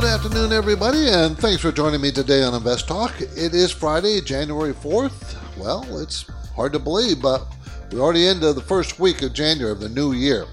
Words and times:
Good 0.00 0.08
afternoon, 0.08 0.52
everybody, 0.52 1.08
and 1.10 1.36
thanks 1.36 1.60
for 1.60 1.70
joining 1.70 2.00
me 2.00 2.10
today 2.10 2.42
on 2.42 2.54
Invest 2.54 2.88
Talk. 2.88 3.20
It 3.20 3.52
is 3.52 3.70
Friday, 3.70 4.22
January 4.22 4.72
4th. 4.72 5.36
Well, 5.58 5.84
it's 5.98 6.22
hard 6.56 6.72
to 6.72 6.78
believe, 6.78 7.20
but 7.20 7.46
we're 7.92 8.00
already 8.00 8.26
into 8.26 8.54
the 8.54 8.62
first 8.62 8.98
week 8.98 9.20
of 9.20 9.34
January 9.34 9.72
of 9.72 9.78
the 9.78 9.90
new 9.90 10.12
year. 10.12 10.46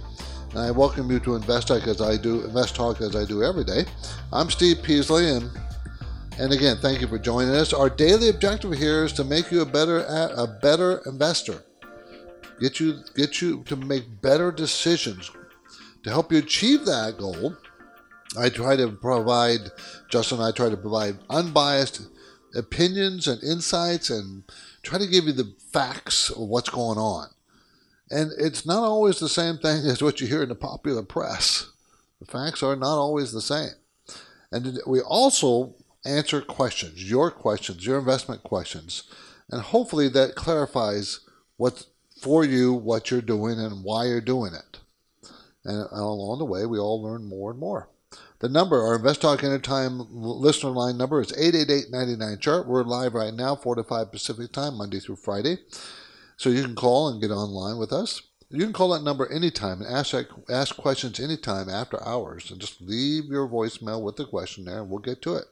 And 0.49 0.59
I 0.59 0.71
welcome 0.71 1.09
you 1.09 1.21
to 1.21 1.35
Invest 1.35 1.69
Talk 1.69 1.87
as 1.87 2.01
I 2.01 2.17
do 2.17 2.43
Invest 2.43 2.75
Talk 2.75 2.99
as 2.99 3.15
I 3.15 3.23
do 3.23 3.41
every 3.41 3.63
day. 3.63 3.85
I'm 4.33 4.49
Steve 4.49 4.83
Peasley, 4.83 5.29
and 5.29 5.49
and 6.37 6.51
again, 6.51 6.75
thank 6.81 6.99
you 6.99 7.07
for 7.07 7.17
joining 7.17 7.55
us. 7.55 7.71
Our 7.71 7.89
daily 7.89 8.27
objective 8.27 8.73
here 8.73 9.05
is 9.05 9.13
to 9.13 9.23
make 9.23 9.49
you 9.49 9.61
a 9.61 9.65
better 9.65 9.99
a 9.99 10.45
better 10.61 11.01
investor. 11.05 11.63
Get 12.59 12.81
you 12.81 12.99
get 13.15 13.41
you 13.41 13.63
to 13.63 13.77
make 13.77 14.21
better 14.21 14.51
decisions. 14.51 15.31
To 16.03 16.09
help 16.09 16.33
you 16.33 16.39
achieve 16.39 16.83
that 16.85 17.17
goal, 17.17 17.55
I 18.37 18.49
try 18.49 18.75
to 18.75 18.89
provide 18.89 19.71
Justin 20.09 20.39
and 20.39 20.47
I 20.47 20.51
try 20.51 20.69
to 20.69 20.77
provide 20.77 21.19
unbiased 21.29 22.07
opinions 22.55 23.27
and 23.27 23.41
insights 23.43 24.09
and 24.09 24.43
try 24.83 24.97
to 24.97 25.07
give 25.07 25.25
you 25.25 25.33
the 25.33 25.53
facts 25.71 26.29
of 26.29 26.47
what's 26.47 26.69
going 26.69 26.97
on. 26.97 27.27
And 28.09 28.31
it's 28.37 28.65
not 28.65 28.83
always 28.83 29.19
the 29.19 29.29
same 29.29 29.57
thing 29.57 29.85
as 29.85 30.01
what 30.01 30.21
you 30.21 30.27
hear 30.27 30.43
in 30.43 30.49
the 30.49 30.55
popular 30.55 31.03
press. 31.03 31.71
The 32.19 32.25
facts 32.25 32.63
are 32.63 32.75
not 32.75 32.97
always 32.97 33.31
the 33.31 33.41
same. 33.41 33.71
And 34.51 34.79
we 34.87 35.01
also 35.01 35.75
answer 36.05 36.41
questions, 36.41 37.09
your 37.09 37.29
questions, 37.31 37.85
your 37.85 37.99
investment 37.99 38.43
questions. 38.43 39.03
And 39.51 39.61
hopefully 39.61 40.07
that 40.09 40.35
clarifies 40.35 41.19
what 41.57 41.85
for 42.21 42.43
you 42.43 42.73
what 42.73 43.11
you're 43.11 43.21
doing 43.21 43.59
and 43.59 43.83
why 43.83 44.05
you're 44.05 44.21
doing 44.21 44.53
it. 44.53 44.79
And 45.65 45.87
along 45.91 46.39
the 46.39 46.45
way, 46.45 46.65
we 46.65 46.79
all 46.79 47.01
learn 47.01 47.25
more 47.25 47.51
and 47.51 47.59
more. 47.59 47.89
The 48.39 48.49
number, 48.49 48.79
our 48.79 48.97
Invest 48.97 49.21
Talk 49.21 49.43
Anytime 49.43 50.05
listener 50.11 50.69
line 50.69 50.95
number 50.95 51.19
is 51.19 51.33
888 51.35 52.39
chart. 52.39 52.67
We're 52.67 52.83
live 52.83 53.15
right 53.15 53.33
now, 53.33 53.55
4 53.55 53.75
to 53.75 53.83
5 53.83 54.11
Pacific 54.11 54.51
time, 54.51 54.77
Monday 54.77 54.99
through 54.99 55.15
Friday. 55.15 55.57
So 56.37 56.51
you 56.51 56.61
can 56.61 56.75
call 56.75 57.09
and 57.09 57.19
get 57.19 57.31
online 57.31 57.79
with 57.79 57.91
us. 57.91 58.21
You 58.51 58.63
can 58.63 58.73
call 58.73 58.89
that 58.89 59.03
number 59.03 59.27
anytime 59.31 59.81
and 59.81 59.91
ask, 59.91 60.13
ask 60.49 60.77
questions 60.77 61.19
anytime 61.19 61.67
after 61.67 62.01
hours. 62.07 62.51
And 62.51 62.61
just 62.61 62.79
leave 62.79 63.25
your 63.25 63.49
voicemail 63.49 64.03
with 64.03 64.17
the 64.17 64.25
question 64.25 64.65
there, 64.65 64.81
and 64.81 64.89
we'll 64.91 64.99
get 64.99 65.23
to 65.23 65.35
it. 65.37 65.45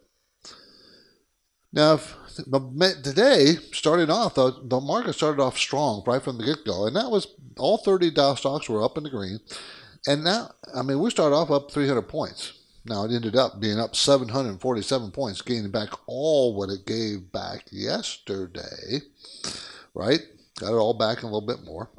Now, 1.73 1.99
today, 2.37 3.55
starting 3.73 4.11
off, 4.11 4.35
the, 4.35 4.61
the 4.63 4.79
market 4.79 5.13
started 5.13 5.41
off 5.41 5.57
strong 5.57 6.03
right 6.05 6.21
from 6.21 6.37
the 6.37 6.45
get 6.45 6.63
go, 6.63 6.85
and 6.85 6.95
that 6.95 7.09
was 7.09 7.27
all 7.57 7.79
30 7.79 8.11
Dow 8.11 8.35
stocks 8.35 8.69
were 8.69 8.83
up 8.83 8.95
in 8.95 9.03
the 9.03 9.09
green. 9.09 9.39
And 10.07 10.23
now, 10.23 10.51
I 10.73 10.81
mean, 10.83 10.99
we 10.99 11.09
started 11.09 11.35
off 11.35 11.51
up 11.51 11.71
300 11.71 12.03
points. 12.03 12.53
Now, 12.85 13.05
it 13.05 13.11
ended 13.11 13.35
up 13.35 13.59
being 13.59 13.79
up 13.79 13.95
747 13.95 15.11
points, 15.11 15.41
gaining 15.41 15.71
back 15.71 15.89
all 16.05 16.55
what 16.55 16.69
it 16.69 16.85
gave 16.85 17.31
back 17.31 17.65
yesterday, 17.71 19.01
right? 19.95 20.19
Got 20.59 20.73
it 20.73 20.77
all 20.77 20.93
back 20.93 21.17
and 21.17 21.23
a 21.23 21.35
little 21.35 21.47
bit 21.47 21.63
more. 21.63 21.89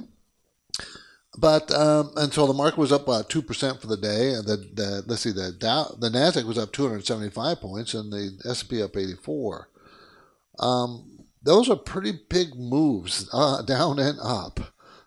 But 1.36 1.70
um, 1.72 2.12
until 2.16 2.46
the 2.46 2.54
market 2.54 2.78
was 2.78 2.92
up 2.92 3.02
about 3.02 3.28
two 3.28 3.42
percent 3.42 3.80
for 3.80 3.88
the 3.88 3.96
day, 3.96 4.32
and 4.32 4.46
the, 4.46 4.56
the 4.56 5.04
let's 5.06 5.22
see, 5.22 5.32
the 5.32 5.52
Dow, 5.52 5.94
the 5.98 6.08
Nasdaq 6.08 6.44
was 6.44 6.56
up 6.56 6.72
275 6.72 7.60
points, 7.60 7.92
and 7.92 8.10
the 8.10 8.38
S&P 8.48 8.82
up 8.82 8.96
84. 8.96 9.68
Um, 10.58 11.24
those 11.42 11.68
are 11.68 11.76
pretty 11.76 12.12
big 12.28 12.54
moves, 12.54 13.28
uh, 13.32 13.62
down 13.66 13.98
and 13.98 14.18
up. 14.22 14.60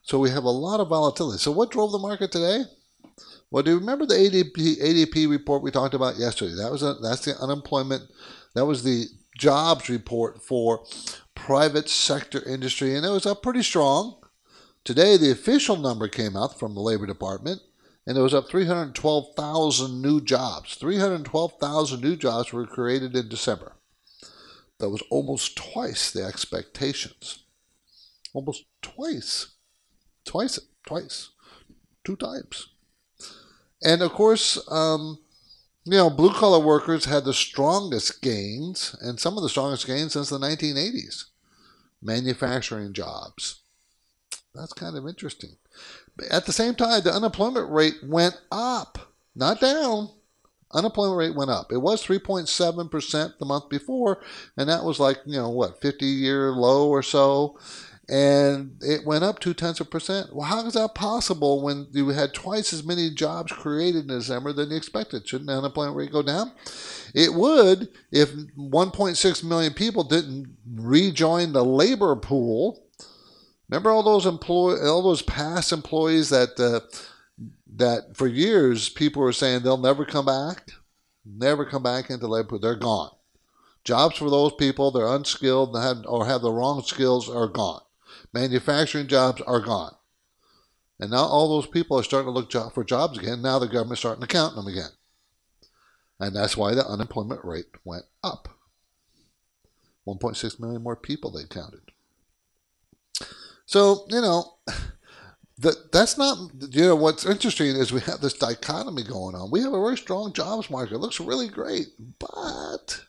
So 0.04 0.20
we 0.20 0.30
have 0.30 0.44
a 0.44 0.50
lot 0.50 0.80
of 0.80 0.90
volatility. 0.90 1.40
So 1.40 1.52
what 1.52 1.72
drove 1.72 1.92
the 1.92 1.98
market 1.98 2.31
today? 2.31 2.64
Well, 3.52 3.64
do 3.64 3.72
you 3.72 3.80
remember 3.80 4.06
the 4.06 4.14
ADP 4.14 4.80
ADP 4.80 5.30
report 5.30 5.64
we 5.64 5.72
talked 5.72 5.96
about 5.96 6.18
yesterday? 6.18 6.56
That 6.56 6.72
was 6.72 6.84
a, 6.84 6.96
that's 6.96 7.26
the 7.26 7.36
unemployment. 7.38 8.04
That 8.54 8.66
was 8.66 8.84
the 8.84 9.06
jobs 9.38 9.90
report 9.90 10.44
for 10.44 10.86
private 11.34 11.90
sector 11.90 12.48
industry, 12.48 12.96
and 12.96 13.06
it 13.06 13.10
was 13.10 13.26
up 13.26 13.42
pretty 13.42 13.64
strong. 13.64 14.22
Today, 14.84 15.18
the 15.18 15.32
official 15.32 15.78
number 15.78 16.08
came 16.08 16.36
out 16.36 16.60
from 16.60 16.74
the 16.74 16.82
Labor 16.82 17.08
Department, 17.08 17.62
and 18.06 18.18
it 18.18 18.22
was 18.22 18.34
up 18.34 18.50
312,000 18.50 20.02
new 20.02 20.22
jobs. 20.22 20.76
312,000 20.76 22.02
new 22.02 22.16
jobs 22.16 22.54
were 22.54 22.66
created 22.66 23.16
in 23.16 23.30
December. 23.30 23.76
That 24.80 24.90
was 24.90 25.04
almost 25.10 25.58
twice 25.58 26.12
the 26.12 26.24
expectations. 26.24 27.44
Almost 28.34 28.66
twice. 28.81 29.56
Twice, 30.24 30.60
twice. 30.86 31.30
Two 32.06 32.16
times. 32.16 32.70
And 33.84 34.02
of 34.02 34.12
course, 34.12 34.60
um, 34.70 35.20
you 35.86 35.98
know, 35.98 36.10
blue 36.10 36.34
collar 36.34 36.60
workers 36.60 37.06
had 37.06 37.24
the 37.24 37.34
strongest 37.34 38.22
gains, 38.22 38.96
and 39.02 39.20
some 39.20 39.38
of 39.38 39.44
the 39.44 39.50
strongest 39.50 39.88
gains 39.88 40.14
since 40.14 40.30
the 40.30 40.38
1980s. 40.38 41.26
Manufacturing 42.02 42.94
jobs. 42.94 43.62
That's 44.54 44.74
kind 44.74 44.98
of 44.98 45.08
interesting. 45.08 45.58
But 46.16 46.28
at 46.28 46.46
the 46.46 46.52
same 46.52 46.76
time, 46.76 47.02
the 47.04 47.14
unemployment 47.14 47.72
rate 47.72 47.96
went 48.04 48.40
up, 48.52 49.14
not 49.36 49.60
down. 49.60 50.10
Unemployment 50.72 51.18
rate 51.18 51.36
went 51.36 51.50
up. 51.50 51.72
It 51.72 51.78
was 51.78 52.06
3.7% 52.06 53.38
the 53.40 53.46
month 53.46 53.70
before, 53.70 54.22
and 54.56 54.70
that 54.70 54.84
was 54.84 55.00
like, 55.00 55.18
you 55.26 55.38
know, 55.38 55.50
what, 55.50 55.82
50 55.82 56.06
year 56.06 56.52
low 56.52 56.90
or 56.90 57.02
so. 57.02 57.58
And 58.09 58.78
it 58.81 59.06
went 59.06 59.24
up 59.24 59.40
two 59.40 59.53
tenths 59.53 59.80
of 59.80 59.92
percent. 59.92 60.36
Well, 60.36 60.47
how 60.47 60.66
is 60.66 60.74
that 60.74 60.96
possible 60.96 61.62
when 61.62 61.88
you 61.92 62.09
had 62.09 62.34
twice 62.34 62.74
as 62.74 62.84
many 62.84 63.14
jobs 63.14 63.52
created 63.52 64.03
in 64.03 64.08
December 64.08 64.52
than 64.52 64.72
you 64.72 64.78
expected? 64.78 65.28
Shouldn't 65.28 65.50
unemployment 65.50 65.96
rate 65.96 66.12
go 66.12 66.24
down? 66.24 66.52
It 67.14 67.34
would 67.34 67.90
if 68.12 68.31
1.6 68.31 69.44
million 69.44 69.74
people 69.74 70.03
didn't 70.03 70.56
rejoin 70.66 71.53
the 71.53 71.64
labor 71.64 72.16
pool 72.16 72.90
Remember 73.69 73.92
all 73.92 74.03
those 74.03 74.25
employ 74.25 74.78
all 74.88 75.03
those 75.03 75.22
past 75.22 75.72
employees 75.72 76.30
that 76.30 76.59
uh, 76.59 76.80
that 77.75 78.18
for 78.18 78.28
years 78.28 78.90
people 78.90 79.22
were 79.22 79.31
saying 79.31 79.62
they'll 79.62 79.78
never 79.78 80.06
come 80.06 80.25
back, 80.25 80.72
never 81.24 81.66
come 81.66 81.84
back 81.84 82.09
into 82.09 82.28
labor. 82.28 82.50
Pool. 82.50 82.59
They're 82.59 82.75
gone. 82.75 83.12
Jobs 83.84 84.18
for 84.18 84.30
those 84.30 84.53
people, 84.53 84.92
they're 84.92 85.08
unskilled 85.08 85.75
or 86.08 86.25
have 86.25 86.42
the 86.42 86.52
wrong 86.52 86.84
skills, 86.84 87.30
are 87.30 87.48
gone. 87.48 87.81
Manufacturing 88.34 89.08
jobs 89.08 89.42
are 89.42 89.60
gone. 89.60 89.94
And 91.00 91.12
now 91.12 91.24
all 91.24 91.50
those 91.50 91.68
people 91.68 91.98
are 91.98 92.04
starting 92.04 92.32
to 92.32 92.38
look 92.38 92.74
for 92.74 92.84
jobs 92.84 93.18
again. 93.18 93.42
Now 93.42 93.60
the 93.60 93.68
government's 93.68 94.02
starting 94.02 94.22
to 94.22 94.28
count 94.28 94.56
them 94.56 94.68
again. 94.68 94.90
And 96.20 96.36
that's 96.36 96.58
why 96.58 96.76
the 96.76 96.86
unemployment 96.86 97.46
rate 97.46 97.68
went 97.86 98.06
up. 98.24 98.50
1.6 100.08 100.60
million 100.60 100.84
more 100.84 100.96
people 100.96 101.32
they 101.32 101.46
counted. 101.46 101.82
So, 103.66 104.06
you 104.10 104.20
know, 104.20 104.56
that 105.60 105.92
that's 105.92 106.18
not 106.18 106.38
you 106.72 106.84
know 106.84 106.96
what's 106.96 107.26
interesting 107.26 107.68
is 107.68 107.92
we 107.92 108.00
have 108.02 108.22
this 108.22 108.34
dichotomy 108.34 109.04
going 109.04 109.36
on. 109.36 109.52
We 109.52 109.62
have 109.62 109.74
a 109.74 109.82
very 109.82 109.98
strong 109.98 110.34
jobs 110.34 110.70
market. 110.70 110.96
It 110.96 111.00
looks 111.00 111.20
really 111.20 111.50
great, 111.50 111.88
but 112.18 113.02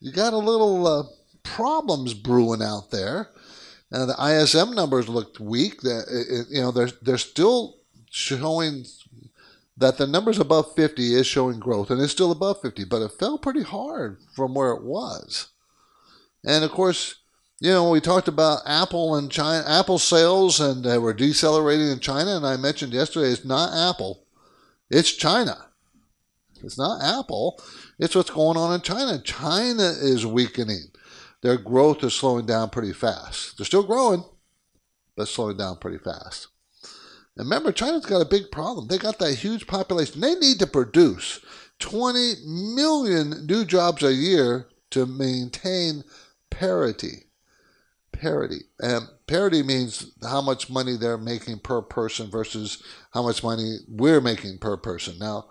you 0.00 0.12
got 0.12 0.32
a 0.32 0.38
little 0.38 0.86
uh, 0.86 1.02
problems 1.42 2.14
brewing 2.14 2.62
out 2.62 2.90
there. 2.90 3.30
And 3.90 4.08
the 4.08 4.16
ISM 4.22 4.74
numbers 4.74 5.08
looked 5.08 5.40
weak. 5.40 5.80
That 5.82 6.46
you 6.50 6.60
know 6.60 6.70
they're 6.70 6.90
they're 7.02 7.18
still 7.18 7.76
showing 8.10 8.84
that 9.76 9.96
the 9.96 10.06
numbers 10.06 10.38
above 10.38 10.74
50 10.74 11.14
is 11.14 11.26
showing 11.26 11.58
growth 11.58 11.90
and 11.90 12.00
it's 12.00 12.12
still 12.12 12.30
above 12.30 12.60
50, 12.60 12.84
but 12.84 13.00
it 13.00 13.12
fell 13.18 13.38
pretty 13.38 13.62
hard 13.62 14.18
from 14.34 14.54
where 14.54 14.72
it 14.72 14.82
was. 14.82 15.48
And 16.44 16.64
of 16.64 16.70
course, 16.70 17.16
you 17.60 17.70
know, 17.70 17.90
we 17.90 18.00
talked 18.00 18.28
about 18.28 18.60
Apple 18.66 19.14
and 19.14 19.30
China, 19.30 19.64
Apple 19.66 19.98
sales, 19.98 20.60
and 20.60 20.86
uh, 20.86 20.98
we're 21.00 21.14
decelerating 21.14 21.88
in 21.88 22.00
China. 22.00 22.36
And 22.36 22.46
I 22.46 22.56
mentioned 22.56 22.92
yesterday, 22.92 23.28
it's 23.28 23.44
not 23.44 23.90
Apple, 23.90 24.24
it's 24.90 25.12
China. 25.12 25.66
It's 26.62 26.78
not 26.78 27.02
Apple. 27.02 27.58
It's 27.98 28.14
what's 28.14 28.30
going 28.30 28.58
on 28.58 28.74
in 28.74 28.82
China. 28.82 29.18
China 29.22 29.94
is 30.00 30.26
weakening. 30.26 30.89
Their 31.42 31.56
growth 31.56 32.04
is 32.04 32.14
slowing 32.14 32.46
down 32.46 32.70
pretty 32.70 32.92
fast. 32.92 33.56
They're 33.56 33.66
still 33.66 33.82
growing, 33.82 34.24
but 35.16 35.28
slowing 35.28 35.56
down 35.56 35.78
pretty 35.78 35.98
fast. 35.98 36.48
And 37.36 37.46
remember, 37.46 37.72
China's 37.72 38.04
got 38.04 38.20
a 38.20 38.26
big 38.26 38.50
problem. 38.50 38.88
They 38.88 38.98
got 38.98 39.18
that 39.18 39.34
huge 39.34 39.66
population. 39.66 40.20
They 40.20 40.34
need 40.34 40.58
to 40.58 40.66
produce 40.66 41.40
20 41.78 42.34
million 42.46 43.46
new 43.46 43.64
jobs 43.64 44.02
a 44.02 44.12
year 44.12 44.68
to 44.90 45.06
maintain 45.06 46.04
parity. 46.50 47.24
Parity. 48.12 48.64
And 48.80 49.08
parity 49.26 49.62
means 49.62 50.12
how 50.22 50.42
much 50.42 50.68
money 50.68 50.96
they're 50.96 51.16
making 51.16 51.60
per 51.60 51.80
person 51.80 52.30
versus 52.30 52.82
how 53.12 53.22
much 53.22 53.42
money 53.42 53.78
we're 53.88 54.20
making 54.20 54.58
per 54.58 54.76
person. 54.76 55.18
Now, 55.18 55.46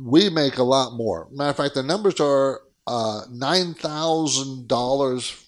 we 0.00 0.28
make 0.28 0.58
a 0.58 0.62
lot 0.62 0.92
more. 0.92 1.28
Matter 1.32 1.50
of 1.50 1.56
fact, 1.56 1.74
the 1.74 1.82
numbers 1.82 2.20
are 2.20 2.60
uh, 2.86 3.22
$9,000 3.30 5.44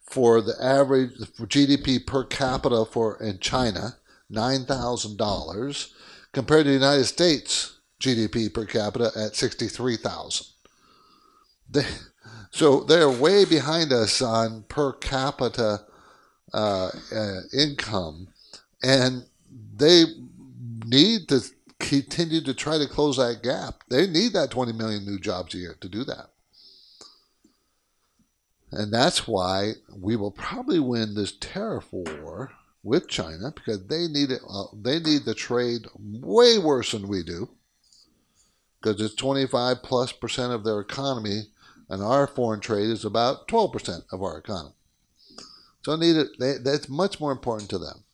for 0.00 0.40
the 0.40 0.54
average 0.62 1.10
for 1.34 1.46
GDP 1.46 2.06
per 2.06 2.24
capita 2.24 2.84
for 2.84 3.22
in 3.22 3.38
China, 3.38 3.96
$9,000 4.32 5.92
compared 6.32 6.64
to 6.64 6.70
the 6.70 6.74
United 6.74 7.04
States 7.04 7.78
GDP 8.00 8.52
per 8.52 8.64
capita 8.64 9.12
at 9.16 9.36
63,000. 9.36 10.46
They, 11.68 11.84
so 12.50 12.80
they're 12.80 13.10
way 13.10 13.44
behind 13.44 13.92
us 13.92 14.22
on 14.22 14.64
per 14.68 14.92
capita 14.92 15.82
uh, 16.54 16.90
uh, 17.14 17.40
income, 17.52 18.28
and 18.82 19.26
they 19.76 20.04
need 20.86 21.28
to 21.28 21.42
continue 21.78 22.40
to 22.42 22.54
try 22.54 22.78
to 22.78 22.86
close 22.86 23.16
that 23.16 23.42
gap. 23.42 23.82
They 23.88 24.06
need 24.06 24.32
that 24.32 24.50
20 24.50 24.72
million 24.72 25.04
new 25.04 25.18
jobs 25.18 25.54
a 25.54 25.58
year 25.58 25.76
to 25.80 25.88
do 25.88 26.04
that. 26.04 26.30
And 28.72 28.92
that's 28.92 29.28
why 29.28 29.72
we 29.94 30.16
will 30.16 30.32
probably 30.32 30.80
win 30.80 31.14
this 31.14 31.32
tariff 31.32 31.92
war 31.92 32.52
with 32.82 33.08
China 33.08 33.52
because 33.54 33.86
they 33.86 34.06
need 34.08 34.30
it. 34.30 34.40
Uh, 34.48 34.64
they 34.72 34.98
need 34.98 35.24
the 35.24 35.34
trade 35.34 35.86
way 35.98 36.58
worse 36.58 36.92
than 36.92 37.08
we 37.08 37.22
do 37.22 37.48
because 38.80 39.00
it's 39.00 39.14
25 39.14 39.82
plus 39.82 40.12
percent 40.12 40.52
of 40.52 40.64
their 40.64 40.80
economy, 40.80 41.42
and 41.88 42.02
our 42.02 42.26
foreign 42.26 42.60
trade 42.60 42.90
is 42.90 43.04
about 43.04 43.48
12 43.48 43.72
percent 43.72 44.04
of 44.12 44.22
our 44.22 44.38
economy. 44.38 44.74
So 45.82 45.96
need 45.96 46.16
it. 46.16 46.28
They, 46.38 46.54
that's 46.58 46.88
much 46.88 47.20
more 47.20 47.32
important 47.32 47.70
to 47.70 47.78
them. 47.78 48.04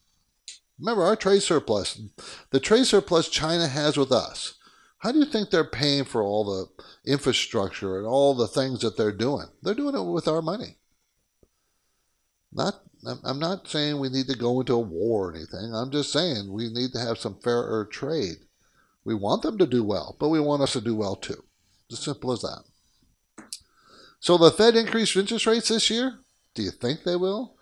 Remember 0.78 1.04
our 1.04 1.16
trade 1.16 1.42
surplus, 1.42 2.00
the 2.50 2.60
trade 2.60 2.86
surplus 2.86 3.28
China 3.28 3.68
has 3.68 3.96
with 3.96 4.12
us. 4.12 4.54
How 5.02 5.10
do 5.10 5.18
you 5.18 5.24
think 5.24 5.50
they're 5.50 5.64
paying 5.64 6.04
for 6.04 6.22
all 6.22 6.44
the 6.44 7.10
infrastructure 7.10 7.98
and 7.98 8.06
all 8.06 8.34
the 8.36 8.46
things 8.46 8.82
that 8.82 8.96
they're 8.96 9.10
doing? 9.10 9.46
They're 9.60 9.74
doing 9.74 9.96
it 9.96 10.02
with 10.04 10.28
our 10.28 10.40
money. 10.40 10.76
Not, 12.52 12.74
I'm 13.24 13.40
not 13.40 13.66
saying 13.66 13.98
we 13.98 14.10
need 14.10 14.28
to 14.28 14.36
go 14.36 14.60
into 14.60 14.74
a 14.74 14.78
war 14.78 15.30
or 15.30 15.34
anything. 15.34 15.74
I'm 15.74 15.90
just 15.90 16.12
saying 16.12 16.52
we 16.52 16.68
need 16.68 16.92
to 16.92 17.00
have 17.00 17.18
some 17.18 17.40
fairer 17.42 17.84
trade. 17.84 18.36
We 19.04 19.16
want 19.16 19.42
them 19.42 19.58
to 19.58 19.66
do 19.66 19.82
well, 19.82 20.16
but 20.20 20.28
we 20.28 20.38
want 20.38 20.62
us 20.62 20.74
to 20.74 20.80
do 20.80 20.94
well 20.94 21.16
too. 21.16 21.42
It's 21.90 21.98
As 21.98 22.04
simple 22.04 22.30
as 22.30 22.42
that. 22.42 22.62
So 24.20 24.38
the 24.38 24.52
Fed 24.52 24.76
increased 24.76 25.16
interest 25.16 25.46
rates 25.46 25.68
this 25.68 25.90
year. 25.90 26.20
Do 26.54 26.62
you 26.62 26.70
think 26.70 27.02
they 27.02 27.16
will? 27.16 27.56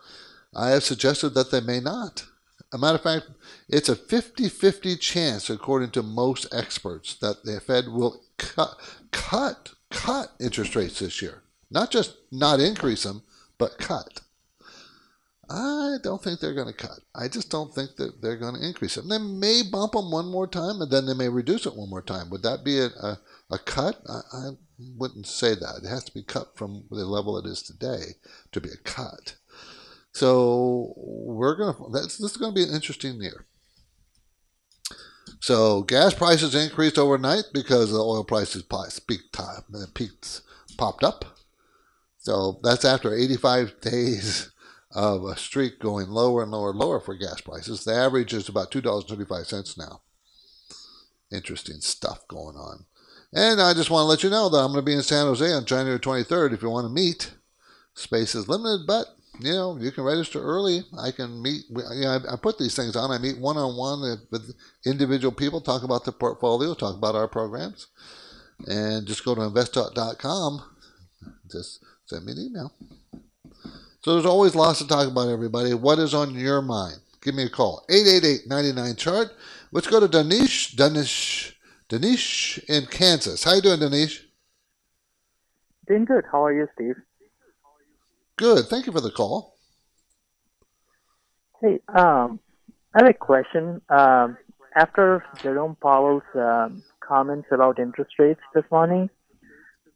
I 0.54 0.70
have 0.70 0.84
suggested 0.84 1.30
that 1.30 1.50
they 1.50 1.62
may 1.62 1.80
not. 1.80 2.26
A 2.72 2.78
matter 2.78 2.96
of 2.96 3.02
fact, 3.02 3.26
it's 3.68 3.88
a 3.88 3.96
50 3.96 4.48
50 4.48 4.96
chance, 4.96 5.50
according 5.50 5.90
to 5.90 6.02
most 6.02 6.46
experts, 6.52 7.14
that 7.16 7.44
the 7.44 7.60
Fed 7.60 7.88
will 7.88 8.22
cut, 8.38 8.76
cut, 9.10 9.70
cut 9.90 10.32
interest 10.38 10.76
rates 10.76 11.00
this 11.00 11.20
year. 11.20 11.42
Not 11.70 11.90
just 11.90 12.16
not 12.30 12.60
increase 12.60 13.02
them, 13.02 13.22
but 13.58 13.78
cut. 13.78 14.20
I 15.50 15.96
don't 16.04 16.22
think 16.22 16.38
they're 16.38 16.54
going 16.54 16.68
to 16.68 16.72
cut. 16.72 17.00
I 17.12 17.26
just 17.26 17.50
don't 17.50 17.74
think 17.74 17.96
that 17.96 18.22
they're 18.22 18.36
going 18.36 18.54
to 18.54 18.64
increase 18.64 18.94
them. 18.94 19.08
They 19.08 19.18
may 19.18 19.62
bump 19.70 19.92
them 19.92 20.12
one 20.12 20.26
more 20.30 20.46
time, 20.46 20.80
and 20.80 20.90
then 20.92 21.06
they 21.06 21.14
may 21.14 21.28
reduce 21.28 21.66
it 21.66 21.74
one 21.74 21.90
more 21.90 22.02
time. 22.02 22.30
Would 22.30 22.44
that 22.44 22.62
be 22.64 22.78
a, 22.78 22.86
a, 22.86 23.18
a 23.50 23.58
cut? 23.58 24.00
I, 24.08 24.20
I 24.32 24.50
wouldn't 24.96 25.26
say 25.26 25.56
that. 25.56 25.80
It 25.82 25.88
has 25.88 26.04
to 26.04 26.14
be 26.14 26.22
cut 26.22 26.56
from 26.56 26.84
the 26.88 27.04
level 27.04 27.36
it 27.36 27.46
is 27.46 27.62
today 27.62 28.14
to 28.52 28.60
be 28.60 28.68
a 28.68 28.76
cut. 28.84 29.34
So 30.12 30.94
we're 30.96 31.56
gonna. 31.56 31.76
That's 31.92 32.18
this 32.18 32.32
is 32.32 32.36
gonna 32.36 32.52
be 32.52 32.64
an 32.64 32.74
interesting 32.74 33.20
year. 33.20 33.46
So 35.40 35.82
gas 35.82 36.12
prices 36.14 36.54
increased 36.54 36.98
overnight 36.98 37.44
because 37.54 37.90
the 37.90 37.98
oil 37.98 38.24
prices 38.24 38.62
peaked, 39.06 39.38
uh, 39.40 39.60
peaked 39.94 40.42
popped 40.76 41.02
up. 41.02 41.24
So 42.18 42.60
that's 42.62 42.84
after 42.84 43.14
85 43.14 43.80
days 43.80 44.50
of 44.92 45.24
a 45.24 45.36
streak 45.36 45.78
going 45.78 46.08
lower 46.08 46.42
and 46.42 46.50
lower 46.50 46.70
and 46.70 46.78
lower 46.78 47.00
for 47.00 47.14
gas 47.14 47.40
prices. 47.40 47.84
The 47.84 47.94
average 47.94 48.34
is 48.34 48.48
about 48.48 48.70
$2.35 48.70 49.78
now. 49.78 50.02
Interesting 51.32 51.80
stuff 51.80 52.26
going 52.28 52.56
on. 52.56 52.84
And 53.32 53.60
I 53.60 53.72
just 53.72 53.90
want 53.90 54.02
to 54.02 54.08
let 54.08 54.24
you 54.24 54.30
know 54.30 54.48
that 54.48 54.58
I'm 54.58 54.72
going 54.72 54.84
to 54.84 54.90
be 54.90 54.94
in 54.94 55.02
San 55.02 55.26
Jose 55.26 55.52
on 55.52 55.64
January 55.64 56.00
23rd 56.00 56.52
if 56.52 56.62
you 56.62 56.70
want 56.70 56.86
to 56.86 56.92
meet. 56.92 57.34
Space 57.94 58.34
is 58.34 58.48
limited, 58.48 58.86
but 58.86 59.06
you 59.42 59.52
know, 59.52 59.76
you 59.78 59.90
can 59.90 60.04
register 60.04 60.40
early. 60.40 60.82
I 60.98 61.10
can 61.10 61.42
meet, 61.42 61.64
you 61.70 62.02
know, 62.02 62.20
I, 62.30 62.36
put 62.36 62.58
these 62.58 62.74
things 62.74 62.96
on. 62.96 63.10
I 63.10 63.18
meet 63.18 63.38
one 63.38 63.56
on 63.56 63.76
one 63.76 64.18
with 64.30 64.54
individual 64.84 65.32
people, 65.32 65.60
talk 65.60 65.82
about 65.82 66.04
the 66.04 66.12
portfolio, 66.12 66.74
talk 66.74 66.96
about 66.96 67.14
our 67.14 67.28
programs, 67.28 67.88
and 68.66 69.06
just 69.06 69.24
go 69.24 69.34
to 69.34 69.40
investtalk.com. 69.42 70.62
Just 71.50 71.84
send 72.06 72.24
me 72.24 72.32
an 72.32 72.38
email. 72.38 72.72
So 74.02 74.14
there's 74.14 74.26
always 74.26 74.54
lots 74.54 74.78
to 74.78 74.86
talk 74.86 75.08
about, 75.08 75.28
everybody. 75.28 75.74
What 75.74 75.98
is 75.98 76.14
on 76.14 76.34
your 76.34 76.62
mind? 76.62 76.96
Give 77.22 77.34
me 77.34 77.44
a 77.44 77.50
call. 77.50 77.84
888-99-CHART. 77.90 79.32
Let's 79.72 79.86
go 79.86 80.00
to 80.00 80.08
Danish. 80.08 80.72
Danish. 80.72 81.56
Danish 81.88 82.58
in 82.68 82.86
Kansas. 82.86 83.44
How 83.44 83.54
you 83.54 83.62
doing, 83.62 83.80
Danish? 83.80 84.24
Doing 85.86 86.04
good. 86.04 86.24
How 86.30 86.44
are 86.44 86.52
you, 86.52 86.68
Steve? 86.74 86.94
Good. 88.40 88.68
Thank 88.68 88.86
you 88.86 88.92
for 88.92 89.02
the 89.02 89.10
call. 89.10 89.54
Hey, 91.60 91.78
um, 91.88 92.40
I 92.94 93.02
have 93.02 93.10
a 93.10 93.12
question. 93.12 93.82
Um, 93.90 94.38
after 94.74 95.22
Jerome 95.42 95.76
Powell's 95.82 96.22
um, 96.34 96.82
comments 97.00 97.48
about 97.52 97.78
interest 97.78 98.12
rates 98.18 98.40
this 98.54 98.64
morning, 98.72 99.10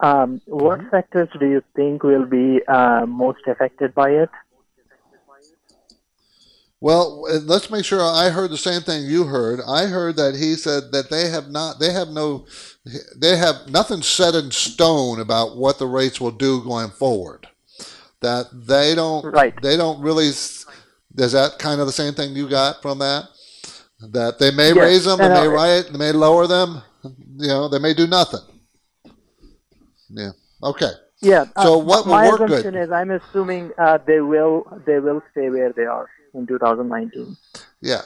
um, 0.01 0.43
what 0.45 0.79
mm-hmm. 0.79 0.91
sectors 0.91 1.31
do 1.41 1.47
you 1.47 1.63
think 1.75 2.03
will 2.03 2.27
be 2.27 2.61
uh, 2.69 3.07
most 3.07 3.41
affected 3.47 3.95
by 3.95 4.11
it? 4.11 4.29
Well, 6.83 7.23
let's 7.45 7.71
make 7.71 7.87
sure 7.87 8.03
I 8.03 8.29
heard 8.29 8.51
the 8.51 8.59
same 8.59 8.83
thing 8.83 9.07
you 9.07 9.25
heard. 9.25 9.61
I 9.67 9.87
heard 9.87 10.17
that 10.17 10.35
he 10.35 10.55
said 10.55 10.93
that 10.93 11.09
they 11.09 11.31
have 11.31 11.49
not, 11.49 11.79
they 11.79 11.95
have 11.95 12.09
no, 12.09 12.45
they 13.17 13.39
have 13.39 13.71
nothing 13.71 14.03
set 14.03 14.35
in 14.35 14.51
stone 14.51 15.19
about 15.19 15.57
what 15.57 15.79
the 15.79 15.87
rates 15.87 16.21
will 16.21 16.31
do 16.31 16.63
going 16.63 16.91
forward 16.91 17.49
that 18.25 18.47
they 18.53 18.95
don't 18.95 19.25
right. 19.33 19.55
they 19.63 19.77
don't 19.77 20.01
really 20.03 20.27
is 20.27 20.67
that 21.17 21.57
kind 21.59 21.81
of 21.81 21.87
the 21.87 21.93
same 21.93 22.15
thing 22.15 22.35
you 22.35 22.49
got 22.49 22.83
from 22.83 22.99
that 22.99 23.29
that 24.13 24.39
they 24.39 24.51
may 24.51 24.69
yes. 24.69 24.77
raise 24.77 25.05
them, 25.05 25.19
they 25.19 25.29
may 25.29 25.49
riot, 25.49 25.89
they 25.91 25.99
may 25.99 26.13
lower 26.13 26.47
them, 26.47 26.83
you 27.37 27.49
know, 27.49 27.69
they 27.69 27.79
may 27.79 27.95
do 27.95 28.07
nothing. 28.07 28.41
Yeah. 30.11 30.31
Okay. 30.63 30.91
Yeah. 31.21 31.47
So 31.63 31.75
uh, 31.75 31.85
what 31.85 32.07
will 32.07 32.13
my 32.13 32.29
work 32.29 32.41
assumption 32.41 32.75
good? 32.75 32.83
is 32.83 32.91
I'm 32.91 33.11
assuming 33.11 33.73
uh, 33.79 33.99
they 34.07 34.21
will 34.21 34.67
they 34.87 34.99
will 34.99 35.23
stay 35.31 35.49
where 35.49 35.73
they 35.73 35.85
are 35.85 36.09
in 36.35 36.47
2019. 36.47 37.37
Yeah. 37.81 38.03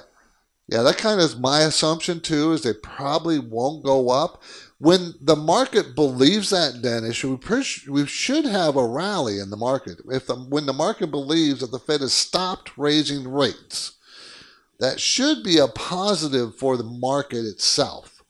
Yeah, 0.68 0.82
that 0.82 0.98
kind 0.98 1.18
of 1.18 1.24
is 1.24 1.36
my 1.36 1.60
assumption 1.62 2.20
too. 2.20 2.52
Is 2.52 2.62
they 2.62 2.74
probably 2.74 3.38
won't 3.38 3.82
go 3.82 4.10
up 4.10 4.42
when 4.78 5.14
the 5.20 5.36
market 5.36 5.94
believes 5.94 6.50
that, 6.50 6.80
Dennis, 6.82 7.22
we, 7.24 7.36
we 7.92 8.06
should 8.06 8.44
have 8.44 8.76
a 8.76 8.86
rally 8.86 9.40
in 9.40 9.50
the 9.50 9.56
market. 9.56 10.00
If 10.08 10.26
the, 10.26 10.36
when 10.36 10.66
the 10.66 10.72
market 10.72 11.10
believes 11.10 11.60
that 11.60 11.72
the 11.72 11.80
Fed 11.80 12.00
has 12.00 12.14
stopped 12.14 12.78
raising 12.78 13.28
rates, 13.28 13.98
that 14.78 15.00
should 15.00 15.42
be 15.42 15.58
a 15.58 15.66
positive 15.66 16.54
for 16.54 16.76
the 16.76 16.84
market 16.84 17.44
itself. 17.44 18.22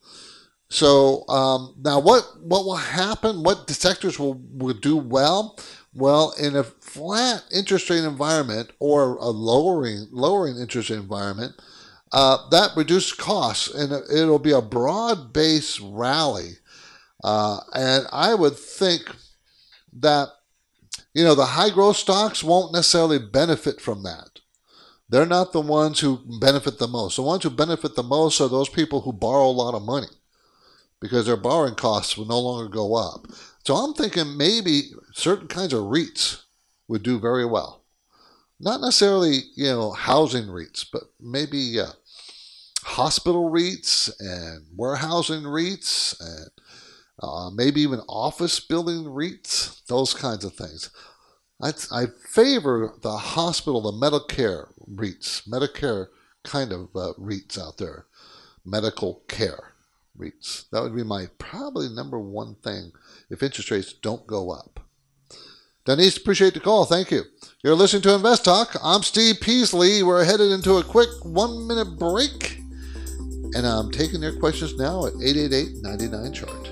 So 0.69 1.27
um, 1.27 1.75
now, 1.83 1.99
what 1.99 2.23
what 2.41 2.65
will 2.65 2.75
happen? 2.75 3.43
What 3.43 3.69
sectors 3.69 4.19
will, 4.19 4.39
will 4.51 4.75
do 4.75 4.97
well? 4.97 5.57
Well, 5.93 6.33
in 6.39 6.55
a 6.55 6.63
flat 6.63 7.43
interest 7.51 7.89
rate 7.89 8.03
environment 8.03 8.71
or 8.79 9.15
a 9.15 9.29
lowering 9.29 10.07
lowering 10.11 10.57
interest 10.57 10.89
rate 10.89 10.99
environment, 10.99 11.53
uh, 12.11 12.49
that 12.49 12.75
reduces 12.75 13.13
costs 13.13 13.73
and 13.73 13.91
it'll 14.11 14.39
be 14.39 14.51
a 14.51 14.61
broad 14.61 15.31
based 15.33 15.79
rally. 15.83 16.53
Uh, 17.23 17.59
and 17.73 18.07
I 18.11 18.33
would 18.33 18.57
think 18.57 19.13
that, 19.93 20.29
you 21.13 21.23
know, 21.23 21.35
the 21.35 21.45
high 21.45 21.69
growth 21.69 21.97
stocks 21.97 22.43
won't 22.43 22.73
necessarily 22.73 23.19
benefit 23.19 23.81
from 23.81 24.03
that. 24.03 24.39
They're 25.09 25.25
not 25.25 25.53
the 25.53 25.61
ones 25.61 25.99
who 25.99 26.21
benefit 26.39 26.77
the 26.77 26.87
most. 26.87 27.15
The 27.15 27.23
ones 27.23 27.43
who 27.43 27.49
benefit 27.49 27.95
the 27.95 28.03
most 28.03 28.39
are 28.39 28.47
those 28.47 28.69
people 28.69 29.01
who 29.01 29.11
borrow 29.11 29.47
a 29.47 29.51
lot 29.51 29.73
of 29.73 29.81
money 29.81 30.07
because 31.01 31.25
their 31.25 31.37
borrowing 31.37 31.75
costs 31.75 32.17
will 32.17 32.25
no 32.25 32.39
longer 32.39 32.69
go 32.69 32.95
up. 32.95 33.27
So 33.65 33.75
I'm 33.75 33.93
thinking 33.93 34.37
maybe 34.37 34.91
certain 35.13 35.47
kinds 35.47 35.73
of 35.73 35.85
REITs 35.85 36.43
would 36.87 37.03
do 37.03 37.19
very 37.19 37.45
well 37.45 37.79
not 38.59 38.81
necessarily 38.81 39.43
you 39.55 39.65
know 39.65 39.91
housing 39.91 40.47
REITs, 40.47 40.85
but 40.91 41.03
maybe 41.19 41.79
uh, 41.79 41.91
hospital 42.83 43.49
REITs 43.49 44.11
and 44.19 44.65
warehousing 44.75 45.43
REITs 45.43 46.19
and 46.19 46.49
uh, 47.21 47.49
maybe 47.49 47.81
even 47.81 47.99
office 48.07 48.59
building 48.59 49.05
REITs, 49.05 49.85
those 49.87 50.13
kinds 50.13 50.45
of 50.45 50.53
things. 50.53 50.89
I, 51.61 51.73
I 51.91 52.05
favor 52.27 52.93
the 53.01 53.17
hospital, 53.17 53.81
the 53.81 53.91
Medicare 53.91 54.69
REITs, 54.89 55.47
Medicare 55.47 56.07
kind 56.43 56.71
of 56.71 56.95
uh, 56.95 57.13
REITs 57.19 57.59
out 57.59 57.77
there, 57.77 58.05
medical 58.65 59.23
care 59.27 59.73
REITs. 60.17 60.69
That 60.71 60.83
would 60.83 60.95
be 60.95 61.03
my 61.03 61.27
probably 61.37 61.89
number 61.89 62.19
one 62.19 62.55
thing 62.55 62.91
if 63.29 63.43
interest 63.43 63.71
rates 63.71 63.93
don't 63.93 64.27
go 64.27 64.51
up. 64.51 64.79
Denise, 65.85 66.17
appreciate 66.17 66.53
the 66.53 66.59
call. 66.59 66.85
Thank 66.85 67.09
you. 67.09 67.23
You're 67.63 67.75
listening 67.75 68.03
to 68.03 68.13
Invest 68.13 68.45
Talk. 68.45 68.75
I'm 68.83 69.01
Steve 69.01 69.39
Peasley. 69.41 70.03
We're 70.03 70.23
headed 70.23 70.51
into 70.51 70.77
a 70.77 70.83
quick 70.83 71.09
one 71.23 71.67
minute 71.67 71.97
break. 71.97 72.58
And 73.55 73.65
I'm 73.65 73.89
taking 73.89 74.21
your 74.21 74.33
questions 74.33 74.77
now 74.77 75.07
at 75.07 75.13
888 75.13 75.81
99 75.81 76.33
chart. 76.33 76.69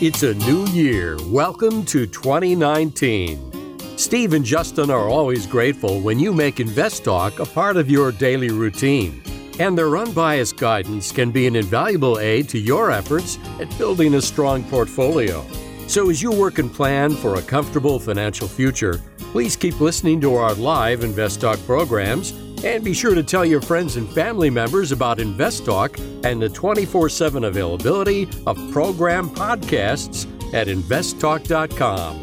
It's 0.00 0.22
a 0.22 0.34
new 0.34 0.64
year. 0.68 1.18
Welcome 1.26 1.84
to 1.86 2.06
2019. 2.06 3.98
Steve 3.98 4.32
and 4.32 4.44
Justin 4.44 4.92
are 4.92 5.08
always 5.08 5.44
grateful 5.44 6.00
when 6.00 6.20
you 6.20 6.32
make 6.32 6.60
Invest 6.60 7.02
Talk 7.02 7.40
a 7.40 7.44
part 7.44 7.76
of 7.76 7.90
your 7.90 8.12
daily 8.12 8.50
routine. 8.50 9.20
And 9.58 9.76
their 9.76 9.96
unbiased 9.96 10.56
guidance 10.56 11.10
can 11.10 11.32
be 11.32 11.48
an 11.48 11.56
invaluable 11.56 12.20
aid 12.20 12.48
to 12.50 12.58
your 12.60 12.92
efforts 12.92 13.40
at 13.58 13.76
building 13.76 14.14
a 14.14 14.22
strong 14.22 14.62
portfolio. 14.62 15.44
So, 15.88 16.10
as 16.10 16.22
you 16.22 16.30
work 16.30 16.58
and 16.58 16.70
plan 16.70 17.16
for 17.16 17.36
a 17.36 17.42
comfortable 17.42 17.98
financial 17.98 18.46
future, 18.46 19.00
please 19.32 19.56
keep 19.56 19.80
listening 19.80 20.20
to 20.20 20.34
our 20.34 20.52
live 20.52 21.02
Invest 21.02 21.40
Talk 21.40 21.58
programs 21.64 22.32
and 22.62 22.84
be 22.84 22.92
sure 22.92 23.14
to 23.14 23.22
tell 23.22 23.42
your 23.42 23.62
friends 23.62 23.96
and 23.96 24.06
family 24.10 24.50
members 24.50 24.92
about 24.92 25.18
Invest 25.18 25.64
Talk 25.64 25.98
and 26.24 26.42
the 26.42 26.50
24 26.50 27.08
7 27.08 27.44
availability 27.44 28.28
of 28.46 28.58
program 28.70 29.30
podcasts 29.30 30.26
at 30.52 30.66
investtalk.com. 30.66 32.20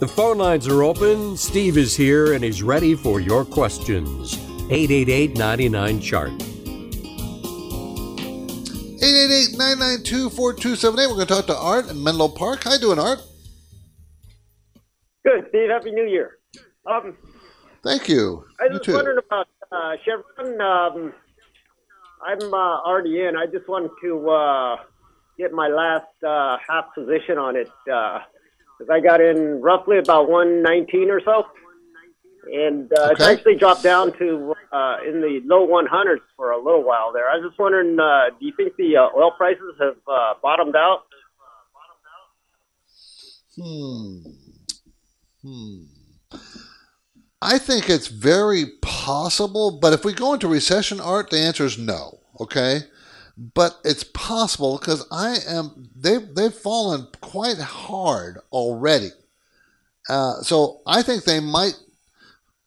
The 0.00 0.08
phone 0.08 0.38
lines 0.38 0.66
are 0.66 0.82
open. 0.82 1.36
Steve 1.36 1.76
is 1.76 1.94
here 1.94 2.32
and 2.32 2.42
he's 2.42 2.62
ready 2.62 2.94
for 2.94 3.20
your 3.20 3.44
questions. 3.44 4.38
888 4.70 5.36
99 5.36 6.00
Chart. 6.00 6.32
888 9.04 9.43
992 9.56 10.30
4278. 10.30 11.06
We're 11.06 11.14
going 11.14 11.26
to 11.26 11.34
talk 11.34 11.46
to 11.46 11.56
Art 11.56 11.88
in 11.88 12.02
Menlo 12.02 12.28
Park. 12.28 12.64
How 12.64 12.72
you 12.72 12.78
doing, 12.78 12.98
Art? 12.98 13.20
Good, 15.24 15.46
Steve. 15.48 15.70
Happy 15.70 15.92
New 15.92 16.06
Year. 16.06 16.38
Um, 16.86 17.16
Thank 17.82 18.08
you. 18.08 18.44
I 18.60 18.68
was 18.68 18.80
too. 18.80 18.94
wondering 18.94 19.18
about 19.18 19.48
uh, 19.70 19.96
Chevron. 20.04 20.60
Um, 20.60 21.12
I'm 22.24 22.54
uh, 22.54 22.80
already 22.80 23.22
in. 23.22 23.36
I 23.36 23.46
just 23.46 23.68
wanted 23.68 23.90
to 24.02 24.30
uh, 24.30 24.76
get 25.38 25.52
my 25.52 25.68
last 25.68 26.06
uh, 26.26 26.56
half 26.66 26.94
position 26.94 27.38
on 27.38 27.56
it 27.56 27.68
because 27.84 28.90
I 28.90 29.00
got 29.00 29.20
in 29.20 29.60
roughly 29.60 29.98
about 29.98 30.28
119 30.28 31.10
or 31.10 31.20
so, 31.20 31.46
and 32.52 32.92
uh, 32.92 33.10
it's 33.10 33.20
actually 33.20 33.56
dropped 33.56 33.82
down 33.82 34.16
to 34.18 34.54
uh, 34.72 34.96
in 35.06 35.20
the 35.20 35.40
low 35.44 35.66
100s 35.66 36.18
for 36.36 36.50
a 36.50 36.62
little 36.62 36.82
while 36.82 37.12
there. 37.12 37.28
I 37.28 37.36
was 37.36 37.48
just 37.48 37.58
wondering, 37.58 37.98
uh, 37.98 38.30
do 38.38 38.46
you 38.46 38.52
think 38.56 38.76
the 38.76 38.96
uh, 38.96 39.08
oil 39.16 39.32
prices 39.32 39.74
have 39.80 39.96
uh, 40.06 40.34
bottomed 40.42 40.76
out? 40.76 41.04
Hmm. 43.56 44.18
Hmm. 45.42 45.82
I 47.40 47.58
think 47.58 47.90
it's 47.90 48.08
very 48.08 48.64
possible, 48.80 49.78
but 49.78 49.92
if 49.92 50.04
we 50.04 50.12
go 50.12 50.32
into 50.32 50.48
recession 50.48 51.00
art, 51.00 51.30
the 51.30 51.38
answer 51.38 51.64
is 51.64 51.78
no. 51.78 52.20
Okay, 52.40 52.80
but 53.36 53.78
it's 53.84 54.04
possible 54.04 54.78
because 54.78 55.06
I 55.12 55.36
am 55.46 55.90
they've 55.94 56.34
they've 56.34 56.54
fallen 56.54 57.06
quite 57.20 57.58
hard 57.58 58.38
already. 58.50 59.10
Uh, 60.08 60.40
so 60.42 60.80
I 60.86 61.02
think 61.02 61.24
they 61.24 61.40
might 61.40 61.74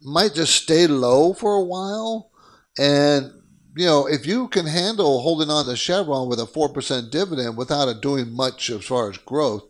might 0.08 0.34
just 0.34 0.56
stay 0.56 0.88
low 0.88 1.34
for 1.34 1.56
a 1.56 1.64
while, 1.64 2.32
and 2.78 3.32
you 3.76 3.86
know 3.86 4.08
if 4.08 4.26
you 4.26 4.48
can 4.48 4.66
handle 4.66 5.22
holding 5.22 5.50
on 5.50 5.66
to 5.66 5.76
Chevron 5.76 6.30
with 6.30 6.40
a 6.40 6.48
four 6.48 6.70
percent 6.70 7.12
dividend 7.12 7.58
without 7.58 7.88
it 7.90 8.02
doing 8.02 8.32
much 8.32 8.70
as 8.70 8.86
far 8.86 9.10
as 9.10 9.18
growth, 9.18 9.64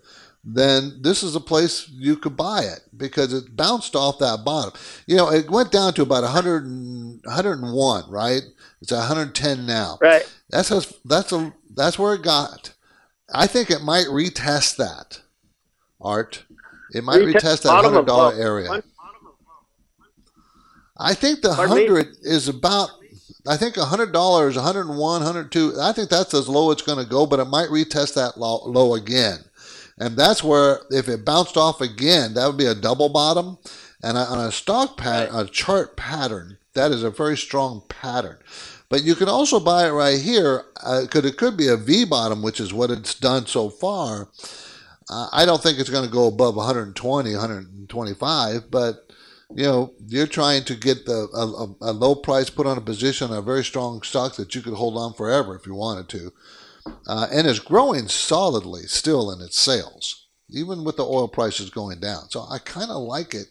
then 0.44 1.00
this 1.02 1.24
is 1.24 1.36
a 1.36 1.42
place 1.42 1.90
you 1.90 2.16
could 2.16 2.38
buy 2.38 2.62
it 2.62 2.80
because 2.96 3.34
it 3.34 3.56
bounced 3.56 3.96
off 3.96 4.20
that 4.20 4.46
bottom. 4.46 4.72
You 5.06 5.18
know, 5.18 5.30
it 5.30 5.50
went 5.50 5.74
down 5.74 5.94
to 5.96 6.04
about 6.04 6.24
100 6.24 6.64
and, 6.64 7.20
101, 7.26 8.10
right? 8.10 8.44
It's 8.82 8.94
110 8.94 9.66
now. 9.66 9.98
Right. 10.02 10.24
That's 10.50 10.72
a, 10.72 10.84
that's 11.04 11.34
a 11.34 11.54
that's 11.76 12.00
where 12.00 12.14
it 12.14 12.24
got. 12.24 12.74
I 13.34 13.46
think 13.46 13.70
it 13.70 13.82
might 13.82 14.06
retest 14.06 14.78
that. 14.78 15.22
Art. 16.00 16.46
It 16.94 17.04
might 17.04 17.20
Retest 17.20 17.34
retest 17.34 17.62
that 17.64 17.84
hundred 17.84 18.06
dollar 18.06 18.34
area. 18.34 18.70
One- 18.70 18.84
I 21.00 21.14
think 21.14 21.42
the 21.42 21.54
Pardon 21.54 21.76
me? 21.76 21.86
hundred 21.88 22.16
is 22.22 22.48
about. 22.48 22.90
I 23.48 23.56
think 23.56 23.78
hundred 23.78 24.12
dollars, 24.12 24.56
101, 24.56 24.98
102. 24.98 25.76
I 25.82 25.94
think 25.94 26.10
that's 26.10 26.34
as 26.34 26.50
low 26.50 26.72
it's 26.72 26.82
going 26.82 27.02
to 27.04 27.10
go, 27.10 27.26
but 27.26 27.40
it 27.40 27.46
might 27.46 27.70
retest 27.70 28.16
that 28.16 28.38
low, 28.38 28.62
low 28.66 28.94
again, 28.96 29.40
and 29.98 30.18
that's 30.18 30.44
where 30.44 30.82
if 30.90 31.08
it 31.08 31.24
bounced 31.26 31.56
off 31.56 31.80
again, 31.80 32.34
that 32.34 32.46
would 32.48 32.58
be 32.58 32.66
a 32.66 32.76
double 32.76 33.10
bottom. 33.10 33.58
And 34.04 34.18
on 34.18 34.40
a 34.40 34.52
stock 34.52 34.98
pattern, 34.98 35.36
a 35.36 35.46
chart 35.46 35.98
pattern, 35.98 36.58
that 36.74 36.92
is 36.92 37.04
a 37.04 37.10
very 37.10 37.36
strong 37.38 37.84
pattern. 37.90 38.38
But 38.90 39.04
you 39.04 39.16
can 39.16 39.28
also 39.28 39.60
buy 39.60 39.88
it 39.88 39.92
right 39.92 40.20
here 40.20 40.66
because 41.02 41.26
it 41.26 41.38
could 41.38 41.58
be 41.58 41.68
a 41.68 41.78
V 41.78 42.06
bottom, 42.06 42.42
which 42.42 42.60
is 42.60 42.74
what 42.74 42.92
it's 42.92 43.16
done 43.16 43.48
so 43.48 43.70
far. 43.70 44.30
Uh, 45.10 45.28
I 45.32 45.46
don't 45.46 45.62
think 45.64 45.80
it's 45.80 45.90
going 45.90 46.06
to 46.06 46.12
go 46.12 46.28
above 46.28 46.56
120, 46.56 47.32
125, 47.32 48.70
but 48.70 49.07
you 49.56 49.64
know, 49.64 49.94
you're 50.08 50.28
trying 50.28 50.64
to 50.66 50.76
get 50.76 51.06
the 51.06 51.28
a, 51.34 51.90
a, 51.90 51.94
low 51.94 52.16
price 52.16 52.50
put 52.50 52.68
on 52.68 52.78
a 52.78 52.82
position, 52.82 53.32
a 53.32 53.42
very 53.42 53.64
strong 53.64 54.02
stock 54.02 54.36
that 54.36 54.54
you 54.54 54.62
could 54.62 54.74
hold 54.74 54.98
on 54.98 55.14
forever 55.14 55.56
if 55.56 55.66
you 55.66 55.74
wanted 55.74 56.10
to, 56.10 56.34
uh, 57.08 57.28
and 57.32 57.48
it's 57.48 57.60
growing 57.60 58.08
solidly 58.08 58.84
still 58.84 59.32
in 59.32 59.42
its 59.42 59.60
sales, 59.60 60.28
even 60.50 60.84
with 60.84 60.98
the 60.98 61.06
oil 61.06 61.28
prices 61.28 61.70
going 61.70 62.00
down. 62.00 62.30
So 62.30 62.46
I 62.50 62.60
kind 62.60 62.92
of 62.92 63.02
like 63.04 63.34
it, 63.34 63.48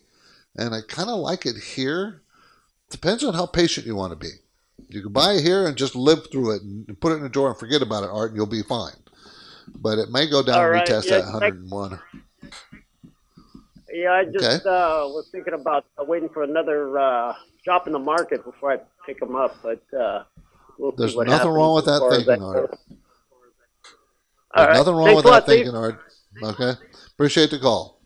and 0.55 0.75
I 0.75 0.81
kind 0.87 1.09
of 1.09 1.19
like 1.19 1.47
it 1.47 1.57
here. 1.57 2.23
Depends 2.91 3.25
on 3.25 3.35
how 3.35 3.47
patient 3.47 3.87
you 3.87 3.97
want 3.97 4.13
to 4.13 4.17
be. 4.17 4.33
You 4.89 5.03
can 5.03 5.13
buy 5.13 5.33
it 5.33 5.43
here 5.43 5.67
and 5.67 5.77
just 5.77 5.97
live 5.97 6.31
through 6.31 6.57
it 6.57 6.63
and 6.63 7.01
put 7.01 7.13
it 7.13 7.17
in 7.17 7.25
a 7.25 7.29
drawer 7.29 7.49
and 7.49 7.59
forget 7.59 7.83
about 7.83 8.05
it, 8.05 8.11
Art, 8.11 8.31
and 8.31 8.37
you'll 8.37 8.47
be 8.47 8.63
fine. 8.63 8.95
But 9.75 9.99
it 9.99 10.11
may 10.11 10.29
go 10.29 10.43
down 10.43 10.59
All 10.59 10.65
and 10.67 10.73
right, 10.75 10.87
retest 10.87 11.07
yeah, 11.07 11.23
that 11.23 11.33
101. 11.33 11.99
Yeah, 13.97 14.13
I 14.13 14.25
just 14.27 14.45
Okay. 14.45 14.69
uh, 14.69 15.09
was 15.09 15.29
thinking 15.33 15.55
about 15.55 15.87
uh, 15.99 16.05
waiting 16.05 16.29
for 16.29 16.43
another 16.43 16.99
uh, 16.99 17.33
drop 17.65 17.87
in 17.87 17.95
the 17.95 17.99
market 17.99 18.45
before 18.45 18.73
I 18.75 18.79
pick 19.07 19.21
them 19.21 19.35
up, 19.35 19.57
but 19.63 19.83
uh, 19.99 20.25
we'll 20.79 20.93
There's 20.93 21.17
nothing 21.17 21.49
wrong 21.51 21.75
with 21.75 21.87
that 21.87 22.07
thinking. 22.11 22.43
Art. 22.43 22.79
Right. 24.55 24.75
nothing 24.75 24.95
wrong 24.95 25.07
Thanks 25.07 25.25
with 25.25 25.33
that 25.33 25.47
thinking, 25.47 25.75
Art. 25.75 25.99
Okay. 26.43 26.73
Appreciate 27.15 27.51
the 27.51 27.59
call. 27.59 28.03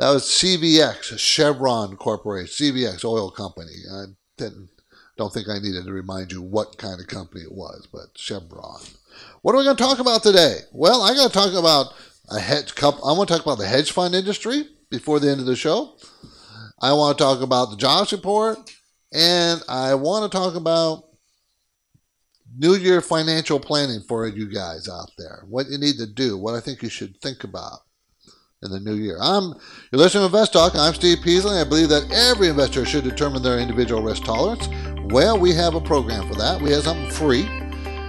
That 0.00 0.10
was 0.10 0.24
CVX, 0.24 1.16
Chevron 1.18 1.96
Corporation, 1.96 2.74
CVX 2.74 3.04
Oil 3.04 3.30
Company. 3.30 3.76
I 3.88 4.04
didn't, 4.36 4.70
don't 5.16 5.32
think 5.32 5.48
I 5.48 5.60
needed 5.60 5.84
to 5.84 5.92
remind 5.92 6.32
you 6.32 6.42
what 6.42 6.78
kind 6.78 7.00
of 7.00 7.06
company 7.06 7.42
it 7.42 7.52
was, 7.52 7.86
but 7.92 8.06
Chevron. 8.16 8.80
What 9.42 9.54
are 9.54 9.58
we 9.58 9.64
going 9.64 9.76
to 9.76 9.82
talk 9.82 10.00
about 10.00 10.24
today? 10.24 10.58
Well, 10.72 11.02
I 11.02 11.14
got 11.14 11.28
to 11.28 11.32
talk 11.32 11.54
about 11.54 11.94
a 12.28 12.40
hedge 12.40 12.74
cup. 12.74 12.96
I 12.96 13.12
want 13.12 13.28
to 13.28 13.34
talk 13.36 13.44
about 13.44 13.58
the 13.58 13.68
hedge 13.68 13.92
fund 13.92 14.12
industry 14.12 14.68
before 14.90 15.20
the 15.20 15.30
end 15.30 15.40
of 15.40 15.46
the 15.46 15.56
show. 15.56 15.96
I 16.80 16.92
want 16.92 17.16
to 17.16 17.24
talk 17.24 17.40
about 17.40 17.70
the 17.70 17.76
jobs 17.76 18.12
report, 18.12 18.58
and 19.12 19.62
I 19.68 19.94
want 19.94 20.30
to 20.30 20.36
talk 20.36 20.54
about 20.54 21.04
New 22.58 22.74
Year 22.74 23.00
financial 23.00 23.60
planning 23.60 24.00
for 24.08 24.26
you 24.26 24.52
guys 24.52 24.88
out 24.88 25.10
there. 25.18 25.44
What 25.48 25.68
you 25.68 25.78
need 25.78 25.96
to 25.96 26.06
do, 26.06 26.38
what 26.38 26.54
I 26.54 26.60
think 26.60 26.82
you 26.82 26.88
should 26.88 27.20
think 27.20 27.44
about 27.44 27.80
in 28.62 28.70
the 28.70 28.80
new 28.80 28.94
year. 28.94 29.18
I'm 29.20 29.54
you're 29.90 30.00
listening 30.00 30.22
to 30.22 30.26
Invest 30.26 30.52
Talk. 30.52 30.74
I'm 30.74 30.94
Steve 30.94 31.18
Peasley. 31.22 31.58
I 31.58 31.64
believe 31.64 31.88
that 31.88 32.10
every 32.12 32.48
investor 32.48 32.84
should 32.84 33.04
determine 33.04 33.42
their 33.42 33.58
individual 33.58 34.02
risk 34.02 34.24
tolerance. 34.24 34.68
Well, 35.12 35.38
we 35.38 35.52
have 35.52 35.74
a 35.74 35.80
program 35.80 36.26
for 36.28 36.34
that. 36.36 36.60
We 36.60 36.72
have 36.72 36.84
something 36.84 37.10
free. 37.10 37.46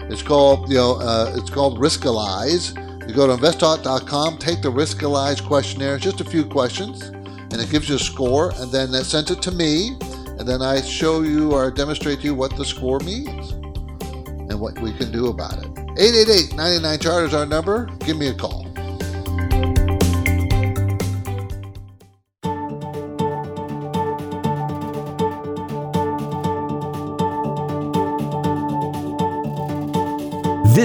It's 0.09 0.21
called 0.21 0.69
you 0.69 0.75
know 0.75 0.99
uh, 0.99 1.33
it's 1.37 1.49
called 1.49 1.79
Riskalyze. 1.79 2.86
You 3.07 3.13
go 3.13 3.25
to 3.25 3.41
investtalk.com, 3.41 4.37
take 4.37 4.61
the 4.61 4.69
Riskalyze 4.69 5.41
questionnaire. 5.41 5.97
Just 5.97 6.19
a 6.19 6.25
few 6.25 6.43
questions, 6.43 7.03
and 7.03 7.53
it 7.53 7.69
gives 7.69 7.87
you 7.87 7.95
a 7.95 7.99
score, 7.99 8.51
and 8.57 8.69
then 8.69 8.91
that 8.91 9.05
sends 9.05 9.31
it 9.31 9.41
to 9.43 9.51
me, 9.51 9.95
and 10.37 10.41
then 10.41 10.61
I 10.61 10.81
show 10.81 11.21
you 11.21 11.53
or 11.53 11.71
demonstrate 11.71 12.19
to 12.19 12.25
you 12.25 12.35
what 12.35 12.57
the 12.57 12.65
score 12.65 12.99
means 12.99 13.51
and 13.51 14.59
what 14.59 14.77
we 14.79 14.91
can 14.91 15.09
do 15.11 15.27
about 15.27 15.53
it. 15.53 15.69
888 15.97 16.55
99 16.57 16.99
chart 16.99 17.23
is 17.23 17.33
our 17.33 17.45
number. 17.45 17.85
Give 17.99 18.17
me 18.17 18.27
a 18.27 18.33
call. 18.33 18.66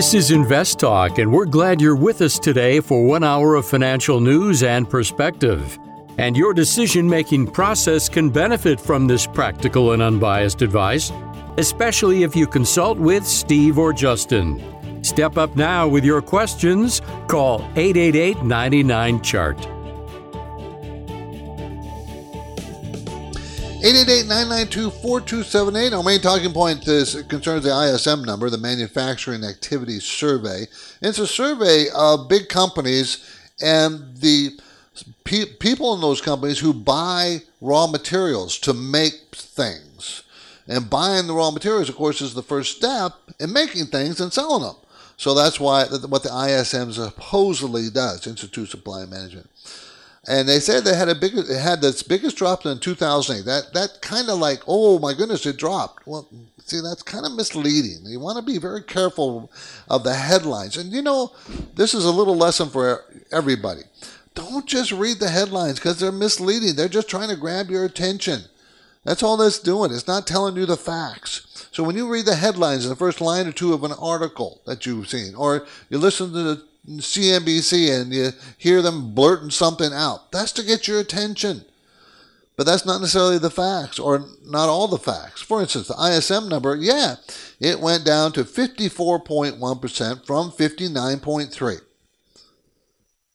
This 0.03 0.15
is 0.15 0.31
Invest 0.33 0.81
Talk, 0.81 1.19
and 1.19 1.33
we're 1.33 1.47
glad 1.47 1.81
you're 1.81 1.95
with 1.95 2.23
us 2.23 2.37
today 2.37 2.81
for 2.81 3.05
one 3.05 3.23
hour 3.23 3.55
of 3.55 3.65
financial 3.65 4.19
news 4.19 4.65
and 4.65 4.91
perspective. 4.91 5.79
And 6.19 6.37
your 6.37 6.53
decision 6.53 7.09
making 7.09 7.53
process 7.53 8.09
can 8.09 8.29
benefit 8.29 8.81
from 8.81 9.07
this 9.07 9.29
practical 9.29 9.93
and 9.93 10.03
unbiased 10.03 10.61
advice, 10.61 11.13
especially 11.57 12.25
if 12.25 12.35
you 12.35 12.49
consult 12.49 12.99
with 12.99 13.25
Steve 13.25 13.79
or 13.79 13.93
Justin. 13.93 15.05
Step 15.05 15.39
up 15.39 15.55
now 15.55 15.87
with 15.87 16.05
your 16.05 16.21
questions. 16.21 17.01
Call 17.29 17.61
888 17.77 18.43
99 18.43 19.23
Chart. 19.23 19.72
888-992-4278. 23.83 25.93
Our 25.93 26.03
main 26.05 26.21
talking 26.21 26.53
point 26.53 26.87
is 26.87 27.21
concerns 27.25 27.65
the 27.65 27.77
ISM 27.77 28.23
number, 28.23 28.49
the 28.49 28.57
Manufacturing 28.57 29.43
Activity 29.43 29.99
Survey. 29.99 30.69
It's 31.01 31.19
a 31.19 31.27
survey 31.27 31.87
of 31.93 32.29
big 32.29 32.49
companies 32.49 33.29
and 33.61 34.17
the 34.19 34.51
pe- 35.25 35.57
people 35.59 35.95
in 35.95 36.01
those 36.01 36.21
companies 36.21 36.61
who 36.61 36.73
buy 36.73 37.43
raw 37.61 37.89
materials 37.89 38.57
to 38.61 38.73
make 38.73 39.35
things. 39.35 40.23
And 40.69 40.89
buying 40.89 41.27
the 41.27 41.35
raw 41.35 41.51
materials, 41.51 41.89
of 41.89 41.97
course, 41.97 42.21
is 42.21 42.35
the 42.35 42.43
first 42.45 42.77
step 42.77 43.15
in 43.41 43.53
making 43.53 43.87
things 43.87 44.21
and 44.21 44.33
selling 44.33 44.63
them. 44.63 44.77
So 45.17 45.35
that's 45.35 45.59
why 45.59 45.87
what 45.87 46.23
the 46.23 46.33
ISM 46.33 46.93
supposedly 46.93 47.91
does, 47.91 48.29
Institute 48.29 48.69
Supply 48.69 49.07
Management 49.07 49.51
and 50.29 50.49
they 50.49 50.61
said 50.61 50.85
they 50.85 50.95
had 50.95 51.09
a 51.09 51.15
big, 51.15 51.37
it 51.37 51.49
had 51.49 51.83
its 51.83 52.03
biggest 52.03 52.37
drop 52.37 52.65
in 52.65 52.79
2008. 52.79 53.45
That 53.45 53.73
that 53.75 54.01
kind 54.03 54.29
of 54.29 54.39
like, 54.39 54.61
oh 54.67 54.99
my 54.99 55.15
goodness, 55.15 55.47
it 55.47 55.57
dropped. 55.57 56.07
Well, 56.07 56.29
see, 56.65 56.81
that's 56.81 57.03
kind 57.03 57.27
of 57.27 57.33
misleading. 57.33 58.05
You 58.05 58.21
want 58.21 58.37
to 58.37 58.53
be 58.53 58.59
very 58.59 58.83
careful 58.83 59.51
of 59.89 60.05
the 60.05 60.15
headlines. 60.15 60.77
And 60.77 60.93
you 60.93 61.03
know, 61.03 61.33
this 61.75 61.93
is 61.93 62.05
a 62.05 62.13
little 62.13 62.37
lesson 62.37 62.69
for 62.69 63.05
everybody. 63.33 63.83
Don't 64.35 64.67
just 64.67 64.93
read 64.93 65.19
the 65.19 65.29
headlines 65.29 65.79
because 65.79 65.99
they're 65.99 66.13
misleading. 66.13 66.77
They're 66.77 66.89
just 66.89 67.09
trying 67.09 67.29
to 67.29 67.37
grab 67.37 67.69
your 67.69 67.85
attention. 67.85 68.43
That's 69.05 69.23
all 69.23 69.37
that's 69.37 69.59
doing. 69.59 69.93
It's 69.93 70.07
not 70.07 70.27
telling 70.27 70.57
you 70.57 70.65
the 70.65 70.77
facts. 70.77 71.69
So 71.73 71.83
when 71.83 71.97
you 71.97 72.09
read 72.09 72.27
the 72.27 72.37
headlines 72.37 72.85
in 72.85 72.91
the 72.91 72.97
first 72.97 73.21
line 73.21 73.47
or 73.47 73.53
two 73.53 73.73
of 73.73 73.83
an 73.83 73.93
article 73.93 74.61
that 74.67 74.87
you've 74.87 75.09
seen, 75.09 75.35
or 75.35 75.67
you 75.91 75.99
listen 75.99 76.33
to 76.33 76.43
the 76.43 76.65
CNBC 76.87 78.01
and 78.01 78.13
you 78.13 78.31
hear 78.59 78.83
them 78.83 79.15
blurting 79.15 79.51
something 79.51 79.93
out. 79.93 80.33
That's 80.33 80.53
to 80.53 80.65
get 80.65 80.89
your 80.89 81.01
attention. 81.01 81.65
But 82.57 82.67
that's 82.67 82.85
not 82.85 83.01
necessarily 83.01 83.39
the 83.39 83.51
facts 83.51 83.99
or 83.99 84.27
not 84.45 84.69
all 84.69 84.87
the 84.87 84.99
facts. 84.99 85.41
For 85.41 85.61
instance, 85.63 85.89
the 85.89 85.95
ISM 85.95 86.49
number, 86.49 86.77
yeah, 86.77 87.17
it 87.59 87.81
went 87.81 88.05
down 88.05 88.33
to 88.33 88.45
54.1% 88.45 90.27
from 90.27 90.51
59.3. 90.51 91.81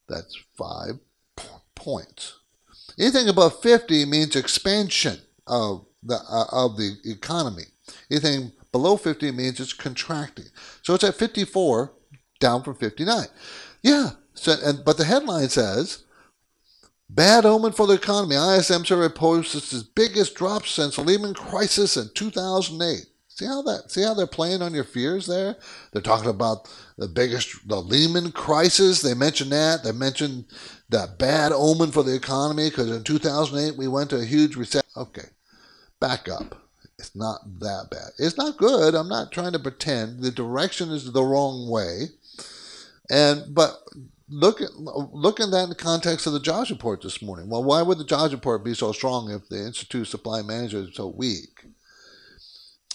That's 0.08 0.38
5 0.58 1.00
points. 1.76 2.40
Anything 3.00 3.28
above 3.28 3.62
50 3.62 4.06
means 4.06 4.36
expansion 4.36 5.20
of 5.46 5.86
the 6.04 6.20
uh, 6.30 6.46
of 6.52 6.78
the 6.78 6.98
economy. 7.06 7.64
Anything 8.10 8.52
below 8.72 8.98
50 8.98 9.32
means 9.32 9.60
it's 9.60 9.74
contracting. 9.74 10.46
So 10.82 10.94
it's 10.94 11.04
at 11.04 11.16
54 11.16 11.94
down 12.40 12.64
from 12.64 12.76
59. 12.76 13.26
Yeah. 13.82 14.12
So, 14.34 14.56
and, 14.64 14.84
but 14.86 14.98
the 14.98 15.06
headline 15.06 15.50
says, 15.50 16.04
Bad 17.10 17.46
omen 17.46 17.72
for 17.72 17.88
the 17.88 17.94
economy. 17.94 18.36
ISM 18.36 18.84
survey 18.84 19.14
posts 19.14 19.56
its 19.56 19.84
biggest 19.84 20.36
drop 20.36 20.68
since 20.68 20.98
Lehman 20.98 21.34
crisis 21.34 21.96
in 21.96 22.10
2008. 22.14 23.06
See 23.30 23.46
how 23.46 23.62
that? 23.62 23.92
See 23.92 24.02
how 24.02 24.14
they're 24.14 24.28
playing 24.28 24.62
on 24.62 24.74
your 24.74 24.84
fears 24.84 25.28
there? 25.28 25.56
They're 25.94 26.02
talking 26.02 26.30
about 26.30 26.68
the 26.98 27.08
biggest, 27.08 27.68
the 27.68 27.82
Lehman 27.82 28.32
crisis. 28.32 29.02
They 29.02 29.14
mentioned 29.14 29.52
that. 29.52 29.84
They 29.84 29.92
mentioned 29.92 30.46
that 30.90 31.18
bad 31.18 31.52
omen 31.54 31.92
for 31.92 32.04
the 32.04 32.16
economy 32.16 32.70
because 32.70 32.92
in 32.92 33.04
2008 33.04 33.78
we 33.78 33.88
went 33.88 34.10
to 34.10 34.18
a 34.18 34.26
huge 34.26 34.56
recession. 34.56 34.90
Okay, 34.98 35.30
back 36.00 36.28
up. 36.28 36.64
It's 37.00 37.16
not 37.16 37.42
that 37.60 37.90
bad. 37.92 38.10
It's 38.18 38.38
not 38.38 38.58
good. 38.58 38.96
I'm 38.96 39.08
not 39.08 39.32
trying 39.32 39.52
to 39.52 39.60
pretend. 39.60 40.22
The 40.22 40.32
direction 40.32 40.90
is 40.90 41.12
the 41.12 41.24
wrong 41.24 41.70
way. 41.70 42.08
And 43.10 43.54
but 43.54 43.78
look 44.30 44.62
at 44.62 44.76
look 44.76 45.40
at 45.40 45.52
that 45.52 45.64
in 45.64 45.70
the 45.70 45.76
context 45.76 46.28
of 46.28 46.34
the 46.34 46.40
jobs 46.40 46.70
report 46.70 47.02
this 47.02 47.22
morning. 47.22 47.50
Well, 47.50 47.64
why 47.64 47.82
would 47.82 47.98
the 47.98 48.04
jobs 48.04 48.34
report 48.34 48.66
be 48.66 48.74
so 48.74 48.92
strong 48.92 49.32
if 49.32 49.48
the 49.48 49.66
institute 49.66 50.08
supply 50.08 50.42
manager 50.42 50.80
is 50.80 50.96
so 50.96 51.08
weak? 51.08 51.66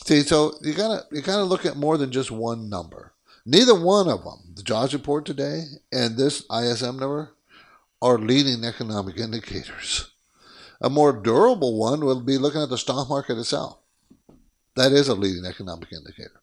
See, 0.05 0.23
so 0.23 0.55
you 0.63 0.75
gotta 0.75 1.05
you 1.13 1.23
gotta 1.23 1.45
look 1.45 1.65
at 1.65 1.77
more 1.77 1.97
than 1.97 2.11
just 2.11 2.31
one 2.31 2.69
number. 2.69 3.13
Neither 3.45 3.75
one 3.75 4.09
of 4.09 4.25
them, 4.25 4.53
the 4.55 4.63
jobs 4.63 4.93
report 4.93 5.25
today 5.25 5.65
and 5.91 6.17
this 6.17 6.45
ISM 6.51 6.99
number, 6.99 7.35
are 8.01 8.19
leading 8.19 8.65
economic 8.65 9.17
indicators. 9.19 10.11
A 10.81 10.91
more 10.91 11.13
durable 11.13 11.79
one 11.79 12.05
will 12.05 12.21
be 12.21 12.39
looking 12.39 12.61
at 12.61 12.69
the 12.69 12.79
stock 12.79 13.09
market 13.09 13.39
itself. 13.39 13.79
That 14.75 14.93
is 14.93 15.09
a 15.09 15.15
leading 15.15 15.45
economic 15.45 15.93
indicator. 15.93 16.41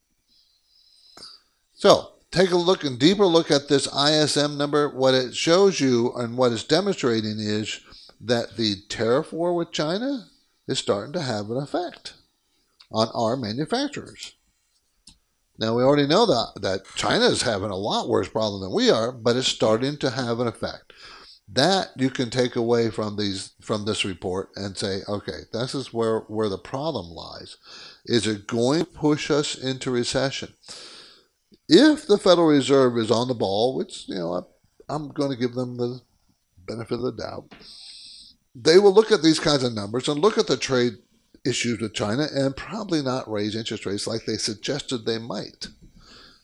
So 1.74 2.12
take 2.30 2.50
a 2.50 2.56
look 2.56 2.84
and 2.84 2.98
deeper 2.98 3.26
look 3.26 3.50
at 3.50 3.68
this 3.68 3.88
ISM 3.94 4.56
number. 4.56 4.88
What 4.88 5.14
it 5.14 5.34
shows 5.34 5.80
you 5.80 6.12
and 6.14 6.36
what 6.36 6.52
it's 6.52 6.64
demonstrating 6.64 7.36
is 7.38 7.80
that 8.20 8.56
the 8.56 8.76
tariff 8.88 9.32
war 9.32 9.54
with 9.54 9.72
China 9.72 10.26
is 10.68 10.78
starting 10.78 11.12
to 11.14 11.22
have 11.22 11.50
an 11.50 11.56
effect 11.56 12.14
on 12.92 13.08
our 13.14 13.36
manufacturers. 13.36 14.34
Now 15.58 15.74
we 15.74 15.82
already 15.82 16.06
know 16.06 16.24
that 16.26 16.62
that 16.62 16.86
China 16.96 17.26
is 17.26 17.42
having 17.42 17.70
a 17.70 17.76
lot 17.76 18.08
worse 18.08 18.28
problem 18.28 18.62
than 18.62 18.72
we 18.72 18.90
are, 18.90 19.12
but 19.12 19.36
it's 19.36 19.48
starting 19.48 19.98
to 19.98 20.10
have 20.10 20.40
an 20.40 20.46
effect. 20.46 20.92
That 21.52 21.88
you 21.96 22.10
can 22.10 22.30
take 22.30 22.56
away 22.56 22.90
from 22.90 23.16
these 23.16 23.52
from 23.60 23.84
this 23.84 24.04
report 24.04 24.50
and 24.54 24.78
say, 24.78 25.00
okay, 25.08 25.40
this 25.52 25.74
is 25.74 25.92
where 25.92 26.20
where 26.20 26.48
the 26.48 26.58
problem 26.58 27.06
lies. 27.06 27.56
Is 28.06 28.26
it 28.26 28.46
going 28.46 28.80
to 28.80 28.86
push 28.86 29.30
us 29.30 29.54
into 29.54 29.90
recession? 29.90 30.54
If 31.70 32.08
the 32.08 32.18
Federal 32.18 32.48
Reserve 32.48 32.98
is 32.98 33.12
on 33.12 33.28
the 33.28 33.34
ball, 33.34 33.76
which 33.76 34.08
you 34.08 34.16
know 34.16 34.46
I'm 34.88 35.08
going 35.08 35.30
to 35.30 35.36
give 35.36 35.54
them 35.54 35.76
the 35.76 36.00
benefit 36.66 36.94
of 36.94 37.02
the 37.02 37.12
doubt, 37.12 37.54
they 38.56 38.78
will 38.78 38.92
look 38.92 39.12
at 39.12 39.22
these 39.22 39.38
kinds 39.38 39.62
of 39.62 39.72
numbers 39.72 40.08
and 40.08 40.20
look 40.20 40.36
at 40.36 40.48
the 40.48 40.56
trade 40.56 40.94
issues 41.46 41.80
with 41.80 41.94
China 41.94 42.26
and 42.34 42.56
probably 42.56 43.02
not 43.02 43.30
raise 43.30 43.54
interest 43.54 43.86
rates 43.86 44.06
like 44.06 44.24
they 44.24 44.36
suggested 44.36 45.06
they 45.06 45.18
might. 45.18 45.68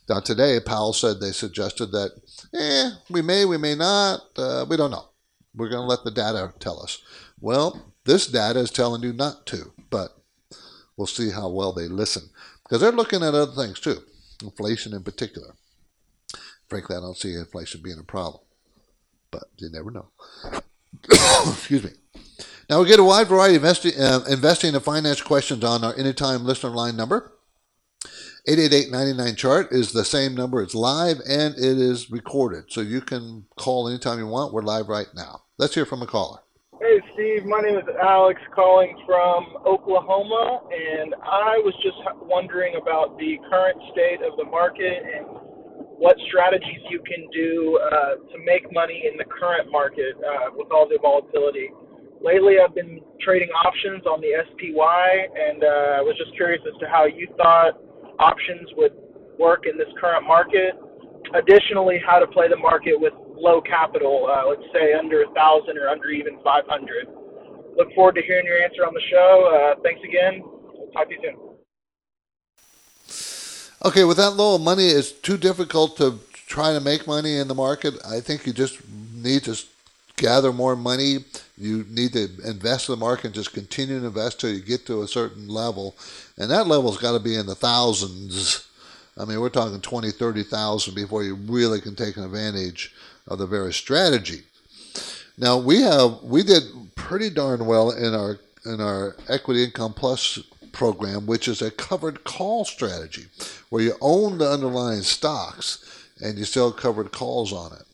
Now 0.08 0.20
today, 0.20 0.60
Powell 0.64 0.92
said 0.92 1.18
they 1.18 1.32
suggested 1.32 1.86
that, 1.86 2.12
eh, 2.54 2.90
we 3.10 3.20
may, 3.20 3.44
we 3.44 3.56
may 3.56 3.74
not, 3.74 4.20
uh, 4.36 4.64
we 4.68 4.76
don't 4.76 4.92
know. 4.92 5.08
We're 5.56 5.68
going 5.68 5.82
to 5.82 5.88
let 5.88 6.04
the 6.04 6.12
data 6.12 6.54
tell 6.60 6.80
us. 6.80 7.02
Well, 7.40 7.92
this 8.04 8.28
data 8.28 8.60
is 8.60 8.70
telling 8.70 9.02
you 9.02 9.12
not 9.12 9.44
to, 9.46 9.72
but 9.90 10.16
we'll 10.96 11.08
see 11.08 11.30
how 11.30 11.48
well 11.48 11.72
they 11.72 11.88
listen 11.88 12.30
because 12.62 12.80
they're 12.80 12.92
looking 12.92 13.24
at 13.24 13.34
other 13.34 13.52
things 13.52 13.80
too 13.80 13.98
inflation 14.46 14.94
in 14.94 15.02
particular. 15.02 15.54
Frankly, 16.68 16.96
I 16.96 17.00
don't 17.00 17.16
see 17.16 17.34
inflation 17.34 17.82
being 17.82 17.98
a 17.98 18.04
problem, 18.04 18.42
but 19.30 19.44
you 19.58 19.68
never 19.70 19.90
know. 19.90 20.08
Excuse 21.10 21.84
me. 21.84 21.90
Now 22.68 22.80
we 22.80 22.88
get 22.88 22.98
a 22.98 23.04
wide 23.04 23.28
variety 23.28 23.56
of 23.56 23.62
investi- 23.62 23.98
uh, 23.98 24.24
investing 24.28 24.74
and 24.74 24.82
finance 24.82 25.22
questions 25.22 25.62
on 25.62 25.84
our 25.84 25.96
anytime 25.96 26.44
listener 26.44 26.70
line 26.70 26.96
number. 26.96 27.32
888-99-CHART 28.48 29.72
is 29.72 29.92
the 29.92 30.04
same 30.04 30.34
number. 30.34 30.62
It's 30.62 30.74
live 30.74 31.20
and 31.28 31.54
it 31.56 31.78
is 31.78 32.10
recorded. 32.10 32.66
So 32.68 32.80
you 32.80 33.00
can 33.00 33.46
call 33.56 33.88
anytime 33.88 34.18
you 34.18 34.26
want. 34.26 34.52
We're 34.52 34.62
live 34.62 34.88
right 34.88 35.08
now. 35.14 35.42
Let's 35.58 35.74
hear 35.74 35.84
from 35.84 36.02
a 36.02 36.06
caller. 36.06 36.40
Hey, 36.76 37.00
Steve. 37.14 37.48
My 37.48 37.64
name 37.64 37.80
is 37.80 37.88
Alex, 38.04 38.36
calling 38.54 38.92
from 39.08 39.64
Oklahoma, 39.64 40.60
and 40.68 41.16
I 41.24 41.56
was 41.64 41.72
just 41.80 41.96
wondering 42.20 42.76
about 42.76 43.16
the 43.16 43.40
current 43.48 43.80
state 43.96 44.20
of 44.20 44.36
the 44.36 44.44
market 44.44 45.00
and 45.00 45.24
what 45.96 46.20
strategies 46.28 46.84
you 46.92 47.00
can 47.00 47.24
do 47.32 47.80
uh, 47.80 48.20
to 48.28 48.36
make 48.44 48.68
money 48.76 49.08
in 49.08 49.16
the 49.16 49.24
current 49.24 49.72
market 49.72 50.20
uh, 50.20 50.52
with 50.52 50.68
all 50.68 50.84
the 50.84 51.00
volatility. 51.00 51.72
Lately, 52.20 52.60
I've 52.60 52.76
been 52.76 53.00
trading 53.24 53.48
options 53.64 54.04
on 54.04 54.20
the 54.20 54.36
SPY, 54.36 55.08
and 55.32 55.64
uh, 55.64 55.96
I 55.96 56.04
was 56.04 56.12
just 56.20 56.36
curious 56.36 56.60
as 56.68 56.76
to 56.84 56.86
how 56.92 57.08
you 57.08 57.24
thought 57.40 57.80
options 58.20 58.68
would 58.76 58.92
work 59.40 59.64
in 59.64 59.80
this 59.80 59.88
current 59.96 60.28
market. 60.28 60.76
Additionally, 61.32 61.96
how 62.04 62.20
to 62.20 62.28
play 62.28 62.52
the 62.52 62.60
market 62.60 63.00
with 63.00 63.16
low 63.36 63.60
capital, 63.60 64.28
uh, 64.30 64.48
let's 64.48 64.62
say 64.72 64.94
under 64.94 65.22
a 65.22 65.30
thousand 65.34 65.78
or 65.78 65.88
under 65.88 66.08
even 66.10 66.38
500. 66.42 67.06
Look 67.76 67.92
forward 67.94 68.14
to 68.16 68.22
hearing 68.22 68.46
your 68.46 68.62
answer 68.62 68.86
on 68.86 68.94
the 68.94 69.00
show. 69.10 69.74
Uh, 69.76 69.80
thanks 69.82 70.00
again. 70.04 70.42
We'll 70.42 70.90
talk 70.92 71.08
to 71.08 71.14
you 71.14 71.20
soon. 71.22 71.36
Okay, 73.84 74.04
with 74.04 74.16
that 74.16 74.30
low 74.30 74.54
of 74.54 74.62
money, 74.62 74.86
it's 74.86 75.12
too 75.12 75.36
difficult 75.36 75.96
to 75.98 76.18
try 76.32 76.72
to 76.72 76.80
make 76.80 77.06
money 77.06 77.36
in 77.36 77.48
the 77.48 77.54
market. 77.54 77.94
I 78.04 78.20
think 78.20 78.46
you 78.46 78.52
just 78.52 78.80
need 79.14 79.44
to 79.44 79.62
gather 80.16 80.52
more 80.52 80.74
money. 80.74 81.18
You 81.58 81.84
need 81.88 82.14
to 82.14 82.28
invest 82.44 82.88
in 82.88 82.94
the 82.94 83.00
market 83.00 83.26
and 83.26 83.34
just 83.34 83.52
continue 83.52 84.00
to 84.00 84.06
invest 84.06 84.40
till 84.40 84.50
you 84.50 84.62
get 84.62 84.86
to 84.86 85.02
a 85.02 85.08
certain 85.08 85.48
level. 85.48 85.94
And 86.38 86.50
that 86.50 86.66
level's 86.66 86.98
got 86.98 87.12
to 87.12 87.20
be 87.20 87.36
in 87.36 87.46
the 87.46 87.54
thousands 87.54 88.66
I 89.18 89.24
mean, 89.24 89.40
we're 89.40 89.48
talking 89.48 89.80
20, 89.80 90.10
30,000 90.10 90.94
before 90.94 91.24
you 91.24 91.34
really 91.34 91.80
can 91.80 91.94
take 91.94 92.16
an 92.16 92.24
advantage 92.24 92.94
of 93.26 93.38
the 93.38 93.46
very 93.46 93.72
strategy. 93.72 94.42
Now 95.38 95.58
we 95.58 95.82
have 95.82 96.22
we 96.22 96.42
did 96.42 96.62
pretty 96.94 97.30
darn 97.30 97.66
well 97.66 97.90
in 97.90 98.14
our 98.14 98.38
in 98.64 98.80
our 98.80 99.16
equity 99.28 99.64
income 99.64 99.94
plus 99.94 100.38
program, 100.72 101.26
which 101.26 101.48
is 101.48 101.62
a 101.62 101.70
covered 101.70 102.24
call 102.24 102.64
strategy, 102.64 103.26
where 103.70 103.82
you 103.82 103.94
own 104.00 104.38
the 104.38 104.50
underlying 104.50 105.02
stocks 105.02 105.78
and 106.20 106.38
you 106.38 106.44
sell 106.44 106.72
covered 106.72 107.12
calls 107.12 107.52
on 107.52 107.72
it. 107.72 107.84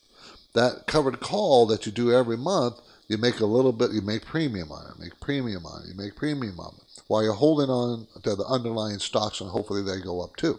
That 0.55 0.87
covered 0.87 1.21
call 1.21 1.67
that 1.67 1.87
you 1.87 1.93
do 1.93 2.13
every 2.13 2.37
month, 2.37 2.81
you 3.09 3.19
make 3.19 3.41
a 3.41 3.47
little 3.47 3.73
bit, 3.73 3.93
you 3.93 4.01
make 4.01 4.25
premium 4.25 4.73
on 4.73 4.91
it, 4.91 4.99
make 4.99 5.19
premium 5.21 5.65
on 5.65 5.83
it, 5.83 5.89
you 5.89 5.95
make 5.95 6.17
premium 6.17 6.59
on 6.59 6.75
it, 6.77 7.03
while 7.07 7.23
you're 7.23 7.33
holding 7.35 7.71
on 7.71 8.07
to 8.23 8.35
the 8.35 8.45
underlying 8.45 8.99
stocks 8.99 9.41
and 9.41 9.51
hopefully 9.51 9.83
they 9.83 10.01
go 10.01 10.21
up 10.21 10.37
too. 10.37 10.59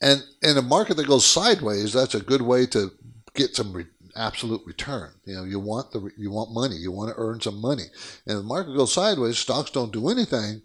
And 0.00 0.22
in 0.42 0.56
a 0.56 0.62
market 0.62 0.96
that 0.96 1.08
goes 1.08 1.26
sideways, 1.26 1.92
that's 1.92 2.14
a 2.14 2.20
good 2.20 2.42
way 2.42 2.66
to 2.66 2.92
get 3.34 3.56
some 3.56 3.72
re- 3.72 3.86
absolute 4.14 4.62
return. 4.64 5.12
You 5.24 5.36
know, 5.36 5.44
you 5.44 5.58
want 5.58 5.92
the 5.92 6.10
you 6.16 6.30
want 6.30 6.52
money, 6.52 6.76
you 6.76 6.92
want 6.92 7.10
to 7.10 7.20
earn 7.20 7.40
some 7.40 7.60
money. 7.60 7.84
And 8.26 8.36
if 8.36 8.42
the 8.42 8.42
market 8.42 8.76
goes 8.76 8.92
sideways, 8.92 9.38
stocks 9.38 9.70
don't 9.70 9.92
do 9.92 10.08
anything. 10.08 10.62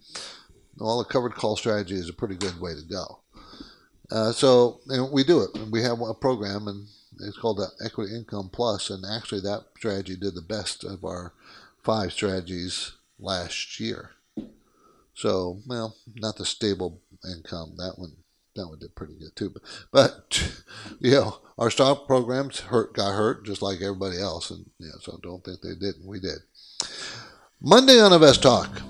Well, 0.78 1.00
the 1.00 1.06
covered 1.06 1.36
call 1.36 1.56
strategy 1.56 1.96
is 1.96 2.10
a 2.10 2.14
pretty 2.14 2.36
good 2.36 2.60
way 2.60 2.74
to 2.74 2.82
go. 2.82 3.20
Uh, 4.12 4.32
so 4.32 4.82
we 5.12 5.24
do 5.24 5.42
it. 5.42 5.50
We 5.72 5.82
have 5.82 6.02
a 6.02 6.14
program, 6.14 6.68
and 6.68 6.88
it's 7.20 7.38
called 7.38 7.58
the 7.58 7.70
Equity 7.84 8.16
Income. 8.16 8.50
Plus, 8.52 8.90
and 8.90 9.04
actually 9.06 9.42
that 9.42 9.66
strategy 9.78 10.16
did 10.16 10.36
the 10.36 10.42
best 10.42 10.84
of 10.84 11.04
our 11.04 11.34
five 11.84 12.12
strategies 12.12 12.94
last 13.20 13.80
year. 13.80 14.12
So, 15.16 15.62
well, 15.68 15.96
not 16.16 16.38
the 16.38 16.46
stable 16.46 17.02
income. 17.24 17.76
That 17.78 17.98
one 17.98 18.14
that 18.56 18.68
one 18.68 18.80
did 18.80 18.96
pretty 18.96 19.16
good 19.20 19.36
too. 19.36 19.50
But, 19.50 19.64
but 19.92 20.54
you 21.00 21.12
know, 21.12 21.38
our 21.58 21.70
stock 21.70 22.08
programs 22.08 22.62
hurt 22.62 22.94
got 22.94 23.16
hurt 23.16 23.46
just 23.46 23.62
like 23.62 23.82
everybody 23.82 24.20
else, 24.20 24.52
and 24.52 24.66
yeah, 24.80 24.92
so 25.02 25.20
don't 25.22 25.44
think 25.44 25.62
they 25.62 25.76
didn't. 25.76 26.06
We 26.06 26.20
did. 26.20 26.40
Monday 27.62 28.00
on 28.00 28.14
Invest 28.14 28.44
Talk. 28.44 28.82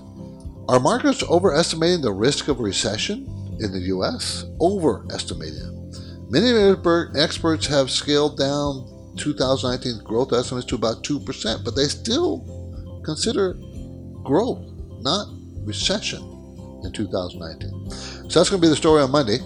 Are 0.69 0.79
markets 0.79 1.21
overestimating 1.23 2.01
the 2.01 2.13
risk 2.13 2.47
of 2.47 2.61
recession 2.61 3.25
in 3.59 3.73
the 3.73 3.81
U.S.? 3.87 4.45
Overestimating. 4.61 5.73
Many 6.29 6.75
experts 7.19 7.67
have 7.67 7.91
scaled 7.91 8.37
down 8.37 8.87
2019 9.17 10.03
growth 10.05 10.31
estimates 10.31 10.65
to 10.67 10.75
about 10.75 11.03
2%, 11.03 11.65
but 11.65 11.75
they 11.75 11.83
still 11.83 13.01
consider 13.03 13.55
growth, 14.23 14.63
not 15.01 15.27
recession 15.65 16.21
in 16.83 16.91
2019. 16.93 17.89
So 18.33 18.39
that's 18.39 18.49
going 18.49 18.63
to 18.63 18.65
be 18.65 18.69
the 18.69 18.75
story 18.75 19.03
on 19.03 19.11
Monday. 19.11 19.37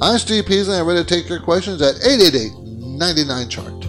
I'm 0.00 0.18
Steve 0.18 0.46
Peasley. 0.46 0.76
I'm 0.76 0.84
ready 0.84 1.04
to 1.04 1.06
take 1.08 1.28
your 1.28 1.38
questions 1.38 1.80
at 1.80 1.94
888 2.04 2.50
99 2.98 3.48
chart. 3.48 3.80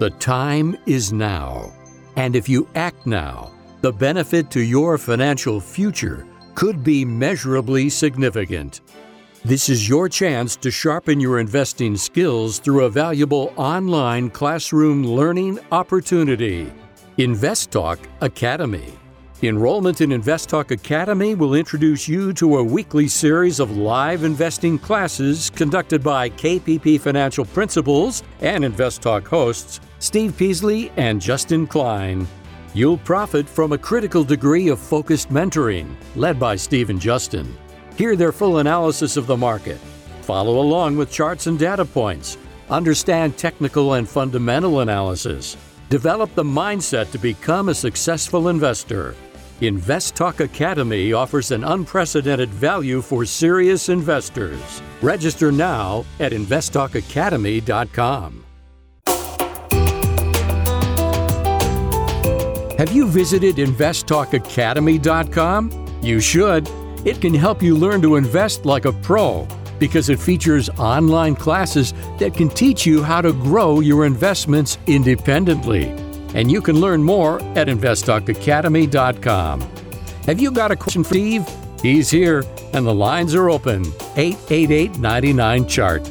The 0.00 0.10
time 0.18 0.76
is 0.86 1.12
now. 1.12 1.72
And 2.16 2.34
if 2.34 2.48
you 2.48 2.68
act 2.74 3.06
now, 3.06 3.52
the 3.82 3.92
benefit 3.92 4.50
to 4.50 4.60
your 4.60 4.98
financial 4.98 5.60
future 5.60 6.26
could 6.56 6.82
be 6.82 7.04
measurably 7.04 7.88
significant. 7.88 8.80
This 9.44 9.68
is 9.68 9.88
your 9.88 10.08
chance 10.08 10.56
to 10.56 10.72
sharpen 10.72 11.20
your 11.20 11.38
investing 11.38 11.96
skills 11.96 12.58
through 12.58 12.86
a 12.86 12.90
valuable 12.90 13.54
online 13.54 14.28
classroom 14.28 15.04
learning 15.04 15.60
opportunity. 15.70 16.72
InvestTalk 17.16 18.00
Academy. 18.22 18.98
Enrollment 19.42 20.00
in 20.00 20.10
InvestTalk 20.10 20.70
Academy 20.70 21.34
will 21.34 21.54
introduce 21.54 22.08
you 22.08 22.32
to 22.34 22.58
a 22.58 22.64
weekly 22.64 23.08
series 23.08 23.58
of 23.58 23.76
live 23.76 24.22
investing 24.22 24.78
classes 24.78 25.50
conducted 25.50 26.04
by 26.04 26.30
KPP 26.30 27.00
Financial 27.00 27.44
Principals 27.44 28.22
and 28.40 28.64
InvestTalk 28.64 29.26
hosts 29.26 29.80
Steve 29.98 30.36
Peasley 30.38 30.92
and 30.96 31.20
Justin 31.20 31.66
Klein. 31.66 32.28
You'll 32.74 32.98
profit 32.98 33.48
from 33.48 33.72
a 33.72 33.78
critical 33.78 34.22
degree 34.22 34.68
of 34.68 34.78
focused 34.78 35.30
mentoring 35.30 35.94
led 36.14 36.38
by 36.38 36.54
Steve 36.54 36.88
and 36.88 37.00
Justin. 37.00 37.58
Hear 37.96 38.14
their 38.14 38.32
full 38.32 38.58
analysis 38.58 39.16
of 39.16 39.26
the 39.26 39.36
market. 39.36 39.78
Follow 40.22 40.60
along 40.60 40.96
with 40.96 41.10
charts 41.10 41.48
and 41.48 41.58
data 41.58 41.84
points. 41.84 42.38
Understand 42.70 43.36
technical 43.36 43.94
and 43.94 44.08
fundamental 44.08 44.80
analysis. 44.80 45.56
Develop 45.88 46.34
the 46.34 46.42
mindset 46.42 47.10
to 47.12 47.18
become 47.18 47.68
a 47.68 47.74
successful 47.74 48.48
investor. 48.48 49.14
InvestTalk 49.60 50.40
Academy 50.40 51.12
offers 51.12 51.50
an 51.50 51.64
unprecedented 51.64 52.48
value 52.48 53.00
for 53.00 53.24
serious 53.24 53.88
investors. 53.88 54.82
Register 55.00 55.52
now 55.52 56.04
at 56.18 56.32
investtalkacademy.com. 56.32 58.44
Have 62.78 62.92
you 62.92 63.06
visited 63.06 63.56
investtalkacademy.com? 63.56 66.00
You 66.02 66.20
should. 66.20 66.68
It 67.04 67.20
can 67.20 67.32
help 67.32 67.62
you 67.62 67.76
learn 67.76 68.02
to 68.02 68.16
invest 68.16 68.66
like 68.66 68.84
a 68.84 68.92
pro 68.92 69.46
because 69.78 70.08
it 70.08 70.18
features 70.20 70.68
online 70.70 71.34
classes 71.36 71.92
that 72.18 72.34
can 72.34 72.48
teach 72.48 72.86
you 72.86 73.02
how 73.02 73.20
to 73.20 73.32
grow 73.32 73.80
your 73.80 74.04
investments 74.06 74.78
independently. 74.86 75.86
And 76.34 76.50
you 76.50 76.60
can 76.60 76.80
learn 76.80 77.02
more 77.02 77.40
at 77.56 77.68
investtalkacademy.com. 77.68 79.60
Have 80.26 80.40
you 80.40 80.50
got 80.50 80.70
a 80.72 80.76
question 80.76 81.04
for 81.04 81.14
Steve? 81.14 81.48
He's 81.82 82.10
here 82.10 82.44
and 82.72 82.86
the 82.86 82.94
lines 82.94 83.34
are 83.34 83.50
open. 83.50 83.84
888 84.16 84.98
99 84.98 85.68
chart. 85.68 86.02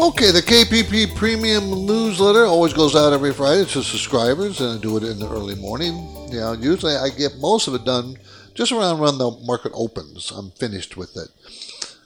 Okay, 0.00 0.30
the 0.30 0.40
KPP 0.40 1.14
Premium 1.14 1.84
newsletter 1.84 2.46
always 2.46 2.72
goes 2.72 2.96
out 2.96 3.12
every 3.12 3.34
Friday 3.34 3.66
to 3.66 3.82
subscribers, 3.82 4.62
and 4.62 4.78
I 4.78 4.80
do 4.80 4.96
it 4.96 5.02
in 5.02 5.18
the 5.18 5.28
early 5.28 5.54
morning. 5.56 5.92
You 6.30 6.40
know, 6.40 6.52
usually 6.54 6.96
I 6.96 7.10
get 7.10 7.36
most 7.38 7.68
of 7.68 7.74
it 7.74 7.84
done 7.84 8.16
just 8.54 8.72
around 8.72 8.98
when 8.98 9.18
the 9.18 9.30
market 9.44 9.72
opens. 9.74 10.30
I'm 10.30 10.50
finished 10.52 10.96
with 10.96 11.16
it, 11.16 11.28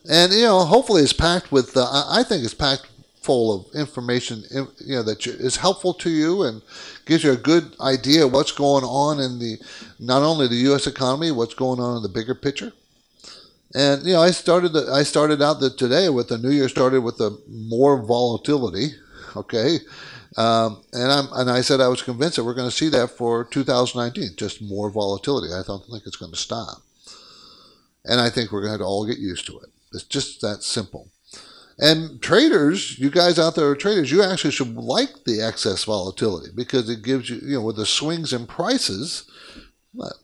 and 0.09 0.33
you 0.33 0.43
know, 0.43 0.65
hopefully 0.65 1.03
it's 1.03 1.13
packed 1.13 1.53
with. 1.53 1.77
Uh, 1.77 2.05
I 2.09 2.23
think 2.23 2.45
it's 2.45 2.55
packed 2.55 2.89
full 3.25 3.55
of 3.55 3.75
information, 3.75 4.45
you 4.51 4.97
know, 4.97 5.03
that 5.03 5.27
is 5.27 5.57
helpful 5.57 5.95
to 5.95 6.11
you 6.11 6.43
and 6.43 6.61
gives 7.07 7.25
you 7.25 7.33
a 7.33 7.37
good 7.37 7.75
idea 7.81 8.29
what's 8.29 8.53
going 8.53 8.85
on 8.85 9.19
in 9.19 9.39
the 9.39 9.57
not 9.99 10.23
only 10.23 10.47
the 10.47 10.67
U.S. 10.69 10.87
economy, 10.87 11.31
what's 11.31 11.55
going 11.55 11.81
on 11.81 11.97
in 11.97 12.03
the 12.03 12.09
bigger 12.09 12.35
picture. 12.35 12.71
And 13.75 14.05
you 14.05 14.13
know, 14.13 14.21
I 14.21 14.31
started 14.31 14.75
the, 14.75 14.93
I 14.93 15.05
started 15.05 15.41
out 15.41 15.59
the, 15.59 15.71
today 15.71 16.11
with 16.11 16.29
the 16.29 16.37
new 16.37 16.51
year 16.51 16.69
started 16.69 17.01
with 17.01 17.17
the 17.17 17.41
more 17.49 18.03
volatility, 18.03 18.89
okay, 19.37 19.79
um, 20.37 20.83
and 20.92 21.11
I'm 21.11 21.29
and 21.33 21.51
I 21.51 21.61
said 21.61 21.81
I 21.81 21.88
was 21.88 22.03
convinced 22.03 22.37
that 22.37 22.44
we're 22.44 22.55
going 22.55 22.70
to 22.70 22.77
see 22.77 22.88
that 22.90 23.11
for 23.11 23.44
2019, 23.44 24.37
just 24.37 24.62
more 24.62 24.90
volatility. 24.90 25.53
I 25.53 25.62
don't 25.66 25.85
think 25.87 26.05
it's 26.07 26.16
going 26.16 26.33
to 26.33 26.38
stop, 26.38 26.83
and 28.05 28.20
I 28.20 28.31
think 28.31 28.51
we're 28.51 28.64
going 28.64 28.79
to 28.79 28.85
all 28.85 29.07
get 29.07 29.18
used 29.18 29.47
to 29.47 29.59
it. 29.61 29.70
It's 29.92 30.05
just 30.05 30.40
that 30.40 30.62
simple. 30.62 31.09
And 31.79 32.23
traders, 32.23 32.99
you 32.99 33.11
guys 33.11 33.38
out 33.38 33.57
there 33.57 33.68
are 33.68 33.77
traders, 33.77 34.11
you 34.11 34.23
actually 34.23 34.53
should 34.53 34.77
like 34.77 35.25
the 35.25 35.42
excess 35.42 35.85
volatility 35.85 36.51
because 36.55 36.88
it 36.88 37.03
gives 37.03 37.29
you, 37.29 37.40
you 37.42 37.55
know, 37.55 37.62
with 37.62 37.77
the 37.77 37.87
swings 37.87 38.33
in 38.33 38.47
prices. 38.47 39.29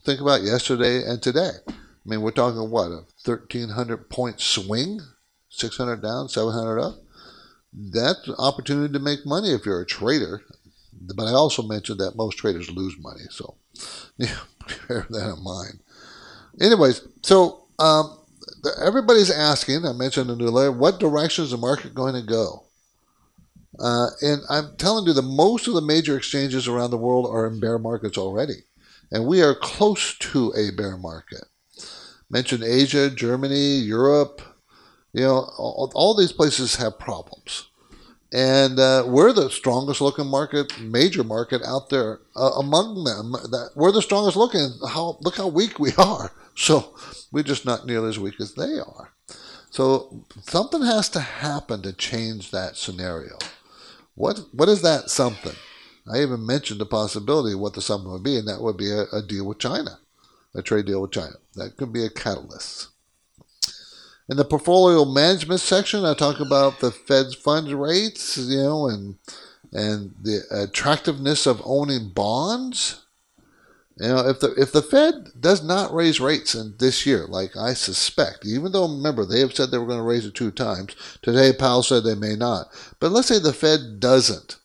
Think 0.05 0.20
about 0.20 0.42
yesterday 0.42 1.03
and 1.05 1.23
today. 1.23 1.51
I 1.68 1.73
mean, 2.05 2.23
we're 2.23 2.31
talking 2.31 2.70
what 2.70 2.87
a 2.87 3.05
1,300 3.25 4.09
point 4.09 4.40
swing, 4.40 5.01
600 5.49 6.03
down, 6.03 6.29
700 6.29 6.81
up. 6.81 6.94
That's 7.73 8.27
an 8.27 8.35
opportunity 8.39 8.93
to 8.93 8.99
make 8.99 9.25
money 9.25 9.53
if 9.53 9.65
you're 9.65 9.81
a 9.81 9.87
trader. 9.87 10.43
But 11.15 11.27
I 11.27 11.33
also 11.33 11.63
mentioned 11.63 12.01
that 12.01 12.17
most 12.17 12.37
traders 12.37 12.71
lose 12.71 12.99
money, 12.99 13.25
so 13.31 13.55
yeah, 14.19 14.37
bear 14.89 15.07
that 15.09 15.35
in 15.37 15.43
mind. 15.43 15.81
Anyways, 16.61 17.07
so 17.23 17.65
um, 17.79 18.19
everybody's 18.83 19.31
asking. 19.31 19.87
I 19.87 19.93
mentioned 19.93 20.31
in 20.31 20.39
the 20.39 20.51
letter, 20.51 20.73
what 20.73 21.01
direction 21.01 21.45
is 21.45 21.53
the 21.53 21.57
market 21.57 21.95
going 21.95 22.15
to 22.15 22.23
go? 22.23 22.65
Uh, 23.79 24.09
and 24.21 24.43
I'm 24.51 24.77
telling 24.77 25.07
you, 25.07 25.15
that 25.15 25.23
most 25.23 25.69
of 25.69 25.75
the 25.75 25.81
major 25.81 26.17
exchanges 26.17 26.69
around 26.69 26.91
the 26.91 26.99
world 26.99 27.27
are 27.27 27.47
in 27.47 27.61
bear 27.61 27.79
markets 27.79 28.19
already, 28.19 28.65
and 29.11 29.27
we 29.27 29.43
are 29.43 29.55
close 29.55 30.19
to 30.19 30.53
a 30.55 30.71
bear 30.77 30.99
market 30.99 31.45
mentioned 32.31 32.63
Asia, 32.63 33.11
Germany, 33.11 33.77
Europe. 33.77 34.41
You 35.12 35.23
know, 35.23 35.51
all, 35.59 35.90
all 35.94 36.16
these 36.16 36.33
places 36.33 36.77
have 36.77 36.99
problems. 36.99 37.66
And 38.33 38.79
uh, 38.79 39.05
we're 39.09 39.33
the 39.33 39.51
strongest 39.51 40.01
looking 40.01 40.27
market, 40.29 40.79
major 40.81 41.25
market 41.25 41.62
out 41.64 41.90
there 41.90 42.20
uh, 42.37 42.53
among 42.59 43.03
them. 43.05 43.33
That 43.33 43.70
we're 43.75 43.90
the 43.92 44.03
strongest 44.03 44.37
looking. 44.37 44.70
How 44.88 45.18
look 45.20 45.37
how 45.37 45.49
weak 45.49 45.79
we 45.79 45.92
are. 45.99 46.33
So 46.57 46.94
we're 47.33 47.44
just 47.44 47.64
not 47.64 47.87
nearly 47.87 48.11
as 48.11 48.18
weak 48.18 48.38
as 48.38 48.55
they 48.55 48.79
are. 48.79 49.14
So 49.70 50.25
something 50.42 50.83
has 50.83 51.09
to 51.11 51.20
happen 51.20 51.81
to 51.83 51.92
change 51.94 52.51
that 52.51 52.77
scenario. 52.77 53.38
What 54.14 54.40
what 54.53 54.68
is 54.68 54.83
that 54.83 55.11
something? 55.11 55.55
I 56.12 56.20
even 56.20 56.44
mentioned 56.44 56.81
the 56.81 56.87
possibility 56.87 57.55
of 57.55 57.61
what 57.61 57.75
the 57.75 57.81
something 57.81 58.11
would 58.11 58.25
be, 58.25 58.37
and 58.37 58.49
that 58.49 58.61
would 58.61 58.77
be 58.77 58.90
a, 58.90 59.05
a 59.12 59.23
deal 59.23 59.46
with 59.46 59.59
China. 59.59 60.01
a 60.55 60.62
trade 60.62 60.87
deal 60.87 61.01
with 61.03 61.12
China. 61.12 61.37
That 61.55 61.77
could 61.77 61.92
be 61.92 62.05
a 62.05 62.11
catalyst. 62.11 62.88
In 64.31 64.37
the 64.37 64.45
portfolio 64.45 65.05
management 65.05 65.61
section, 65.61 66.05
I 66.05 66.14
talk 66.14 66.38
about 66.38 66.79
the 66.79 66.93
Fed's 66.93 67.35
funds 67.35 67.75
rates, 67.75 68.38
you 68.38 68.59
know, 68.59 68.87
and 68.87 69.16
and 69.73 70.14
the 70.23 70.43
attractiveness 70.53 71.47
of 71.47 71.61
owning 71.64 72.11
bonds. 72.11 73.05
You 73.99 74.07
know, 74.07 74.29
if 74.29 74.38
the 74.38 74.55
if 74.55 74.71
the 74.71 74.83
Fed 74.83 75.31
does 75.40 75.64
not 75.64 75.93
raise 75.93 76.21
rates 76.21 76.55
in 76.55 76.77
this 76.79 77.05
year, 77.05 77.27
like 77.27 77.57
I 77.57 77.75
suspect, 77.75 78.47
even 78.47 78.71
though 78.71 78.87
remember 78.87 79.25
they 79.25 79.40
have 79.40 79.53
said 79.53 79.73
they 79.73 79.79
were 79.79 79.87
going 79.87 79.99
to 79.99 80.05
raise 80.05 80.25
it 80.25 80.37
two 80.37 80.53
times. 80.53 80.95
Today, 81.23 81.53
Powell 81.53 81.83
said 81.83 82.05
they 82.05 82.14
may 82.14 82.37
not. 82.37 82.69
But 83.01 83.11
let's 83.11 83.27
say 83.27 83.40
the 83.40 83.53
Fed 83.53 83.99
doesn't. 83.99 84.59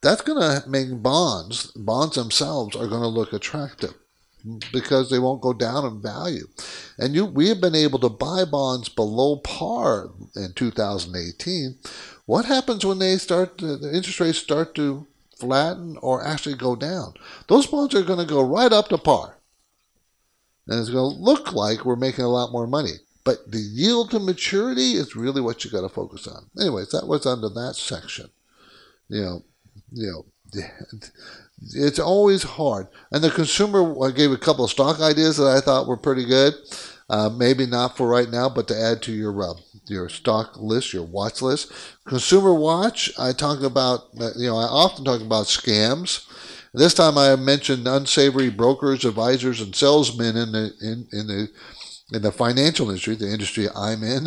That's 0.00 0.22
going 0.22 0.40
to 0.40 0.66
make 0.66 1.02
bonds, 1.02 1.66
bonds 1.72 2.16
themselves 2.16 2.74
are 2.74 2.88
going 2.88 3.02
to 3.02 3.08
look 3.08 3.34
attractive 3.34 3.94
because 4.72 5.10
they 5.10 5.18
won't 5.18 5.40
go 5.40 5.52
down 5.52 5.84
in 5.84 6.02
value. 6.02 6.46
And 6.98 7.14
you, 7.14 7.24
we 7.24 7.48
have 7.48 7.60
been 7.60 7.74
able 7.74 7.98
to 8.00 8.08
buy 8.08 8.44
bonds 8.44 8.88
below 8.88 9.36
par 9.38 10.10
in 10.36 10.52
2018. 10.54 11.78
What 12.26 12.44
happens 12.44 12.84
when 12.84 12.98
they 12.98 13.16
start 13.16 13.58
to, 13.58 13.76
the 13.76 13.94
interest 13.94 14.20
rates 14.20 14.38
start 14.38 14.74
to 14.76 15.06
flatten 15.38 15.96
or 16.02 16.24
actually 16.24 16.56
go 16.56 16.76
down? 16.76 17.14
Those 17.48 17.66
bonds 17.66 17.94
are 17.94 18.02
going 18.02 18.18
to 18.18 18.32
go 18.32 18.42
right 18.42 18.72
up 18.72 18.88
to 18.88 18.98
par. 18.98 19.38
And 20.66 20.80
it's 20.80 20.90
going 20.90 21.14
to 21.14 21.20
look 21.20 21.52
like 21.52 21.84
we're 21.84 21.96
making 21.96 22.24
a 22.24 22.30
lot 22.30 22.52
more 22.52 22.66
money. 22.66 22.94
But 23.24 23.50
the 23.50 23.58
yield 23.58 24.10
to 24.10 24.18
maturity 24.18 24.92
is 24.92 25.16
really 25.16 25.40
what 25.40 25.64
you 25.64 25.70
got 25.70 25.80
to 25.80 25.88
focus 25.88 26.26
on. 26.26 26.50
Anyways, 26.60 26.90
that 26.90 27.08
was 27.08 27.24
under 27.24 27.48
that 27.48 27.74
section. 27.76 28.30
You 29.08 29.22
know, 29.22 29.44
you 29.92 30.06
know, 30.10 30.62
it's 31.60 31.98
always 31.98 32.42
hard. 32.42 32.88
And 33.10 33.22
the 33.22 33.30
consumer, 33.30 33.94
I 34.04 34.10
gave 34.10 34.32
a 34.32 34.36
couple 34.36 34.64
of 34.64 34.70
stock 34.70 35.00
ideas 35.00 35.36
that 35.36 35.46
I 35.46 35.60
thought 35.60 35.86
were 35.86 35.96
pretty 35.96 36.24
good. 36.24 36.54
Uh, 37.10 37.28
maybe 37.28 37.66
not 37.66 37.96
for 37.96 38.08
right 38.08 38.30
now, 38.30 38.48
but 38.48 38.66
to 38.68 38.80
add 38.80 39.02
to 39.02 39.12
your 39.12 39.42
uh, 39.42 39.54
your 39.86 40.08
stock 40.08 40.58
list, 40.58 40.94
your 40.94 41.02
watch 41.02 41.42
list. 41.42 41.70
Consumer 42.06 42.54
Watch, 42.54 43.12
I 43.18 43.32
talk 43.32 43.62
about, 43.62 44.04
uh, 44.18 44.30
you 44.36 44.46
know, 44.46 44.56
I 44.56 44.64
often 44.64 45.04
talk 45.04 45.20
about 45.20 45.44
scams. 45.44 46.26
This 46.72 46.94
time 46.94 47.18
I 47.18 47.36
mentioned 47.36 47.86
unsavory 47.86 48.48
brokers, 48.48 49.04
advisors, 49.04 49.60
and 49.60 49.76
salesmen 49.76 50.36
in 50.36 50.52
the 50.52 50.72
in, 50.80 51.06
in 51.12 51.26
the 51.26 51.48
in 52.12 52.22
the 52.22 52.32
financial 52.32 52.88
industry, 52.88 53.16
the 53.16 53.32
industry 53.32 53.68
I'm 53.74 54.02
in. 54.02 54.26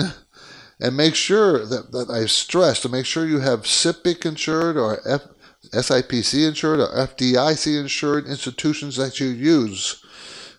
And 0.80 0.96
make 0.96 1.16
sure 1.16 1.66
that, 1.66 1.92
that 1.92 2.12
I 2.12 2.28
stress 2.28 2.82
to 2.82 2.90
make 2.90 3.08
sure 3.08 3.26
you 3.26 3.40
have 3.40 3.62
SIPC 3.62 4.24
insured 4.28 4.78
or 4.78 5.00
F, 5.10 5.22
SIPC 5.74 6.48
insured 6.48 6.80
or 6.80 6.88
FDIC 6.88 7.80
insured 7.80 8.26
institutions 8.26 8.96
that 8.96 9.20
you 9.20 9.28
use. 9.28 10.04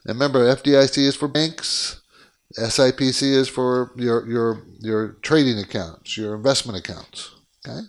And 0.05 0.19
remember, 0.19 0.41
FDIC 0.55 0.99
is 0.99 1.17
for 1.17 1.29
banks, 1.29 2.01
SIPC 2.57 3.23
is 3.23 3.49
for 3.49 3.93
your 3.97 4.27
your 4.27 4.63
your 4.81 5.09
trading 5.23 5.59
accounts, 5.59 6.17
your 6.17 6.35
investment 6.35 6.79
accounts. 6.79 7.31
Okay. 7.67 7.81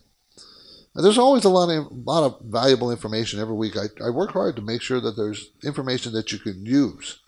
And 0.96 1.06
there's 1.06 1.18
always 1.18 1.46
a 1.46 1.50
lot 1.50 1.70
of 1.70 1.86
a 1.86 1.94
lot 1.94 2.24
of 2.24 2.42
valuable 2.42 2.92
information 2.92 3.40
every 3.40 3.56
week. 3.56 3.78
I, 3.78 3.86
I 4.04 4.10
work 4.10 4.32
hard 4.32 4.56
to 4.58 4.62
make 4.62 4.82
sure 4.82 5.00
that 5.00 5.16
there's 5.16 5.52
information 5.64 6.12
that 6.14 6.32
you 6.32 6.40
can 6.40 6.66
use. 6.66 7.20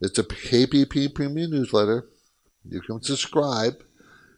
It's 0.00 0.18
a 0.18 0.24
KPP 0.24 1.14
premium 1.14 1.50
newsletter. 1.50 2.08
You 2.64 2.80
can 2.80 3.02
subscribe. 3.02 3.82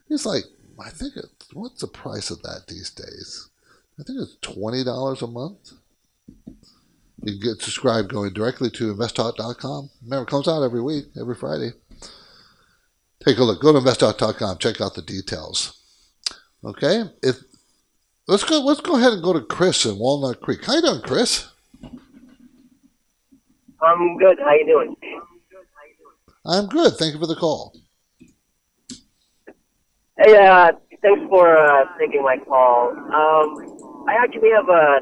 It's 0.08 0.24
like 0.24 0.44
I 0.82 0.90
think 0.90 1.16
it, 1.16 1.26
what's 1.52 1.80
the 1.82 1.86
price 1.86 2.30
of 2.30 2.42
that 2.42 2.66
these 2.68 2.90
days? 2.90 3.50
I 4.02 4.04
think 4.04 4.18
it's 4.20 4.36
twenty 4.40 4.82
dollars 4.82 5.22
a 5.22 5.28
month. 5.28 5.74
You 7.22 7.38
can 7.38 7.40
get 7.40 7.62
subscribed 7.62 8.08
going 8.08 8.32
directly 8.32 8.68
to 8.70 8.92
investtalk.com. 8.92 9.90
Remember, 10.02 10.24
it 10.24 10.28
comes 10.28 10.48
out 10.48 10.64
every 10.64 10.82
week, 10.82 11.04
every 11.20 11.36
Friday. 11.36 11.70
Take 13.24 13.38
a 13.38 13.44
look. 13.44 13.62
Go 13.62 13.72
to 13.72 13.78
investtalk.com. 13.78 14.58
Check 14.58 14.80
out 14.80 14.94
the 14.94 15.02
details. 15.02 15.80
Okay. 16.64 17.04
If 17.22 17.36
let's 18.26 18.42
go. 18.42 18.58
Let's 18.64 18.80
go 18.80 18.96
ahead 18.96 19.12
and 19.12 19.22
go 19.22 19.34
to 19.34 19.40
Chris 19.40 19.86
in 19.86 19.96
Walnut 19.96 20.40
Creek. 20.40 20.64
How 20.64 20.74
you 20.74 20.82
doing, 20.82 21.02
Chris? 21.02 21.46
I'm 23.80 24.18
good. 24.18 24.40
How 24.40 24.54
you 24.54 24.66
doing? 24.66 24.96
I'm 26.44 26.66
good. 26.66 26.94
Thank 26.94 27.14
you 27.14 27.20
for 27.20 27.28
the 27.28 27.36
call. 27.36 27.72
Hey, 30.18 30.36
uh, 30.44 30.72
thanks 31.02 31.22
for 31.28 31.56
uh, 31.56 31.84
taking 32.00 32.24
my 32.24 32.38
call. 32.38 32.90
Um, 32.90 33.91
I 34.08 34.14
actually 34.22 34.50
have 34.54 34.68
a 34.68 35.00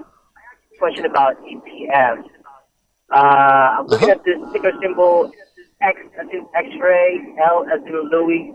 question 0.79 1.07
about 1.07 1.37
ETFs. 1.43 2.25
Uh, 3.13 3.17
I'm 3.79 3.87
looking 3.87 4.11
Uh-huh. 4.11 4.19
at 4.19 4.25
this 4.25 4.39
ticker 4.53 4.73
symbol 4.83 5.31
X 5.83 5.97
as 6.21 6.27
in 6.33 6.47
X-ray, 6.55 7.35
L 7.45 7.65
as 7.73 7.81
in 7.87 7.97
Louis, 8.13 8.53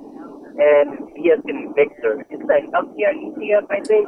and 0.58 1.00
V 1.16 1.32
as 1.32 1.40
in 1.48 1.74
Victor. 1.76 2.26
It's 2.30 2.44
a 2.44 2.60
healthcare 2.72 3.14
ETF, 3.14 3.66
I 3.70 3.80
think. 3.82 4.08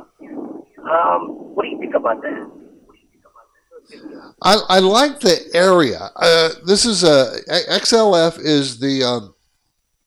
Um, 0.90 1.22
what 1.54 1.64
do 1.64 1.70
you 1.70 1.80
think 1.80 1.96
about 1.96 2.22
that? 2.22 2.52
I, 4.42 4.56
I 4.70 4.80
like 4.80 5.20
the 5.22 5.38
area. 5.54 6.10
Uh, 6.16 6.50
this 6.66 6.86
is 6.86 7.04
a 7.04 7.40
XLV 7.70 8.40
is 8.40 8.80
the 8.80 9.04
um, 9.04 9.34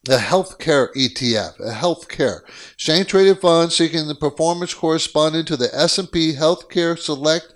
the 0.03 0.17
healthcare 0.17 0.91
ETF, 0.95 1.59
a 1.59 1.73
healthcare 1.73 2.41
exchange 2.73 3.07
traded 3.07 3.39
fund 3.39 3.71
seeking 3.71 4.07
the 4.07 4.15
performance 4.15 4.73
corresponding 4.73 5.45
to 5.45 5.55
the 5.55 5.69
S 5.73 5.97
and 5.99 6.11
P 6.11 6.33
Healthcare 6.33 6.97
Select 6.97 7.53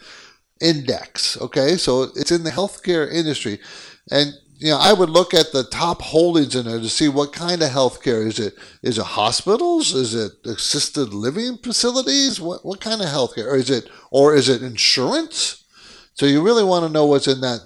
Index. 0.61 1.39
Okay, 1.41 1.75
so 1.75 2.03
it's 2.15 2.31
in 2.31 2.43
the 2.43 2.51
healthcare 2.51 3.11
industry, 3.11 3.59
and 4.11 4.33
you 4.57 4.69
know 4.69 4.77
I 4.77 4.93
would 4.93 5.09
look 5.09 5.33
at 5.33 5.51
the 5.53 5.63
top 5.63 6.01
holdings 6.01 6.55
in 6.55 6.65
there 6.65 6.79
to 6.79 6.89
see 6.89 7.09
what 7.09 7.33
kind 7.33 7.63
of 7.63 7.71
healthcare 7.71 8.25
is 8.25 8.39
it. 8.39 8.53
Is 8.83 8.99
it 8.99 9.05
hospitals? 9.05 9.95
Is 9.95 10.13
it 10.13 10.33
assisted 10.45 11.13
living 11.13 11.57
facilities? 11.57 12.39
What 12.39 12.63
what 12.63 12.79
kind 12.79 13.01
of 13.01 13.07
healthcare? 13.07 13.47
Or 13.47 13.55
is 13.55 13.71
it 13.71 13.89
or 14.11 14.35
is 14.35 14.49
it 14.49 14.61
insurance? 14.61 15.64
So 16.15 16.25
you 16.25 16.41
really 16.41 16.63
want 16.63 16.85
to 16.85 16.91
know 16.91 17.05
what's 17.05 17.27
in 17.27 17.41
that 17.41 17.59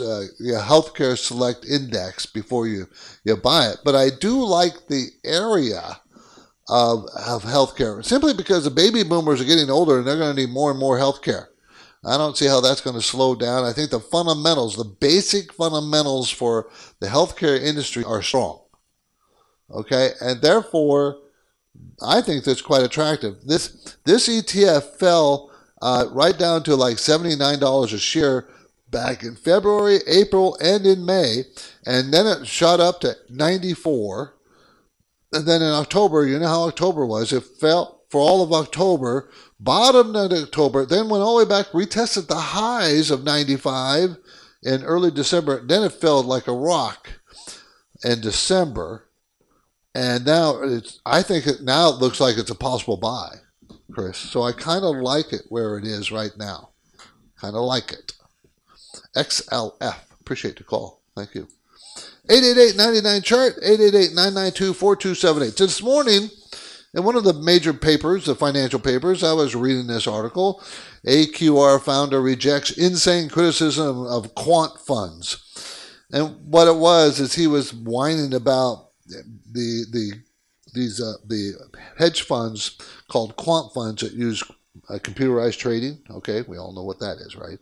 uh, 0.00 0.32
yeah, 0.38 0.64
healthcare 0.64 1.18
select 1.18 1.66
index 1.66 2.26
before 2.26 2.68
you, 2.68 2.86
you 3.24 3.36
buy 3.36 3.66
it. 3.66 3.78
But 3.84 3.96
I 3.96 4.10
do 4.10 4.44
like 4.44 4.86
the 4.86 5.08
area 5.24 6.00
of, 6.68 7.06
of 7.16 7.42
healthcare 7.42 8.04
simply 8.04 8.34
because 8.34 8.62
the 8.62 8.70
baby 8.70 9.02
boomers 9.02 9.40
are 9.40 9.44
getting 9.44 9.68
older 9.68 9.98
and 9.98 10.06
they're 10.06 10.16
going 10.16 10.34
to 10.34 10.40
need 10.40 10.50
more 10.52 10.70
and 10.70 10.78
more 10.78 10.96
healthcare. 10.96 11.46
I 12.04 12.16
don't 12.16 12.36
see 12.36 12.46
how 12.46 12.60
that's 12.60 12.80
going 12.80 12.94
to 12.94 13.02
slow 13.02 13.34
down. 13.34 13.64
I 13.64 13.72
think 13.72 13.90
the 13.90 13.98
fundamentals, 13.98 14.76
the 14.76 14.84
basic 14.84 15.52
fundamentals 15.52 16.30
for 16.30 16.70
the 17.00 17.08
healthcare 17.08 17.60
industry 17.60 18.04
are 18.04 18.22
strong. 18.22 18.62
Okay, 19.70 20.12
and 20.20 20.40
therefore, 20.40 21.18
I 22.00 22.20
think 22.20 22.44
that's 22.44 22.62
quite 22.62 22.82
attractive. 22.82 23.42
This 23.44 23.96
this 24.04 24.28
ETF 24.28 24.96
fell 24.98 25.47
uh, 25.80 26.06
right 26.10 26.38
down 26.38 26.62
to 26.64 26.76
like 26.76 26.96
$79 26.96 27.92
a 27.92 27.98
share 27.98 28.48
back 28.90 29.22
in 29.22 29.36
February, 29.36 29.98
April, 30.06 30.56
and 30.60 30.86
in 30.86 31.04
May. 31.04 31.44
And 31.86 32.12
then 32.12 32.26
it 32.26 32.46
shot 32.46 32.80
up 32.80 33.00
to 33.00 33.16
94. 33.28 34.34
And 35.32 35.46
then 35.46 35.62
in 35.62 35.72
October, 35.72 36.26
you 36.26 36.38
know 36.38 36.48
how 36.48 36.62
October 36.62 37.04
was. 37.04 37.32
It 37.32 37.42
fell 37.42 37.98
for 38.08 38.20
all 38.20 38.42
of 38.42 38.52
October, 38.52 39.28
bottomed 39.60 40.16
in 40.16 40.42
October, 40.42 40.86
then 40.86 41.08
went 41.08 41.22
all 41.22 41.38
the 41.38 41.44
way 41.44 41.48
back, 41.48 41.66
retested 41.72 42.26
the 42.26 42.36
highs 42.36 43.10
of 43.10 43.24
95 43.24 44.16
in 44.62 44.82
early 44.82 45.10
December. 45.10 45.64
Then 45.64 45.82
it 45.82 45.92
fell 45.92 46.22
like 46.22 46.46
a 46.46 46.52
rock 46.52 47.10
in 48.02 48.20
December. 48.20 49.04
And 49.94 50.24
now 50.24 50.62
it's, 50.62 51.00
I 51.04 51.22
think 51.22 51.46
it 51.46 51.62
now 51.62 51.88
it 51.90 51.96
looks 51.96 52.20
like 52.20 52.38
it's 52.38 52.50
a 52.50 52.54
possible 52.54 52.96
buy. 52.96 53.36
So 54.12 54.42
I 54.42 54.52
kind 54.52 54.84
of 54.84 54.96
like 54.96 55.32
it 55.32 55.42
where 55.48 55.76
it 55.76 55.84
is 55.84 56.12
right 56.12 56.32
now. 56.38 56.70
Kind 57.40 57.56
of 57.56 57.62
like 57.62 57.92
it. 57.92 58.12
XLV. 59.16 59.96
Appreciate 60.20 60.56
the 60.56 60.64
call. 60.64 61.02
Thank 61.16 61.34
you. 61.34 61.48
888-99 62.28 63.24
chart 63.24 63.54
888-992-4278 63.62 65.56
this 65.56 65.82
morning 65.82 66.28
in 66.94 67.02
one 67.02 67.16
of 67.16 67.24
the 67.24 67.32
major 67.32 67.72
papers 67.72 68.26
the 68.26 68.34
financial 68.34 68.78
papers 68.78 69.24
i 69.24 69.32
was 69.32 69.56
reading 69.56 69.86
this 69.86 70.06
article 70.06 70.62
aqr 71.06 71.80
founder 71.80 72.20
rejects 72.20 72.70
insane 72.72 73.30
criticism 73.30 74.06
of 74.06 74.34
quant 74.34 74.78
funds 74.78 75.96
and 76.12 76.36
what 76.44 76.68
it 76.68 76.76
was 76.76 77.18
is 77.18 77.34
he 77.34 77.46
was 77.46 77.72
whining 77.72 78.34
about 78.34 78.90
the 79.06 79.86
the 79.90 80.12
these 80.74 81.00
uh, 81.00 81.14
the 81.26 81.54
hedge 81.98 82.22
funds 82.22 82.76
called 83.08 83.36
quant 83.36 83.72
funds 83.72 84.02
that 84.02 84.12
use 84.12 84.42
uh, 84.88 84.98
computerized 84.98 85.58
trading. 85.58 85.98
Okay, 86.10 86.42
we 86.42 86.58
all 86.58 86.72
know 86.72 86.84
what 86.84 87.00
that 87.00 87.18
is, 87.18 87.36
right? 87.36 87.58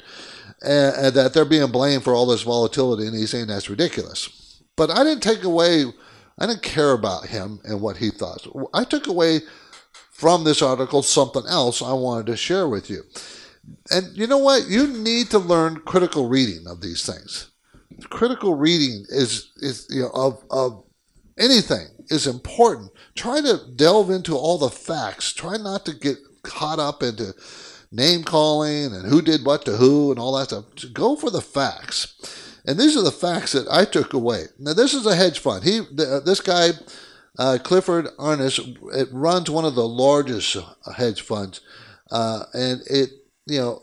And, 0.62 0.94
and, 0.96 1.14
that 1.14 1.32
they're 1.32 1.44
being 1.44 1.70
blamed 1.70 2.04
for 2.04 2.14
all 2.14 2.26
this 2.26 2.42
volatility, 2.42 3.06
and 3.06 3.16
he's 3.16 3.30
saying 3.30 3.46
that's 3.46 3.70
ridiculous. 3.70 4.62
But 4.76 4.90
I 4.90 5.04
didn't 5.04 5.22
take 5.22 5.44
away, 5.44 5.84
I 6.38 6.46
didn't 6.46 6.62
care 6.62 6.92
about 6.92 7.26
him 7.26 7.60
and 7.64 7.80
what 7.80 7.96
he 7.96 8.10
thought. 8.10 8.46
I 8.74 8.84
took 8.84 9.06
away 9.06 9.40
from 10.10 10.44
this 10.44 10.62
article 10.62 11.02
something 11.02 11.44
else 11.48 11.82
I 11.82 11.92
wanted 11.92 12.26
to 12.26 12.36
share 12.36 12.68
with 12.68 12.90
you. 12.90 13.02
And 13.90 14.16
you 14.16 14.26
know 14.26 14.38
what? 14.38 14.68
You 14.68 14.86
need 14.86 15.30
to 15.30 15.38
learn 15.38 15.76
critical 15.76 16.28
reading 16.28 16.66
of 16.66 16.80
these 16.80 17.04
things. 17.04 17.50
critical 18.10 18.54
reading 18.54 19.04
is 19.08 19.52
is 19.56 19.86
you 19.90 20.02
know 20.02 20.10
of 20.14 20.44
of 20.50 20.84
anything 21.38 21.88
is 22.08 22.26
important. 22.26 22.90
Try 23.14 23.40
to 23.40 23.60
delve 23.74 24.10
into 24.10 24.36
all 24.36 24.58
the 24.58 24.70
facts. 24.70 25.32
Try 25.32 25.56
not 25.56 25.84
to 25.86 25.94
get 25.94 26.18
caught 26.42 26.78
up 26.78 27.02
into 27.02 27.34
name 27.90 28.24
calling 28.24 28.92
and 28.92 29.06
who 29.06 29.22
did 29.22 29.44
what 29.44 29.64
to 29.64 29.76
who 29.76 30.10
and 30.10 30.20
all 30.20 30.36
that 30.36 30.46
stuff. 30.46 30.64
Go 30.92 31.16
for 31.16 31.30
the 31.30 31.40
facts. 31.40 32.14
And 32.66 32.78
these 32.78 32.96
are 32.96 33.02
the 33.02 33.12
facts 33.12 33.52
that 33.52 33.68
I 33.70 33.84
took 33.84 34.12
away. 34.12 34.46
Now, 34.58 34.74
this 34.74 34.92
is 34.92 35.06
a 35.06 35.14
hedge 35.14 35.38
fund. 35.38 35.62
He, 35.62 35.80
this 35.92 36.40
guy, 36.40 36.70
uh, 37.38 37.58
Clifford 37.62 38.06
Asness, 38.18 38.76
it 38.94 39.08
runs 39.12 39.48
one 39.48 39.64
of 39.64 39.76
the 39.76 39.86
largest 39.86 40.56
hedge 40.96 41.20
funds, 41.20 41.60
uh, 42.10 42.44
and 42.54 42.80
it, 42.90 43.10
you 43.46 43.58
know, 43.58 43.82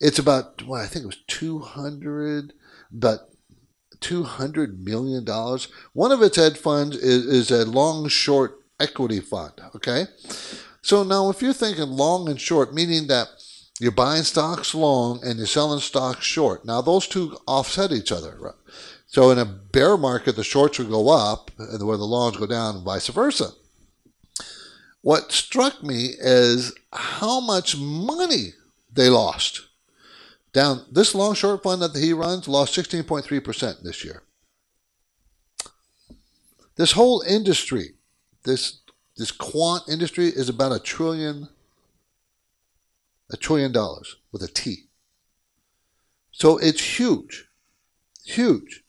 it's 0.00 0.18
about 0.18 0.66
well, 0.66 0.82
I 0.82 0.86
think 0.86 1.04
it 1.04 1.08
was 1.08 1.22
two 1.26 1.60
hundred, 1.60 2.54
but 2.90 3.30
two 4.00 4.22
hundred 4.22 4.84
million 4.84 5.24
dollars. 5.24 5.68
One 5.92 6.12
of 6.12 6.22
its 6.22 6.36
hedge 6.36 6.56
funds 6.56 6.96
is, 6.96 7.26
is 7.26 7.50
a 7.50 7.64
long 7.64 8.08
short 8.08 8.62
equity 8.80 9.20
fund. 9.20 9.54
Okay, 9.76 10.06
so 10.82 11.02
now 11.02 11.30
if 11.30 11.42
you're 11.42 11.52
thinking 11.52 11.90
long 11.90 12.28
and 12.28 12.40
short, 12.40 12.74
meaning 12.74 13.06
that 13.08 13.28
you're 13.80 13.92
buying 13.92 14.24
stocks 14.24 14.74
long 14.74 15.20
and 15.24 15.38
you're 15.38 15.46
selling 15.46 15.80
stocks 15.80 16.24
short. 16.24 16.64
Now 16.64 16.80
those 16.80 17.06
two 17.06 17.36
offset 17.46 17.92
each 17.92 18.10
other. 18.10 18.36
Right? 18.40 18.54
So 19.06 19.30
in 19.30 19.38
a 19.38 19.44
bear 19.44 19.96
market, 19.96 20.36
the 20.36 20.44
shorts 20.44 20.78
would 20.78 20.90
go 20.90 21.08
up, 21.08 21.50
and 21.58 21.86
where 21.86 21.96
the 21.96 22.04
longs 22.04 22.36
go 22.36 22.46
down, 22.46 22.76
and 22.76 22.84
vice 22.84 23.08
versa. 23.08 23.50
What 25.00 25.32
struck 25.32 25.82
me 25.82 26.10
is 26.18 26.74
how 26.92 27.40
much 27.40 27.78
money 27.78 28.54
they 28.92 29.08
lost. 29.08 29.67
Down 30.58 30.84
this 30.90 31.14
long 31.14 31.34
short 31.34 31.62
fund 31.62 31.80
that 31.82 31.94
he 31.94 32.12
runs 32.12 32.48
lost 32.48 32.76
16.3% 32.76 33.84
this 33.84 34.04
year. 34.04 34.24
This 36.74 36.90
whole 36.90 37.20
industry, 37.20 37.90
this 38.42 38.80
this 39.16 39.30
quant 39.30 39.84
industry 39.88 40.26
is 40.26 40.48
about 40.48 40.72
a 40.72 40.80
trillion 40.80 41.48
a 43.30 43.36
trillion 43.36 43.70
dollars 43.70 44.16
with 44.32 44.42
a 44.42 44.48
T. 44.48 44.88
So 46.32 46.58
it's 46.58 46.98
huge. 46.98 47.46
Huge. 48.24 48.82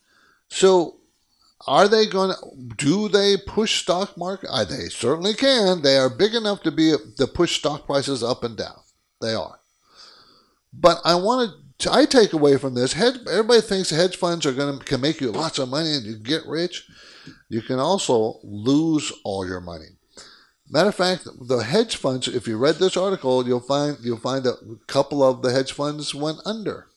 So 0.47 0.95
are 1.67 1.87
they 1.87 2.07
going 2.07 2.31
to 2.31 2.75
do 2.77 3.09
they 3.09 3.37
push 3.37 3.83
stock 3.83 4.17
market? 4.17 4.49
Uh, 4.49 4.63
they 4.63 4.89
certainly 4.89 5.35
can. 5.35 5.83
They 5.83 5.97
are 5.97 6.09
big 6.09 6.33
enough 6.33 6.63
to 6.63 6.71
be 6.71 6.95
to 7.17 7.27
push 7.27 7.59
stock 7.59 7.85
prices 7.85 8.23
up 8.23 8.43
and 8.43 8.57
down. 8.57 8.81
They 9.21 9.35
are. 9.35 9.58
But 10.73 10.99
I 11.03 11.15
want 11.15 11.51
to 11.51 11.91
I 11.91 12.05
take 12.05 12.33
away 12.33 12.57
from 12.57 12.75
this 12.75 12.93
hedge, 12.93 13.15
everybody 13.29 13.61
thinks 13.61 13.89
hedge 13.89 14.17
funds 14.17 14.45
are 14.45 14.51
going 14.51 14.79
to 14.79 14.85
can 14.85 15.01
make 15.01 15.21
you 15.21 15.31
lots 15.31 15.59
of 15.59 15.69
money 15.69 15.93
and 15.93 16.05
you 16.05 16.17
get 16.17 16.45
rich. 16.45 16.85
You 17.47 17.61
can 17.61 17.79
also 17.79 18.39
lose 18.43 19.11
all 19.23 19.47
your 19.47 19.61
money. 19.61 19.87
Matter 20.69 20.89
of 20.89 20.95
fact, 20.95 21.27
the 21.41 21.59
hedge 21.59 21.95
funds. 21.95 22.27
If 22.27 22.47
you 22.47 22.57
read 22.57 22.75
this 22.75 22.97
article, 22.97 23.47
you'll 23.47 23.59
find 23.59 23.97
you'll 24.01 24.19
find 24.19 24.45
a 24.45 24.55
couple 24.87 25.23
of 25.23 25.41
the 25.41 25.51
hedge 25.51 25.71
funds 25.71 26.13
went 26.13 26.39
under. 26.45 26.87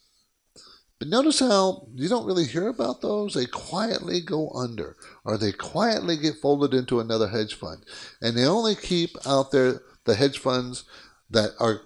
But 0.98 1.08
notice 1.08 1.40
how 1.40 1.88
you 1.94 2.08
don't 2.08 2.26
really 2.26 2.46
hear 2.46 2.68
about 2.68 3.00
those. 3.00 3.34
They 3.34 3.46
quietly 3.46 4.20
go 4.20 4.50
under, 4.50 4.96
or 5.24 5.36
they 5.38 5.52
quietly 5.52 6.16
get 6.16 6.36
folded 6.36 6.74
into 6.74 7.00
another 7.00 7.28
hedge 7.28 7.54
fund, 7.54 7.84
and 8.20 8.36
they 8.36 8.44
only 8.44 8.74
keep 8.74 9.16
out 9.26 9.52
there 9.52 9.80
the 10.04 10.14
hedge 10.16 10.38
funds 10.38 10.84
that 11.30 11.52
are 11.58 11.80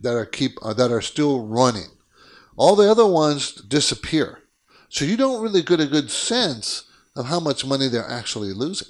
that 0.00 0.14
are 0.14 0.26
keep 0.26 0.52
uh, 0.62 0.74
that 0.74 0.90
are 0.90 1.02
still 1.02 1.46
running. 1.46 1.90
All 2.56 2.76
the 2.76 2.90
other 2.90 3.06
ones 3.06 3.52
disappear, 3.52 4.40
so 4.88 5.04
you 5.04 5.16
don't 5.16 5.42
really 5.42 5.62
get 5.62 5.80
a 5.80 5.86
good 5.86 6.10
sense 6.10 6.84
of 7.16 7.26
how 7.26 7.40
much 7.40 7.64
money 7.64 7.88
they're 7.88 8.08
actually 8.08 8.52
losing 8.52 8.88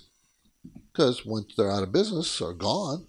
because 0.93 1.25
once 1.25 1.55
they're 1.57 1.71
out 1.71 1.83
of 1.83 1.93
business 1.93 2.41
or 2.41 2.53
gone, 2.53 3.07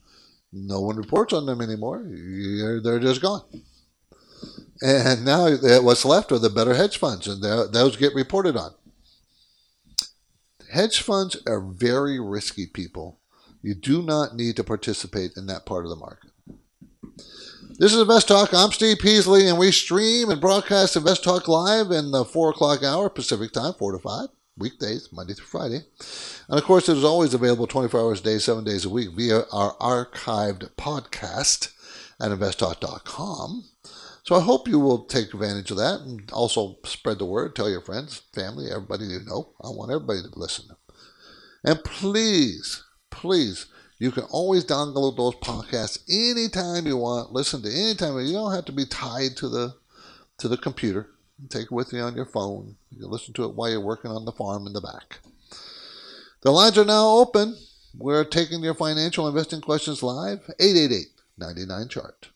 no 0.54 0.82
one 0.82 0.96
reports 0.96 1.34
on 1.34 1.46
them 1.46 1.62
anymore. 1.62 2.04
They're 2.06 3.00
just 3.00 3.22
gone. 3.22 3.44
And 4.82 5.26
now 5.26 5.50
what's 5.82 6.06
left 6.06 6.32
are 6.32 6.40
the 6.40 6.50
better 6.50 6.74
hedge 6.74 6.98
funds, 6.98 7.28
and 7.28 7.44
those 7.44 7.98
get 7.98 8.16
reported 8.16 8.56
on. 8.58 8.74
Hedge 10.72 11.02
funds 11.02 11.38
are 11.46 11.62
very 11.62 12.20
risky, 12.20 12.66
people. 12.66 13.20
You 13.62 13.76
do 13.76 14.02
not 14.02 14.36
need 14.36 14.56
to 14.56 14.64
participate 14.64 15.34
in 15.36 15.46
that 15.48 15.66
part 15.66 15.86
of 15.86 15.90
the 15.90 15.98
market. 15.98 16.31
This 17.78 17.94
is 17.94 18.02
Invest 18.02 18.28
Talk. 18.28 18.54
I'm 18.54 18.72
Steve 18.72 18.98
Peasley, 19.00 19.48
and 19.48 19.58
we 19.58 19.72
stream 19.72 20.30
and 20.30 20.42
broadcast 20.42 20.96
Invest 20.96 21.24
Talk 21.24 21.48
live 21.48 21.90
in 21.90 22.12
the 22.12 22.26
4 22.26 22.50
o'clock 22.52 22.84
hour 22.84 23.10
Pacific 23.10 23.52
time, 23.52 23.74
4 23.74 23.94
to 23.94 24.00
5 24.00 24.28
weekdays, 24.58 25.10
Monday 25.12 25.34
through 25.34 25.46
Friday. 25.46 25.80
And 26.50 26.60
of 26.60 26.64
course, 26.66 26.90
it 26.90 26.98
is 26.98 27.04
always 27.04 27.34
available 27.34 27.68
24 27.68 28.00
hours 28.00 28.20
a 28.20 28.24
day, 28.24 28.38
seven 28.40 28.64
days 28.64 28.86
a 28.86 28.90
week 28.90 29.10
via 29.16 29.44
our 29.52 29.76
archived 29.78 30.70
podcast 30.76 31.74
at 32.20 32.32
investtalk.com. 32.32 33.64
So 34.24 34.36
I 34.36 34.42
hope 34.42 34.68
you 34.68 34.80
will 34.80 35.06
take 35.06 35.34
advantage 35.34 35.72
of 35.72 35.78
that 35.78 36.02
and 36.02 36.30
also 36.32 36.78
spread 36.86 37.20
the 37.20 37.26
word, 37.26 37.56
tell 37.56 37.70
your 37.70 37.82
friends, 37.82 38.22
family, 38.34 38.70
everybody 38.70 39.06
you 39.06 39.20
know. 39.26 39.54
I 39.64 39.70
want 39.70 39.92
everybody 39.92 40.22
to 40.22 40.40
listen. 40.40 40.66
And 41.64 41.84
please, 41.84 42.84
please, 43.10 43.68
you 44.02 44.10
can 44.10 44.24
always 44.32 44.66
download 44.66 45.16
those 45.16 45.36
podcasts 45.36 46.00
anytime 46.10 46.88
you 46.88 46.98
want. 46.98 47.32
Listen 47.32 47.62
to 47.62 47.72
anytime. 47.72 48.18
You 48.26 48.34
don't 48.34 48.56
have 48.56 48.66
to 48.66 48.72
be 48.72 48.86
tied 48.86 49.38
to 49.38 49.48
the 49.48 49.76
to 50.40 50.48
the 50.48 50.58
computer. 50.58 51.12
Take 51.50 51.66
it 51.66 51.72
with 51.72 51.94
you 51.94 52.00
on 52.00 52.16
your 52.16 52.26
phone. 52.26 52.78
You 52.90 53.02
can 53.02 53.12
listen 53.12 53.36
to 53.36 53.44
it 53.44 53.54
while 53.54 53.70
you're 53.70 53.80
working 53.80 54.10
on 54.10 54.26
the 54.26 54.32
farm 54.32 54.66
in 54.66 54.74
the 54.74 54.82
back. 54.82 55.20
The 56.42 56.50
lines 56.50 56.80
are 56.80 56.86
now 56.86 57.10
open. 57.10 57.56
We're 57.96 58.24
taking 58.24 58.64
your 58.64 58.74
financial 58.74 59.28
investing 59.28 59.62
questions 59.62 60.02
live. 60.02 60.50
888 60.60 61.06
99 61.38 61.88
chart. 61.88 62.30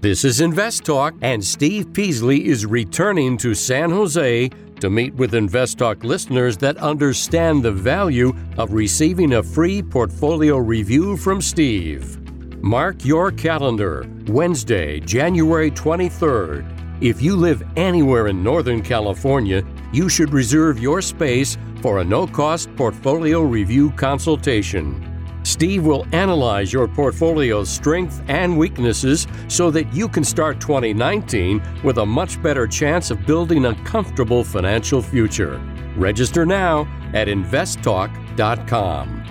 This 0.00 0.24
is 0.24 0.40
Invest 0.40 0.84
Talk, 0.84 1.14
and 1.22 1.44
Steve 1.44 1.92
Peasley 1.92 2.46
is 2.46 2.66
returning 2.66 3.36
to 3.38 3.54
San 3.54 3.90
Jose 3.90 4.50
to 4.80 4.90
meet 4.90 5.14
with 5.14 5.34
Invest 5.34 5.78
Talk 5.78 6.04
listeners 6.04 6.56
that 6.58 6.76
understand 6.76 7.62
the 7.62 7.72
value 7.72 8.34
of 8.58 8.72
receiving 8.72 9.34
a 9.34 9.42
free 9.42 9.82
portfolio 9.82 10.58
review 10.58 11.16
from 11.16 11.40
Steve. 11.40 12.18
Mark 12.62 13.04
your 13.04 13.30
calendar, 13.30 14.06
Wednesday, 14.28 15.00
January 15.00 15.70
23rd. 15.70 17.02
If 17.02 17.20
you 17.22 17.36
live 17.36 17.62
anywhere 17.76 18.28
in 18.28 18.42
Northern 18.42 18.82
California, 18.82 19.62
you 19.92 20.08
should 20.08 20.32
reserve 20.32 20.78
your 20.80 21.00
space 21.02 21.56
for 21.82 21.98
a 22.00 22.04
no 22.04 22.26
cost 22.26 22.74
portfolio 22.74 23.42
review 23.42 23.90
consultation. 23.92 25.05
Steve 25.46 25.86
will 25.86 26.04
analyze 26.10 26.72
your 26.72 26.88
portfolio's 26.88 27.70
strengths 27.70 28.20
and 28.26 28.58
weaknesses 28.58 29.28
so 29.46 29.70
that 29.70 29.92
you 29.94 30.08
can 30.08 30.24
start 30.24 30.60
2019 30.60 31.62
with 31.84 31.98
a 31.98 32.06
much 32.06 32.42
better 32.42 32.66
chance 32.66 33.12
of 33.12 33.24
building 33.26 33.66
a 33.66 33.74
comfortable 33.84 34.42
financial 34.42 35.00
future. 35.00 35.60
Register 35.96 36.44
now 36.44 36.80
at 37.14 37.28
investtalk.com. 37.28 39.22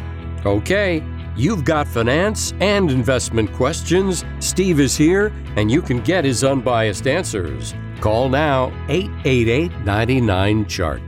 Okay, 0.45 1.03
You've 1.37 1.65
got 1.65 1.85
finance 1.85 2.53
and 2.61 2.89
investment 2.89 3.51
questions. 3.51 4.23
Steve 4.39 4.79
is 4.79 4.95
here 4.95 5.33
and 5.57 5.69
you 5.69 5.81
can 5.81 5.99
get 5.99 6.23
his 6.23 6.45
unbiased 6.45 7.07
answers. 7.07 7.73
Call 7.99 8.29
now 8.29 8.67
888 8.87 9.77
99 9.81 10.65
Chart. 10.67 11.01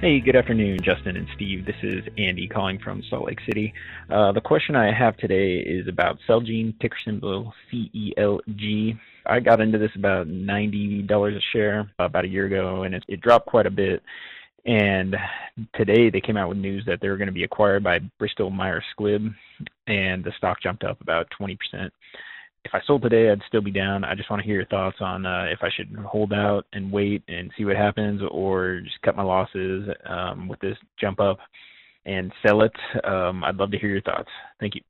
Hey, 0.00 0.18
good 0.18 0.34
afternoon, 0.34 0.78
Justin 0.82 1.18
and 1.18 1.28
Steve. 1.34 1.66
This 1.66 1.76
is 1.82 2.02
Andy 2.16 2.48
calling 2.48 2.78
from 2.78 3.02
Salt 3.10 3.26
Lake 3.26 3.40
City. 3.44 3.74
Uh, 4.08 4.32
the 4.32 4.40
question 4.40 4.74
I 4.74 4.90
have 4.94 5.14
today 5.18 5.58
is 5.58 5.88
about 5.88 6.18
Celgene, 6.26 6.72
ticker 6.80 6.96
symbol 7.04 7.52
CELG. 7.70 8.98
I 9.26 9.40
got 9.40 9.60
into 9.60 9.76
this 9.76 9.90
about 9.96 10.26
$90 10.26 11.36
a 11.36 11.40
share 11.52 11.92
about 11.98 12.24
a 12.24 12.28
year 12.28 12.46
ago, 12.46 12.84
and 12.84 12.94
it, 12.94 13.04
it 13.08 13.20
dropped 13.20 13.44
quite 13.44 13.66
a 13.66 13.70
bit. 13.70 14.02
And 14.64 15.16
today 15.74 16.08
they 16.08 16.22
came 16.22 16.38
out 16.38 16.48
with 16.48 16.56
news 16.56 16.82
that 16.86 17.02
they 17.02 17.10
were 17.10 17.18
going 17.18 17.26
to 17.26 17.32
be 17.32 17.44
acquired 17.44 17.84
by 17.84 17.98
Bristol 18.18 18.48
Myers 18.48 18.84
Squibb, 18.98 19.34
and 19.86 20.24
the 20.24 20.32
stock 20.38 20.62
jumped 20.62 20.82
up 20.82 20.98
about 21.02 21.28
20%. 21.38 21.58
If 22.64 22.74
I 22.74 22.80
sold 22.86 23.02
today, 23.02 23.30
I'd 23.30 23.42
still 23.48 23.62
be 23.62 23.70
down. 23.70 24.04
I 24.04 24.14
just 24.14 24.30
want 24.30 24.40
to 24.40 24.46
hear 24.46 24.56
your 24.56 24.66
thoughts 24.66 24.98
on 25.00 25.24
uh, 25.26 25.46
if 25.50 25.60
I 25.62 25.70
should 25.70 25.94
hold 25.96 26.32
out 26.32 26.66
and 26.72 26.92
wait 26.92 27.22
and 27.26 27.50
see 27.56 27.64
what 27.64 27.76
happens, 27.76 28.20
or 28.30 28.80
just 28.80 29.00
cut 29.02 29.16
my 29.16 29.22
losses 29.22 29.88
um, 30.04 30.46
with 30.46 30.60
this 30.60 30.76
jump 30.98 31.20
up 31.20 31.38
and 32.04 32.32
sell 32.46 32.62
it. 32.62 32.74
Um, 33.04 33.44
I'd 33.44 33.56
love 33.56 33.70
to 33.70 33.78
hear 33.78 33.90
your 33.90 34.02
thoughts. 34.02 34.28
Thank 34.58 34.74
you. 34.74 34.82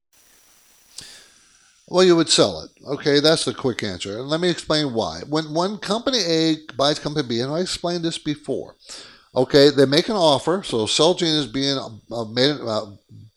Well, 1.89 2.05
you 2.05 2.15
would 2.17 2.29
sell 2.29 2.63
it. 2.63 2.71
Okay, 2.87 3.21
that's 3.21 3.45
the 3.45 3.55
quick 3.55 3.83
answer. 3.83 4.19
And 4.19 4.29
let 4.29 4.41
me 4.41 4.49
explain 4.49 4.95
why. 4.95 5.21
When 5.29 5.55
one 5.55 5.79
company 5.79 6.19
A 6.19 6.57
buys 6.77 6.99
company 6.99 7.27
B, 7.29 7.41
and 7.41 7.53
I 7.53 7.61
explained 7.61 8.05
this 8.05 8.19
before, 8.19 8.77
Okay, 9.35 9.71
they 9.71 9.87
make 9.87 10.09
an 10.09 10.17
offer. 10.17 10.63
So 10.65 10.87
Celgene 10.87 11.39
is 11.39 11.47
being 11.47 11.79
uh, 12.11 12.25
made. 12.25 12.57
Uh, 12.61 12.87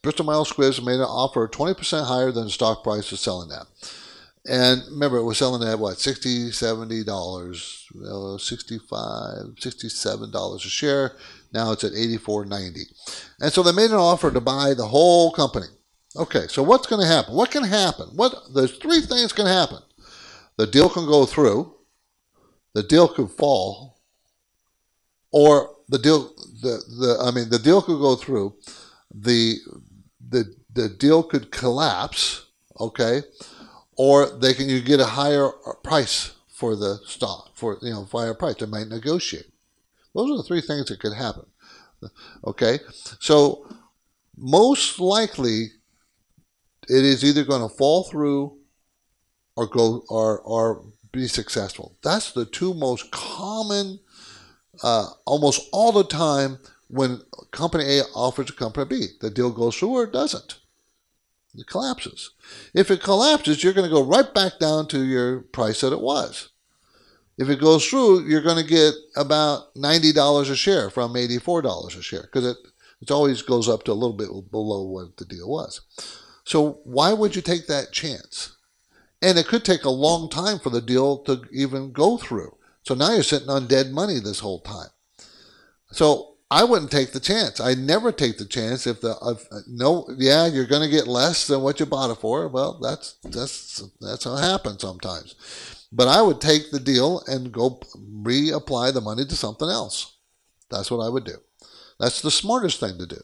Bristol 0.01 0.25
Myers 0.25 0.51
Squibb 0.51 0.83
made 0.83 0.95
an 0.95 1.01
offer 1.01 1.47
20% 1.47 2.05
higher 2.05 2.31
than 2.31 2.45
the 2.45 2.49
stock 2.49 2.83
price 2.83 3.13
is 3.13 3.21
selling 3.21 3.51
at. 3.51 3.67
And 4.45 4.81
remember, 4.89 5.17
it 5.17 5.23
was 5.23 5.37
selling 5.37 5.67
at 5.67 5.79
what, 5.79 5.99
60 5.99 6.49
$70, 6.49 8.35
uh, 8.35 8.37
65 8.37 9.55
$67 9.55 10.55
a 10.55 10.59
share. 10.59 11.15
Now 11.53 11.71
it's 11.71 11.83
at 11.85 11.93
84.90. 11.93 12.81
And 13.39 13.53
so 13.53 13.63
they 13.63 13.71
made 13.71 13.91
an 13.91 13.97
offer 13.97 14.31
to 14.31 14.41
buy 14.41 14.73
the 14.73 14.87
whole 14.87 15.31
company. 15.31 15.67
Okay, 16.15 16.47
so 16.47 16.61
what's 16.61 16.87
going 16.87 17.01
to 17.01 17.07
happen? 17.07 17.33
What 17.33 17.51
can 17.51 17.63
happen? 17.63 18.09
What 18.15 18.35
There's 18.53 18.77
three 18.77 19.01
things 19.01 19.31
can 19.33 19.47
happen. 19.47 19.79
The 20.57 20.67
deal 20.67 20.89
can 20.89 21.05
go 21.05 21.25
through, 21.25 21.73
the 22.73 22.83
deal 22.83 23.07
could 23.07 23.31
fall, 23.31 23.99
or 25.31 25.75
the 25.89 25.97
deal, 25.97 26.31
the, 26.61 26.83
the 26.99 27.17
I 27.19 27.31
mean, 27.31 27.49
the 27.49 27.57
deal 27.57 27.81
could 27.81 27.99
go 27.99 28.15
through, 28.15 28.55
the, 29.13 29.57
the, 30.29 30.53
the 30.71 30.89
deal 30.89 31.23
could 31.23 31.51
collapse, 31.51 32.45
okay, 32.79 33.23
or 33.95 34.29
they 34.29 34.53
can 34.53 34.69
you 34.69 34.81
get 34.81 34.99
a 34.99 35.05
higher 35.05 35.49
price 35.83 36.35
for 36.47 36.75
the 36.75 36.99
stock 37.05 37.51
for 37.55 37.77
you 37.81 37.91
know 37.91 38.07
higher 38.11 38.33
price. 38.33 38.55
They 38.55 38.65
might 38.65 38.87
negotiate. 38.87 39.47
Those 40.13 40.31
are 40.31 40.37
the 40.37 40.43
three 40.43 40.61
things 40.61 40.87
that 40.87 40.99
could 40.99 41.13
happen. 41.13 41.45
Okay, 42.45 42.79
so 43.19 43.65
most 44.37 44.99
likely 44.99 45.71
it 46.89 47.05
is 47.05 47.23
either 47.23 47.45
going 47.45 47.61
to 47.61 47.75
fall 47.75 48.03
through 48.03 48.57
or 49.55 49.67
go 49.67 50.03
or 50.09 50.39
or 50.41 50.85
be 51.11 51.27
successful. 51.27 51.97
That's 52.03 52.31
the 52.31 52.45
two 52.45 52.73
most 52.73 53.11
common, 53.11 53.99
uh, 54.81 55.07
almost 55.25 55.69
all 55.71 55.91
the 55.91 56.03
time 56.03 56.59
when 56.87 57.21
company 57.51 57.99
A 57.99 58.03
offers 58.15 58.47
to 58.47 58.53
company 58.53 58.85
B. 58.85 59.07
The 59.21 59.29
deal 59.29 59.51
goes 59.51 59.77
through 59.77 59.89
or 59.89 60.03
it 60.03 60.13
doesn't. 60.13 60.59
It 61.55 61.67
collapses. 61.67 62.31
If 62.73 62.89
it 62.89 63.03
collapses, 63.03 63.63
you're 63.63 63.73
going 63.73 63.89
to 63.89 63.95
go 63.95 64.03
right 64.03 64.33
back 64.33 64.59
down 64.59 64.87
to 64.87 65.03
your 65.03 65.41
price 65.41 65.81
that 65.81 65.93
it 65.93 66.01
was. 66.01 66.49
If 67.37 67.49
it 67.49 67.59
goes 67.59 67.85
through, 67.87 68.27
you're 68.27 68.41
going 68.41 68.61
to 68.61 68.69
get 68.69 68.93
about 69.15 69.73
$90 69.75 70.49
a 70.49 70.55
share 70.55 70.89
from 70.89 71.13
$84 71.13 71.97
a 71.97 72.01
share 72.01 72.23
because 72.23 72.45
it, 72.45 72.57
it 73.01 73.11
always 73.11 73.41
goes 73.41 73.67
up 73.67 73.83
to 73.83 73.91
a 73.91 73.93
little 73.93 74.15
bit 74.15 74.29
below 74.51 74.83
what 74.83 75.17
the 75.17 75.25
deal 75.25 75.49
was. 75.49 75.81
So 76.43 76.79
why 76.83 77.13
would 77.13 77.35
you 77.35 77.41
take 77.41 77.67
that 77.67 77.91
chance? 77.91 78.55
And 79.21 79.37
it 79.37 79.47
could 79.47 79.63
take 79.63 79.83
a 79.83 79.89
long 79.89 80.29
time 80.29 80.59
for 80.59 80.69
the 80.69 80.81
deal 80.81 81.19
to 81.23 81.43
even 81.51 81.91
go 81.91 82.17
through. 82.17 82.57
So 82.83 82.93
now 82.93 83.13
you're 83.13 83.23
sitting 83.23 83.49
on 83.49 83.67
dead 83.67 83.91
money 83.91 84.19
this 84.19 84.39
whole 84.39 84.59
time. 84.59 84.89
So 85.91 86.32
I 86.53 86.63
wouldn't 86.65 86.91
take 86.91 87.13
the 87.13 87.19
chance. 87.19 87.59
I 87.59 87.73
never 87.73 88.11
take 88.11 88.37
the 88.37 88.45
chance 88.45 88.85
if 88.85 89.01
the 89.01 89.17
if, 89.23 89.47
no, 89.67 90.07
yeah, 90.19 90.45
you're 90.45 90.67
going 90.67 90.83
to 90.83 90.95
get 90.95 91.07
less 91.07 91.47
than 91.47 91.61
what 91.61 91.79
you 91.79 91.87
bought 91.87 92.11
it 92.11 92.21
for. 92.21 92.47
Well, 92.47 92.77
that's 92.79 93.15
that's 93.23 93.81
that's 93.99 94.25
how 94.25 94.37
it 94.37 94.41
happens 94.41 94.81
sometimes. 94.81 95.33
But 95.91 96.07
I 96.07 96.21
would 96.21 96.39
take 96.39 96.69
the 96.69 96.79
deal 96.79 97.23
and 97.25 97.51
go 97.51 97.81
reapply 97.97 98.93
the 98.93 99.01
money 99.01 99.25
to 99.25 99.35
something 99.35 99.67
else. 99.67 100.15
That's 100.69 100.91
what 100.91 101.03
I 101.03 101.09
would 101.09 101.23
do. 101.23 101.37
That's 101.99 102.21
the 102.21 102.29
smartest 102.29 102.79
thing 102.79 102.99
to 102.99 103.07
do. 103.07 103.21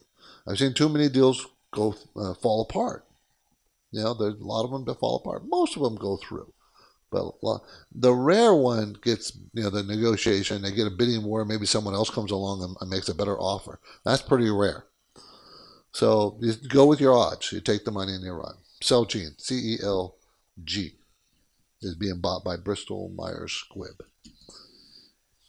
I've 0.47 0.57
seen 0.57 0.73
too 0.73 0.89
many 0.89 1.07
deals 1.07 1.45
go 1.71 1.95
uh, 2.15 2.34
fall 2.34 2.61
apart. 2.61 3.05
You 3.91 4.03
know, 4.03 4.15
there's 4.15 4.39
a 4.39 4.43
lot 4.43 4.65
of 4.65 4.71
them 4.71 4.86
that 4.86 4.99
fall 4.99 5.17
apart. 5.17 5.43
Most 5.45 5.75
of 5.77 5.84
them 5.84 5.97
go 5.97 6.17
through. 6.17 6.51
But 7.12 7.34
the 7.91 8.14
rare 8.14 8.53
one 8.53 8.95
gets, 9.01 9.38
you 9.53 9.64
know, 9.64 9.70
the 9.70 9.84
negotiation, 9.84 10.62
they 10.62 10.72
get 10.72 10.88
a 10.88 10.91
bidding 10.91 11.24
war, 11.24 11.43
maybe 11.43 11.66
someone 11.66 11.93
else 11.93 12.10
comes 12.10 12.32
along 12.32 12.76
and 12.80 12.89
makes 12.89 13.10
a 13.10 13.16
better 13.16 13.38
offer. 13.39 13.80
That's 14.05 14.22
pretty 14.22 14.49
rare. 14.49 14.86
So 15.91 16.38
you 16.39 16.53
go 16.68 16.86
with 16.86 17.01
your 17.01 17.16
odds. 17.16 17.51
You 17.51 17.62
take 17.62 17.84
the 17.84 17.91
money 17.91 18.14
and 18.14 18.24
you 18.24 18.32
run. 18.32 18.55
Celgene, 18.84 19.41
C 19.41 19.74
E 19.74 19.78
L 19.84 20.18
G, 20.64 20.93
is 21.82 21.95
being 21.95 22.22
bought 22.22 22.43
by 22.43 22.57
Bristol 22.57 23.10
Myers 23.10 23.64
Squibb. 23.70 24.01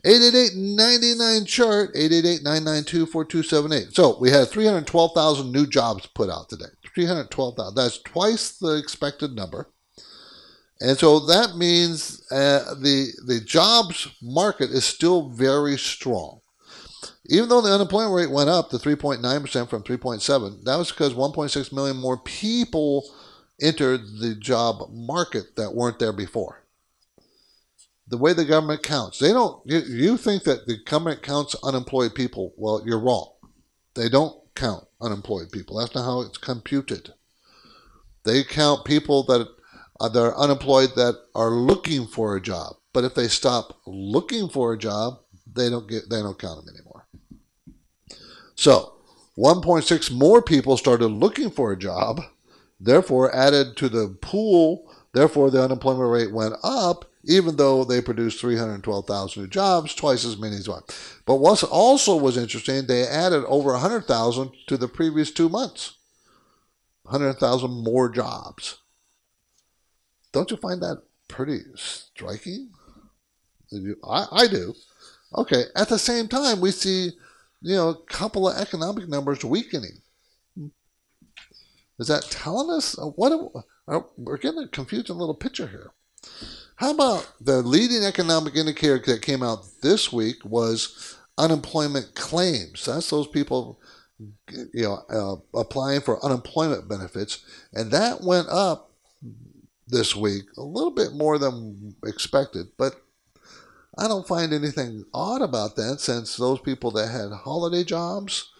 888-99 0.06 1.46
chart 1.46 1.94
888-992-4278 1.94 3.94
so 3.94 4.18
we 4.18 4.30
had 4.30 4.48
312,000 4.48 5.52
new 5.52 5.66
jobs 5.66 6.06
put 6.06 6.30
out 6.30 6.48
today 6.48 6.70
312,000 6.94 7.74
that's 7.74 7.98
twice 7.98 8.52
the 8.52 8.76
expected 8.76 9.36
number 9.36 9.68
and 10.80 10.98
so 10.98 11.20
that 11.20 11.56
means 11.56 12.22
uh, 12.30 12.74
the, 12.74 13.12
the 13.26 13.40
jobs 13.40 14.08
market 14.22 14.70
is 14.70 14.84
still 14.84 15.28
very 15.28 15.76
strong. 15.76 16.40
Even 17.26 17.48
though 17.48 17.60
the 17.60 17.72
unemployment 17.72 18.14
rate 18.14 18.30
went 18.30 18.48
up 18.48 18.70
to 18.70 18.78
3.9% 18.78 19.68
from 19.68 19.82
3.7, 19.82 20.64
that 20.64 20.76
was 20.76 20.90
because 20.90 21.12
1.6 21.12 21.72
million 21.72 21.96
more 21.96 22.16
people 22.18 23.08
entered 23.60 24.00
the 24.20 24.34
job 24.34 24.76
market 24.90 25.54
that 25.56 25.74
weren't 25.74 25.98
there 25.98 26.14
before. 26.14 26.64
The 28.08 28.16
way 28.16 28.32
the 28.32 28.44
government 28.44 28.82
counts, 28.82 29.18
they 29.18 29.32
don't. 29.32 29.62
You, 29.64 29.80
you 29.80 30.16
think 30.16 30.42
that 30.44 30.66
the 30.66 30.78
government 30.84 31.22
counts 31.22 31.54
unemployed 31.62 32.14
people? 32.14 32.52
Well, 32.56 32.82
you're 32.84 32.98
wrong. 32.98 33.34
They 33.94 34.08
don't 34.08 34.36
count 34.56 34.84
unemployed 35.00 35.52
people. 35.52 35.78
That's 35.78 35.94
not 35.94 36.04
how 36.04 36.22
it's 36.22 36.38
computed. 36.38 37.12
They 38.24 38.42
count 38.42 38.84
people 38.84 39.22
that 39.24 39.46
Uh, 40.00 40.08
that 40.08 40.18
are 40.18 40.38
unemployed 40.38 40.94
that 40.96 41.14
are 41.34 41.50
looking 41.50 42.06
for 42.06 42.34
a 42.34 42.40
job. 42.40 42.74
But 42.94 43.04
if 43.04 43.14
they 43.14 43.28
stop 43.28 43.78
looking 43.86 44.48
for 44.48 44.72
a 44.72 44.78
job, 44.78 45.20
they 45.46 45.68
don't 45.68 45.88
get 45.88 46.08
they 46.08 46.20
don't 46.22 46.38
count 46.38 46.64
them 46.64 46.74
anymore. 46.74 47.06
So 48.54 48.94
1.6 49.36 50.10
more 50.10 50.42
people 50.42 50.76
started 50.76 51.08
looking 51.08 51.50
for 51.50 51.72
a 51.72 51.78
job, 51.78 52.20
therefore 52.80 53.34
added 53.34 53.76
to 53.76 53.88
the 53.88 54.16
pool. 54.20 54.90
Therefore, 55.12 55.50
the 55.50 55.62
unemployment 55.62 56.10
rate 56.10 56.32
went 56.32 56.54
up, 56.62 57.10
even 57.24 57.56
though 57.56 57.84
they 57.84 58.00
produced 58.00 58.40
312,000 58.40 59.42
new 59.42 59.48
jobs, 59.48 59.94
twice 59.94 60.24
as 60.24 60.38
many 60.38 60.56
as 60.56 60.68
one. 60.68 60.82
But 61.26 61.36
what 61.36 61.62
also 61.64 62.16
was 62.16 62.36
interesting, 62.36 62.86
they 62.86 63.06
added 63.06 63.44
over 63.46 63.72
100,000 63.72 64.52
to 64.68 64.76
the 64.76 64.88
previous 64.88 65.30
two 65.30 65.48
months. 65.48 65.94
100,000 67.02 67.70
more 67.70 68.08
jobs. 68.08 68.79
Don't 70.32 70.50
you 70.50 70.56
find 70.56 70.80
that 70.82 71.02
pretty 71.28 71.60
striking? 71.74 72.70
I, 74.04 74.26
I 74.32 74.46
do. 74.46 74.74
Okay. 75.34 75.64
At 75.76 75.88
the 75.88 75.98
same 75.98 76.28
time, 76.28 76.60
we 76.60 76.70
see, 76.70 77.12
you 77.62 77.76
know, 77.76 77.88
a 77.90 78.02
couple 78.06 78.48
of 78.48 78.56
economic 78.56 79.08
numbers 79.08 79.44
weakening. 79.44 80.02
Is 81.98 82.08
that 82.08 82.30
telling 82.30 82.74
us 82.74 82.98
uh, 82.98 83.06
what? 83.06 83.52
Uh, 83.86 84.00
we're 84.16 84.38
getting 84.38 84.62
a 84.62 84.68
confusing 84.68 85.16
little 85.16 85.34
picture 85.34 85.66
here. 85.66 85.92
How 86.76 86.92
about 86.92 87.30
the 87.40 87.60
leading 87.60 88.04
economic 88.04 88.56
indicator 88.56 88.98
that 88.98 89.20
came 89.20 89.42
out 89.42 89.66
this 89.82 90.10
week 90.10 90.42
was 90.44 91.18
unemployment 91.36 92.14
claims? 92.14 92.86
That's 92.86 93.10
those 93.10 93.26
people, 93.28 93.78
you 94.48 94.82
know, 94.82 95.04
uh, 95.10 95.58
applying 95.58 96.00
for 96.00 96.24
unemployment 96.24 96.88
benefits, 96.88 97.44
and 97.74 97.90
that 97.90 98.22
went 98.22 98.48
up 98.48 98.92
this 99.90 100.14
week, 100.16 100.44
a 100.56 100.62
little 100.62 100.90
bit 100.90 101.12
more 101.12 101.38
than 101.38 101.94
expected, 102.04 102.68
but 102.78 103.02
I 103.98 104.08
don't 104.08 104.26
find 104.26 104.52
anything 104.52 105.04
odd 105.12 105.42
about 105.42 105.76
that 105.76 106.00
since 106.00 106.36
those 106.36 106.60
people 106.60 106.90
that 106.92 107.08
had 107.08 107.32
holiday 107.32 107.84
jobs, 107.84 108.50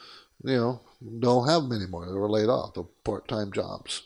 you 0.44 0.56
know, 0.56 0.80
don't 1.20 1.48
have 1.48 1.62
them 1.62 1.72
anymore. 1.72 2.06
They 2.06 2.18
were 2.18 2.30
laid 2.30 2.48
off, 2.48 2.74
the 2.74 2.84
part 3.04 3.28
time 3.28 3.52
jobs. 3.52 4.02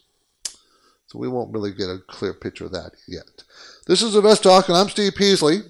So 1.07 1.19
we 1.19 1.29
won't 1.29 1.53
really 1.53 1.73
get 1.73 1.89
a 1.89 2.03
clear 2.07 2.35
picture 2.35 2.67
of 2.67 2.73
that 2.73 2.93
yet. 3.09 3.43
This 3.87 4.03
is 4.03 4.15
Invest 4.15 4.43
Talk, 4.43 4.69
and 4.69 4.77
I'm 4.77 4.89
Steve 4.89 5.15
Peasley. 5.17 5.61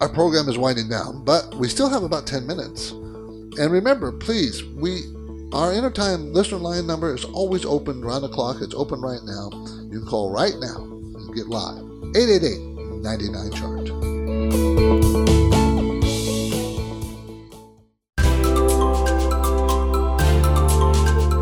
Our 0.00 0.08
program 0.08 0.48
is 0.48 0.58
winding 0.58 0.88
down, 0.88 1.24
but 1.24 1.54
we 1.54 1.68
still 1.68 1.88
have 1.88 2.02
about 2.02 2.26
10 2.26 2.46
minutes. 2.46 2.90
And 2.90 3.72
remember, 3.72 4.12
please, 4.12 4.62
we 4.64 5.00
our 5.52 5.72
Intertime 5.72 6.32
listener 6.32 6.58
line 6.58 6.86
number 6.86 7.14
is 7.14 7.24
always 7.24 7.64
open 7.64 8.02
around 8.02 8.22
the 8.22 8.28
clock. 8.28 8.56
It's 8.60 8.74
open 8.74 9.00
right 9.00 9.22
now. 9.22 9.48
You 9.96 10.02
can 10.02 10.10
call 10.10 10.30
right 10.30 10.52
now 10.60 10.76
and 10.76 11.34
get 11.34 11.48
live. 11.48 11.82
888 12.14 12.60
99 13.00 13.50
chart. 13.52 13.90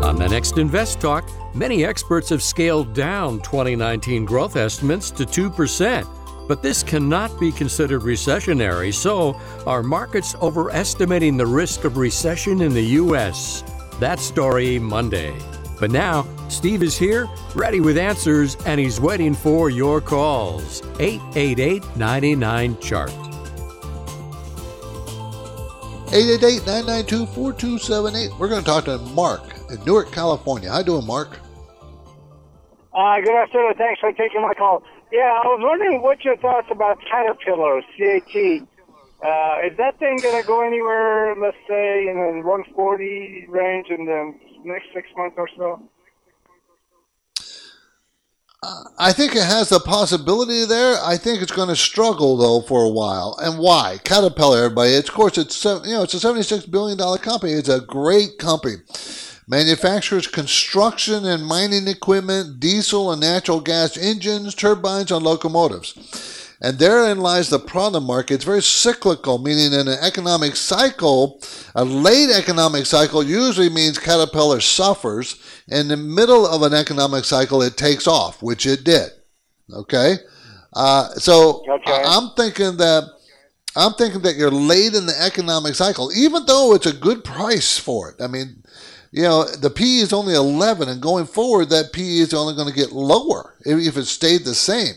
On 0.05 0.15
the 0.15 0.29
next 0.29 0.57
Invest 0.57 1.01
Talk, 1.01 1.29
many 1.53 1.83
experts 1.83 2.29
have 2.29 2.41
scaled 2.41 2.93
down 2.93 3.41
2019 3.41 4.23
growth 4.23 4.55
estimates 4.55 5.11
to 5.11 5.25
2%. 5.25 6.47
But 6.47 6.63
this 6.63 6.81
cannot 6.81 7.37
be 7.37 7.51
considered 7.51 8.03
recessionary, 8.03 8.93
so 8.93 9.37
are 9.67 9.83
markets 9.83 10.33
overestimating 10.41 11.35
the 11.35 11.45
risk 11.45 11.83
of 11.83 11.97
recession 11.97 12.61
in 12.61 12.73
the 12.73 12.85
U.S.? 13.03 13.65
That 13.99 14.21
story 14.21 14.79
Monday. 14.79 15.37
But 15.79 15.91
now, 15.91 16.25
Steve 16.49 16.83
is 16.83 16.97
here, 16.97 17.27
ready 17.53 17.81
with 17.81 17.97
answers, 17.97 18.55
and 18.65 18.79
he's 18.79 18.99
waiting 18.99 19.33
for 19.33 19.69
your 19.69 19.99
calls. 20.01 20.81
888 20.99 21.83
99 21.97 22.79
Chart. 22.79 23.11
888 26.13 26.65
992 26.65 27.25
4278. 27.33 28.39
We're 28.39 28.47
going 28.47 28.63
to 28.63 28.65
talk 28.65 28.85
to 28.85 28.97
Mark 29.13 29.41
in 29.69 29.83
Newark, 29.83 30.11
California. 30.11 30.71
How 30.71 30.79
you 30.79 30.85
doing, 30.85 31.05
Mark? 31.05 31.39
Uh, 32.93 33.19
good 33.19 33.35
afternoon. 33.35 33.73
Thanks 33.77 33.99
for 33.99 34.13
taking 34.13 34.41
my 34.41 34.53
call. 34.53 34.83
Yeah, 35.11 35.41
I 35.43 35.47
was 35.47 35.59
wondering 35.61 36.01
what 36.01 36.23
your 36.23 36.37
thoughts 36.37 36.67
about 36.71 36.99
Caterpillar 37.09 37.81
CAT. 37.97 38.67
Uh, 39.21 39.67
is 39.69 39.77
that 39.77 39.97
thing 39.99 40.17
going 40.21 40.41
to 40.41 40.47
go 40.47 40.61
anywhere, 40.61 41.35
let's 41.35 41.57
say, 41.67 42.07
in 42.07 42.15
the 42.15 42.47
140 42.47 43.47
range 43.49 43.87
and 43.89 44.07
the 44.07 44.33
next 44.65 44.87
six 44.93 45.07
months 45.15 45.35
or 45.37 45.49
so? 45.57 45.81
I 48.97 49.13
think 49.13 49.35
it 49.35 49.43
has 49.43 49.69
the 49.69 49.79
possibility 49.79 50.65
there. 50.65 50.97
I 51.03 51.17
think 51.17 51.41
it's 51.41 51.51
going 51.51 51.69
to 51.69 51.75
struggle 51.75 52.37
though 52.37 52.61
for 52.61 52.83
a 52.83 52.89
while. 52.89 53.37
And 53.39 53.59
why? 53.59 53.99
Caterpillar, 54.03 54.63
everybody. 54.63 54.95
Of 54.95 55.11
course, 55.11 55.37
it's 55.37 55.63
you 55.63 55.81
know 55.83 56.03
it's 56.03 56.15
a 56.15 56.19
seventy-six 56.19 56.65
billion 56.65 56.97
dollar 56.97 57.17
company. 57.19 57.53
It's 57.53 57.69
a 57.69 57.81
great 57.81 58.39
company. 58.39 58.77
Manufactures 59.47 60.25
construction 60.25 61.25
and 61.25 61.45
mining 61.45 61.87
equipment, 61.87 62.59
diesel 62.59 63.11
and 63.11 63.21
natural 63.21 63.61
gas 63.61 63.97
engines, 63.97 64.55
turbines, 64.55 65.11
and 65.11 65.23
locomotives. 65.23 66.44
And 66.61 66.79
therein 66.79 67.19
lies 67.19 67.49
the 67.49 67.59
problem 67.59 68.05
market. 68.05 68.35
It's 68.35 68.43
very 68.43 68.61
cyclical, 68.61 69.37
meaning 69.37 69.73
in 69.73 69.87
an 69.87 69.99
economic 70.01 70.55
cycle, 70.55 71.41
a 71.75 71.83
late 71.83 72.29
economic 72.29 72.85
cycle 72.85 73.21
usually 73.23 73.69
means 73.69 73.99
Caterpillar 73.99 74.61
suffers. 74.61 75.41
In 75.67 75.89
the 75.89 75.97
middle 75.97 76.47
of 76.47 76.61
an 76.61 76.73
economic 76.73 77.25
cycle, 77.25 77.61
it 77.61 77.77
takes 77.77 78.07
off, 78.07 78.41
which 78.41 78.65
it 78.65 78.83
did. 78.83 79.09
Okay? 79.73 80.15
Uh, 80.73 81.09
so 81.15 81.63
Okay. 81.69 82.03
I'm 82.05 82.31
thinking 82.35 82.77
that 82.77 83.09
I'm 83.77 83.93
thinking 83.93 84.21
that 84.21 84.37
you're 84.37 84.51
late 84.51 84.93
in 84.93 85.05
the 85.05 85.21
economic 85.21 85.75
cycle, 85.75 86.09
even 86.15 86.45
though 86.45 86.73
it's 86.73 86.85
a 86.85 86.93
good 86.93 87.25
price 87.25 87.77
for 87.77 88.09
it. 88.09 88.21
I 88.21 88.27
mean, 88.27 88.63
you 89.11 89.23
know, 89.23 89.43
the 89.43 89.69
PE 89.69 89.83
is 89.83 90.13
only 90.13 90.33
11, 90.33 90.87
and 90.87 91.01
going 91.01 91.25
forward, 91.25 91.69
that 91.69 91.91
PE 91.91 92.03
is 92.03 92.33
only 92.33 92.55
going 92.55 92.69
to 92.69 92.73
get 92.73 92.93
lower 92.93 93.55
if, 93.65 93.79
if 93.79 93.97
it 93.97 94.05
stayed 94.05 94.45
the 94.45 94.55
same. 94.55 94.93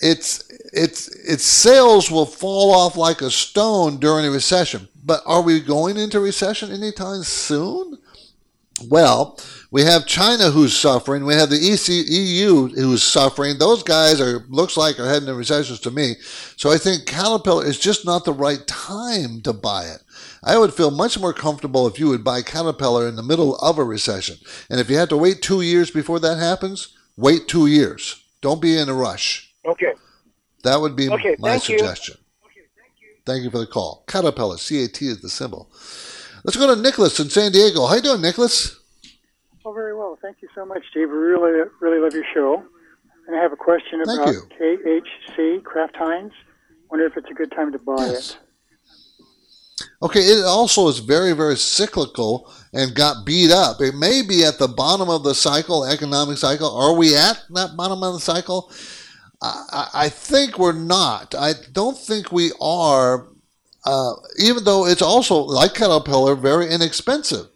Its 0.00 0.44
its 0.72 1.08
its 1.08 1.44
sales 1.44 2.10
will 2.10 2.26
fall 2.26 2.72
off 2.74 2.96
like 2.96 3.20
a 3.20 3.30
stone 3.30 3.98
during 3.98 4.26
a 4.26 4.30
recession. 4.30 4.88
But 5.04 5.22
are 5.26 5.42
we 5.42 5.60
going 5.60 5.96
into 5.96 6.20
recession 6.20 6.72
anytime 6.72 7.22
soon? 7.22 7.98
Well, 8.88 9.38
we 9.70 9.82
have 9.82 10.06
China 10.06 10.50
who's 10.50 10.76
suffering. 10.76 11.24
We 11.24 11.34
have 11.34 11.50
the 11.50 11.56
EC, 11.56 11.88
EU 12.08 12.68
who's 12.68 13.02
suffering. 13.02 13.58
Those 13.58 13.82
guys 13.82 14.20
are 14.20 14.44
looks 14.48 14.76
like 14.76 14.98
are 14.98 15.08
heading 15.08 15.26
to 15.26 15.34
recessions 15.34 15.78
to 15.80 15.90
me. 15.90 16.14
So 16.56 16.70
I 16.70 16.78
think 16.78 17.06
Caterpillar 17.06 17.64
is 17.64 17.78
just 17.78 18.04
not 18.04 18.24
the 18.24 18.32
right 18.32 18.66
time 18.66 19.40
to 19.42 19.52
buy 19.52 19.84
it. 19.84 20.02
I 20.42 20.58
would 20.58 20.74
feel 20.74 20.90
much 20.90 21.18
more 21.18 21.32
comfortable 21.32 21.86
if 21.86 21.98
you 21.98 22.08
would 22.08 22.24
buy 22.24 22.42
Caterpillar 22.42 23.06
in 23.06 23.16
the 23.16 23.22
middle 23.22 23.56
of 23.56 23.78
a 23.78 23.84
recession. 23.84 24.36
And 24.68 24.80
if 24.80 24.90
you 24.90 24.96
have 24.96 25.10
to 25.10 25.16
wait 25.16 25.42
two 25.42 25.60
years 25.60 25.90
before 25.90 26.18
that 26.20 26.38
happens, 26.38 26.96
wait 27.16 27.46
two 27.46 27.66
years. 27.66 28.24
Don't 28.40 28.60
be 28.60 28.76
in 28.76 28.88
a 28.88 28.94
rush. 28.94 29.54
Okay. 29.64 29.92
That 30.62 30.80
would 30.80 30.96
be 30.96 31.08
Okay, 31.10 31.36
my 31.38 31.50
thank 31.50 31.68
you. 31.68 31.78
suggestion. 31.78 32.16
Thank 33.24 33.44
you 33.44 33.50
for 33.50 33.58
the 33.58 33.66
call. 33.66 34.02
Caterpillar, 34.08 34.56
CAT 34.56 35.00
is 35.02 35.20
the 35.20 35.28
symbol. 35.28 35.70
Let's 36.44 36.56
go 36.56 36.74
to 36.74 36.80
Nicholas 36.80 37.20
in 37.20 37.30
San 37.30 37.52
Diego. 37.52 37.86
How 37.86 37.94
you 37.96 38.02
doing, 38.02 38.20
Nicholas? 38.20 38.78
Oh, 39.64 39.72
very 39.72 39.96
well. 39.96 40.18
Thank 40.20 40.38
you 40.42 40.48
so 40.56 40.64
much, 40.66 40.82
Steve. 40.90 41.08
We 41.08 41.14
really, 41.16 41.68
really 41.80 41.98
love 42.00 42.14
your 42.14 42.24
show. 42.34 42.64
And 43.28 43.36
I 43.36 43.40
have 43.40 43.52
a 43.52 43.56
question 43.56 44.02
Thank 44.04 44.20
about 44.22 44.34
you. 44.34 44.42
KHC, 44.60 45.62
Kraft 45.62 45.94
Heinz. 45.96 46.32
Wonder 46.90 47.06
if 47.06 47.16
it's 47.16 47.30
a 47.30 47.34
good 47.34 47.52
time 47.52 47.70
to 47.72 47.78
buy 47.78 47.94
Yes. 48.06 48.30
it. 48.32 48.38
Okay, 50.02 50.20
it 50.20 50.44
also 50.44 50.88
is 50.88 50.98
very, 50.98 51.32
very 51.32 51.56
cyclical 51.56 52.52
and 52.72 52.92
got 52.94 53.24
beat 53.24 53.52
up. 53.52 53.80
It 53.80 53.94
may 53.94 54.22
be 54.22 54.44
at 54.44 54.58
the 54.58 54.66
bottom 54.68 55.08
of 55.08 55.22
the 55.22 55.34
cycle, 55.34 55.84
economic 55.84 56.38
cycle. 56.38 56.74
Are 56.76 56.94
we 56.94 57.14
at 57.14 57.40
that 57.50 57.76
bottom 57.76 58.02
of 58.02 58.14
the 58.14 58.20
cycle? 58.20 58.70
I, 59.42 59.88
I 59.94 60.08
think 60.08 60.58
we're 60.58 60.72
not. 60.72 61.34
I 61.34 61.54
don't 61.72 61.98
think 61.98 62.30
we 62.30 62.52
are, 62.60 63.26
uh, 63.84 64.12
even 64.38 64.64
though 64.64 64.86
it's 64.86 65.02
also, 65.02 65.36
like 65.36 65.74
Caterpillar, 65.74 66.36
very 66.36 66.70
inexpensive. 66.70 67.46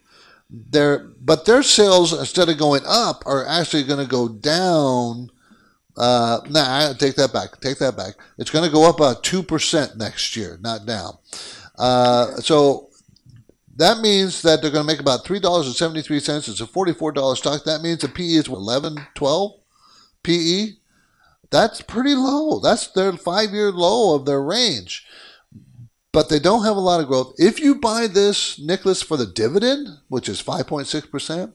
Their, 0.49 0.99
but 0.99 1.45
their 1.45 1.63
sales, 1.63 2.17
instead 2.17 2.49
of 2.49 2.57
going 2.57 2.83
up, 2.85 3.23
are 3.25 3.45
actually 3.45 3.83
going 3.83 4.03
to 4.03 4.09
go 4.09 4.27
down. 4.27 5.29
Uh, 5.95 6.41
nah, 6.49 6.93
take 6.93 7.15
that 7.15 7.33
back. 7.33 7.59
Take 7.61 7.79
that 7.79 7.97
back. 7.97 8.15
It's 8.37 8.51
going 8.51 8.65
to 8.65 8.71
go 8.71 8.87
up 8.87 8.97
about 8.97 9.23
2% 9.23 9.95
next 9.95 10.35
year, 10.35 10.57
not 10.61 10.85
down. 10.85 11.17
Uh, 11.77 12.35
so 12.37 12.89
that 13.77 13.99
means 13.99 14.41
that 14.41 14.61
they're 14.61 14.71
going 14.71 14.85
to 14.85 14.91
make 14.91 14.99
about 14.99 15.23
three 15.23 15.39
dollars 15.39 15.67
and 15.67 15.75
seventy 15.75 16.01
three 16.01 16.19
cents. 16.19 16.47
It's 16.47 16.61
a 16.61 16.67
forty 16.67 16.93
four 16.93 17.11
dollar 17.11 17.35
stock. 17.35 17.63
That 17.63 17.81
means 17.81 17.99
the 17.99 18.09
PE 18.09 18.23
is 18.23 18.49
what, 18.49 18.57
11, 18.57 18.97
12 19.13 19.51
PE. 20.23 20.67
That's 21.49 21.81
pretty 21.81 22.15
low. 22.15 22.59
That's 22.59 22.87
their 22.87 23.13
five 23.13 23.51
year 23.51 23.71
low 23.71 24.15
of 24.15 24.25
their 24.25 24.41
range. 24.41 25.05
But 26.11 26.29
they 26.29 26.39
don't 26.39 26.63
have 26.63 26.77
a 26.77 26.81
lot 26.81 26.99
of 26.99 27.07
growth. 27.07 27.35
If 27.37 27.59
you 27.59 27.75
buy 27.75 28.07
this, 28.07 28.57
Nicholas, 28.59 29.01
for 29.03 29.17
the 29.17 29.25
dividend, 29.25 29.87
which 30.07 30.27
is 30.27 30.39
five 30.39 30.67
point 30.67 30.87
six 30.87 31.07
percent, 31.07 31.53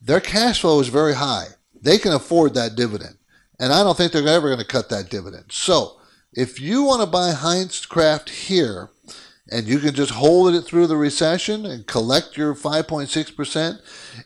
their 0.00 0.20
cash 0.20 0.60
flow 0.60 0.80
is 0.80 0.88
very 0.88 1.14
high. 1.14 1.46
They 1.80 1.98
can 1.98 2.12
afford 2.12 2.54
that 2.54 2.74
dividend, 2.74 3.16
and 3.58 3.72
I 3.72 3.82
don't 3.82 3.96
think 3.96 4.12
they're 4.12 4.26
ever 4.26 4.48
going 4.48 4.60
to 4.60 4.66
cut 4.66 4.88
that 4.90 5.10
dividend. 5.10 5.46
So, 5.50 6.00
if 6.32 6.60
you 6.60 6.82
want 6.82 7.00
to 7.02 7.06
buy 7.06 7.30
Heinz 7.32 7.86
Kraft 7.86 8.28
here, 8.28 8.90
and 9.50 9.66
you 9.66 9.78
can 9.78 9.94
just 9.94 10.10
hold 10.10 10.54
it 10.54 10.62
through 10.62 10.86
the 10.86 10.96
recession 10.96 11.64
and 11.64 11.86
collect 11.86 12.36
your 12.36 12.54
5.6%, 12.54 13.80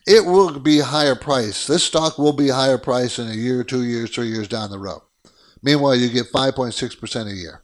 it 0.07 0.25
will 0.25 0.59
be 0.59 0.81
higher 0.81 1.15
price. 1.15 1.67
This 1.67 1.85
stock 1.85 2.19
will 2.19 2.33
be 2.33 2.49
higher 2.49 2.79
price 2.79 3.19
in 3.19 3.29
a 3.29 3.35
year, 3.35 3.63
two 3.63 3.85
years, 3.85 4.11
three 4.11 4.29
years 4.29 4.49
down 4.49 4.71
the 4.71 4.79
road. 4.79 5.03
Meanwhile, 5.63 5.97
you 5.97 6.09
get 6.09 6.33
5.6% 6.33 7.27
a 7.31 7.35
year. 7.35 7.63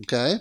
Okay? 0.00 0.36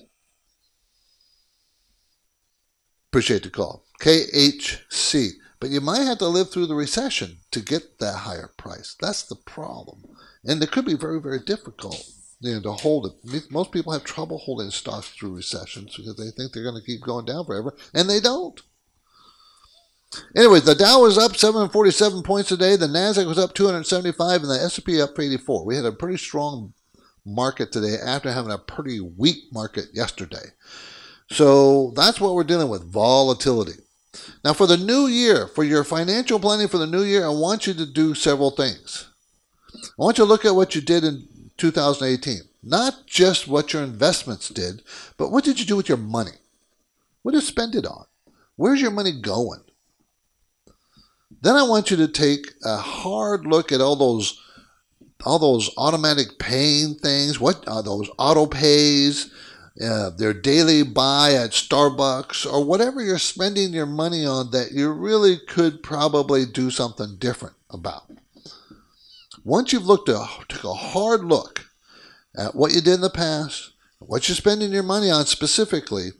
Appreciate 3.11 3.43
the 3.43 3.51
call. 3.51 3.85
KHC. 4.01 5.33
But 5.59 5.69
you 5.69 5.79
might 5.79 6.01
have 6.01 6.17
to 6.17 6.27
live 6.27 6.51
through 6.51 6.65
the 6.65 6.75
recession 6.75 7.37
to 7.51 7.61
get 7.61 7.99
that 7.99 8.17
higher 8.17 8.51
price. 8.57 8.95
That's 8.99 9.23
the 9.23 9.35
problem. 9.35 10.03
And 10.43 10.61
it 10.61 10.71
could 10.71 10.85
be 10.85 10.95
very, 10.95 11.21
very 11.21 11.39
difficult 11.39 12.03
you 12.43 12.55
know, 12.55 12.61
to 12.61 12.71
hold 12.73 13.05
it. 13.05 13.51
Most 13.51 13.71
people 13.71 13.93
have 13.93 14.03
trouble 14.03 14.37
holding 14.37 14.69
stocks 14.69 15.09
through 15.09 15.35
recessions 15.35 15.95
because 15.95 16.17
they 16.17 16.29
think 16.29 16.51
they're 16.51 16.63
going 16.63 16.79
to 16.79 16.85
keep 16.85 17.01
going 17.01 17.25
down 17.25 17.45
forever, 17.45 17.73
and 17.93 18.09
they 18.09 18.19
don't. 18.19 18.61
Anyways, 20.35 20.65
the 20.65 20.75
Dow 20.75 21.01
was 21.01 21.17
up 21.17 21.35
747 21.35 22.21
points 22.21 22.49
today. 22.49 22.75
The 22.75 22.85
Nasdaq 22.85 23.25
was 23.25 23.39
up 23.39 23.53
275, 23.55 24.41
and 24.41 24.51
the 24.51 24.61
S&P 24.61 25.01
up 25.01 25.17
84. 25.17 25.65
We 25.65 25.75
had 25.75 25.85
a 25.85 25.91
pretty 25.91 26.17
strong 26.17 26.73
market 27.25 27.71
today 27.71 27.95
after 28.05 28.31
having 28.31 28.51
a 28.51 28.57
pretty 28.57 28.99
weak 28.99 29.45
market 29.51 29.85
yesterday. 29.93 30.51
So 31.31 31.93
that's 31.95 32.19
what 32.19 32.35
we're 32.35 32.43
dealing 32.43 32.69
with: 32.69 32.91
volatility. 32.91 33.79
Now, 34.43 34.53
for 34.53 34.67
the 34.67 34.77
new 34.77 35.07
year, 35.07 35.47
for 35.47 35.63
your 35.63 35.83
financial 35.83 36.39
planning 36.39 36.67
for 36.67 36.77
the 36.77 36.85
new 36.85 37.01
year, 37.01 37.25
I 37.25 37.29
want 37.29 37.65
you 37.65 37.73
to 37.73 37.85
do 37.85 38.13
several 38.13 38.51
things. 38.51 39.07
I 39.73 39.79
want 39.97 40.17
you 40.19 40.25
to 40.25 40.29
look 40.29 40.45
at 40.45 40.55
what 40.55 40.75
you 40.75 40.81
did 40.81 41.03
in 41.03 41.27
2018. 41.57 42.41
Not 42.61 43.05
just 43.05 43.47
what 43.47 43.73
your 43.73 43.83
investments 43.83 44.49
did, 44.49 44.83
but 45.17 45.31
what 45.31 45.43
did 45.43 45.59
you 45.59 45.65
do 45.65 45.75
with 45.75 45.89
your 45.89 45.97
money? 45.97 46.31
What 47.21 47.33
did 47.33 47.41
you 47.41 47.47
spend 47.47 47.75
it 47.75 47.85
on? 47.85 48.05
Where's 48.55 48.81
your 48.81 48.91
money 48.91 49.11
going? 49.19 49.61
Then 51.41 51.55
I 51.55 51.63
want 51.63 51.91
you 51.91 51.97
to 51.97 52.07
take 52.07 52.53
a 52.63 52.77
hard 52.77 53.45
look 53.45 53.71
at 53.71 53.81
all 53.81 53.95
those 53.95 54.39
all 55.25 55.39
those 55.39 55.69
automatic 55.77 56.37
paying 56.37 56.95
things. 56.95 57.39
What 57.39 57.67
are 57.67 57.81
those 57.81 58.09
auto 58.17 58.45
pays? 58.45 59.31
Uh, 59.81 60.11
their 60.11 60.33
daily 60.33 60.83
buy 60.83 61.33
at 61.33 61.49
Starbucks 61.49 62.45
or 62.51 62.63
whatever 62.63 63.01
you're 63.01 63.17
spending 63.17 63.73
your 63.73 63.87
money 63.87 64.25
on 64.25 64.51
that 64.51 64.71
you 64.71 64.91
really 64.91 65.37
could 65.47 65.81
probably 65.81 66.45
do 66.45 66.69
something 66.69 67.15
different 67.17 67.55
about. 67.71 68.03
Once 69.45 69.73
you've 69.73 69.85
looked 69.85 70.07
a, 70.07 70.25
took 70.47 70.63
a 70.63 70.73
hard 70.73 71.25
look 71.25 71.65
at 72.37 72.55
what 72.55 72.73
you 72.73 72.79
did 72.79 72.93
in 72.93 73.01
the 73.01 73.09
past, 73.09 73.73
what 73.99 74.27
you're 74.27 74.35
spending 74.35 74.71
your 74.71 74.83
money 74.83 75.11
on 75.11 75.25
specifically, 75.25 76.11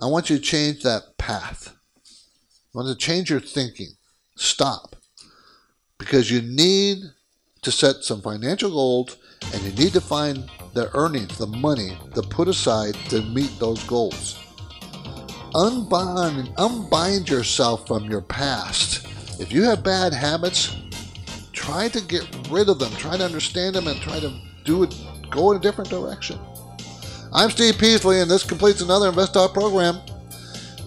I 0.00 0.06
want 0.06 0.30
you 0.30 0.36
to 0.36 0.42
change 0.42 0.82
that 0.82 1.18
path. 1.18 1.76
I 2.06 2.78
want 2.78 2.88
to 2.88 2.94
change 2.94 3.28
your 3.28 3.40
thinking. 3.40 3.90
Stop. 4.36 4.96
Because 5.98 6.30
you 6.30 6.40
need 6.40 6.98
to 7.60 7.70
set 7.70 8.04
some 8.04 8.22
financial 8.22 8.70
goals 8.70 9.18
and 9.52 9.62
you 9.62 9.72
need 9.72 9.92
to 9.92 10.00
find 10.00 10.50
the 10.72 10.90
earnings, 10.96 11.36
the 11.36 11.46
money 11.46 11.98
to 12.14 12.22
put 12.22 12.48
aside 12.48 12.94
to 13.10 13.20
meet 13.20 13.52
those 13.58 13.84
goals. 13.84 14.38
Unbind, 15.54 16.54
unbind 16.56 17.28
yourself 17.28 17.86
from 17.86 18.10
your 18.10 18.22
past. 18.22 19.06
If 19.38 19.52
you 19.52 19.64
have 19.64 19.84
bad 19.84 20.14
habits, 20.14 20.74
try 21.52 21.88
to 21.88 22.00
get 22.00 22.26
rid 22.50 22.68
of 22.68 22.78
them, 22.78 22.92
try 22.92 23.16
to 23.16 23.24
understand 23.24 23.74
them, 23.74 23.86
and 23.86 24.00
try 24.00 24.18
to 24.20 24.32
do 24.64 24.82
it, 24.82 24.94
go 25.30 25.50
in 25.52 25.58
a 25.58 25.60
different 25.60 25.90
direction. 25.90 26.38
I'm 27.32 27.50
Steve 27.50 27.78
Peasley, 27.78 28.20
and 28.20 28.30
this 28.30 28.44
completes 28.44 28.80
another 28.80 29.08
Invest 29.08 29.34
program. 29.54 30.00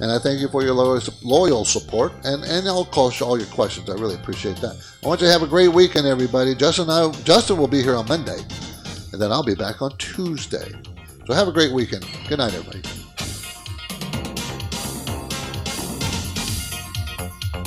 And 0.02 0.12
I 0.12 0.20
thank 0.20 0.42
you 0.42 0.50
for 0.50 0.62
your 0.62 0.74
loyal, 0.74 1.02
loyal 1.24 1.64
support, 1.64 2.12
and, 2.26 2.44
and 2.44 2.68
I'll 2.68 2.86
call 2.86 3.14
all 3.22 3.38
your 3.38 3.48
questions. 3.48 3.90
I 3.90 3.94
really 3.94 4.16
appreciate 4.16 4.58
that. 4.58 4.76
I 5.04 5.08
want 5.08 5.22
you 5.22 5.28
to 5.28 5.34
have 5.34 5.42
a 5.42 5.48
great 5.48 5.70
weekend, 5.70 6.06
everybody. 6.06 6.54
Justin, 6.54 6.90
I, 6.90 7.10
Justin 7.24 7.58
will 7.58 7.70
be 7.70 7.82
here 7.82 7.96
on 7.96 8.08
Monday, 8.08 8.40
and 9.14 9.22
then 9.22 9.32
I'll 9.32 9.44
be 9.44 9.56
back 9.56 9.82
on 9.82 9.98
Tuesday. 9.98 10.72
So 11.26 11.34
have 11.34 11.48
a 11.48 11.54
great 11.54 11.72
weekend. 11.72 12.06
Good 12.28 12.40
night, 12.40 12.54
everybody. 12.54 12.82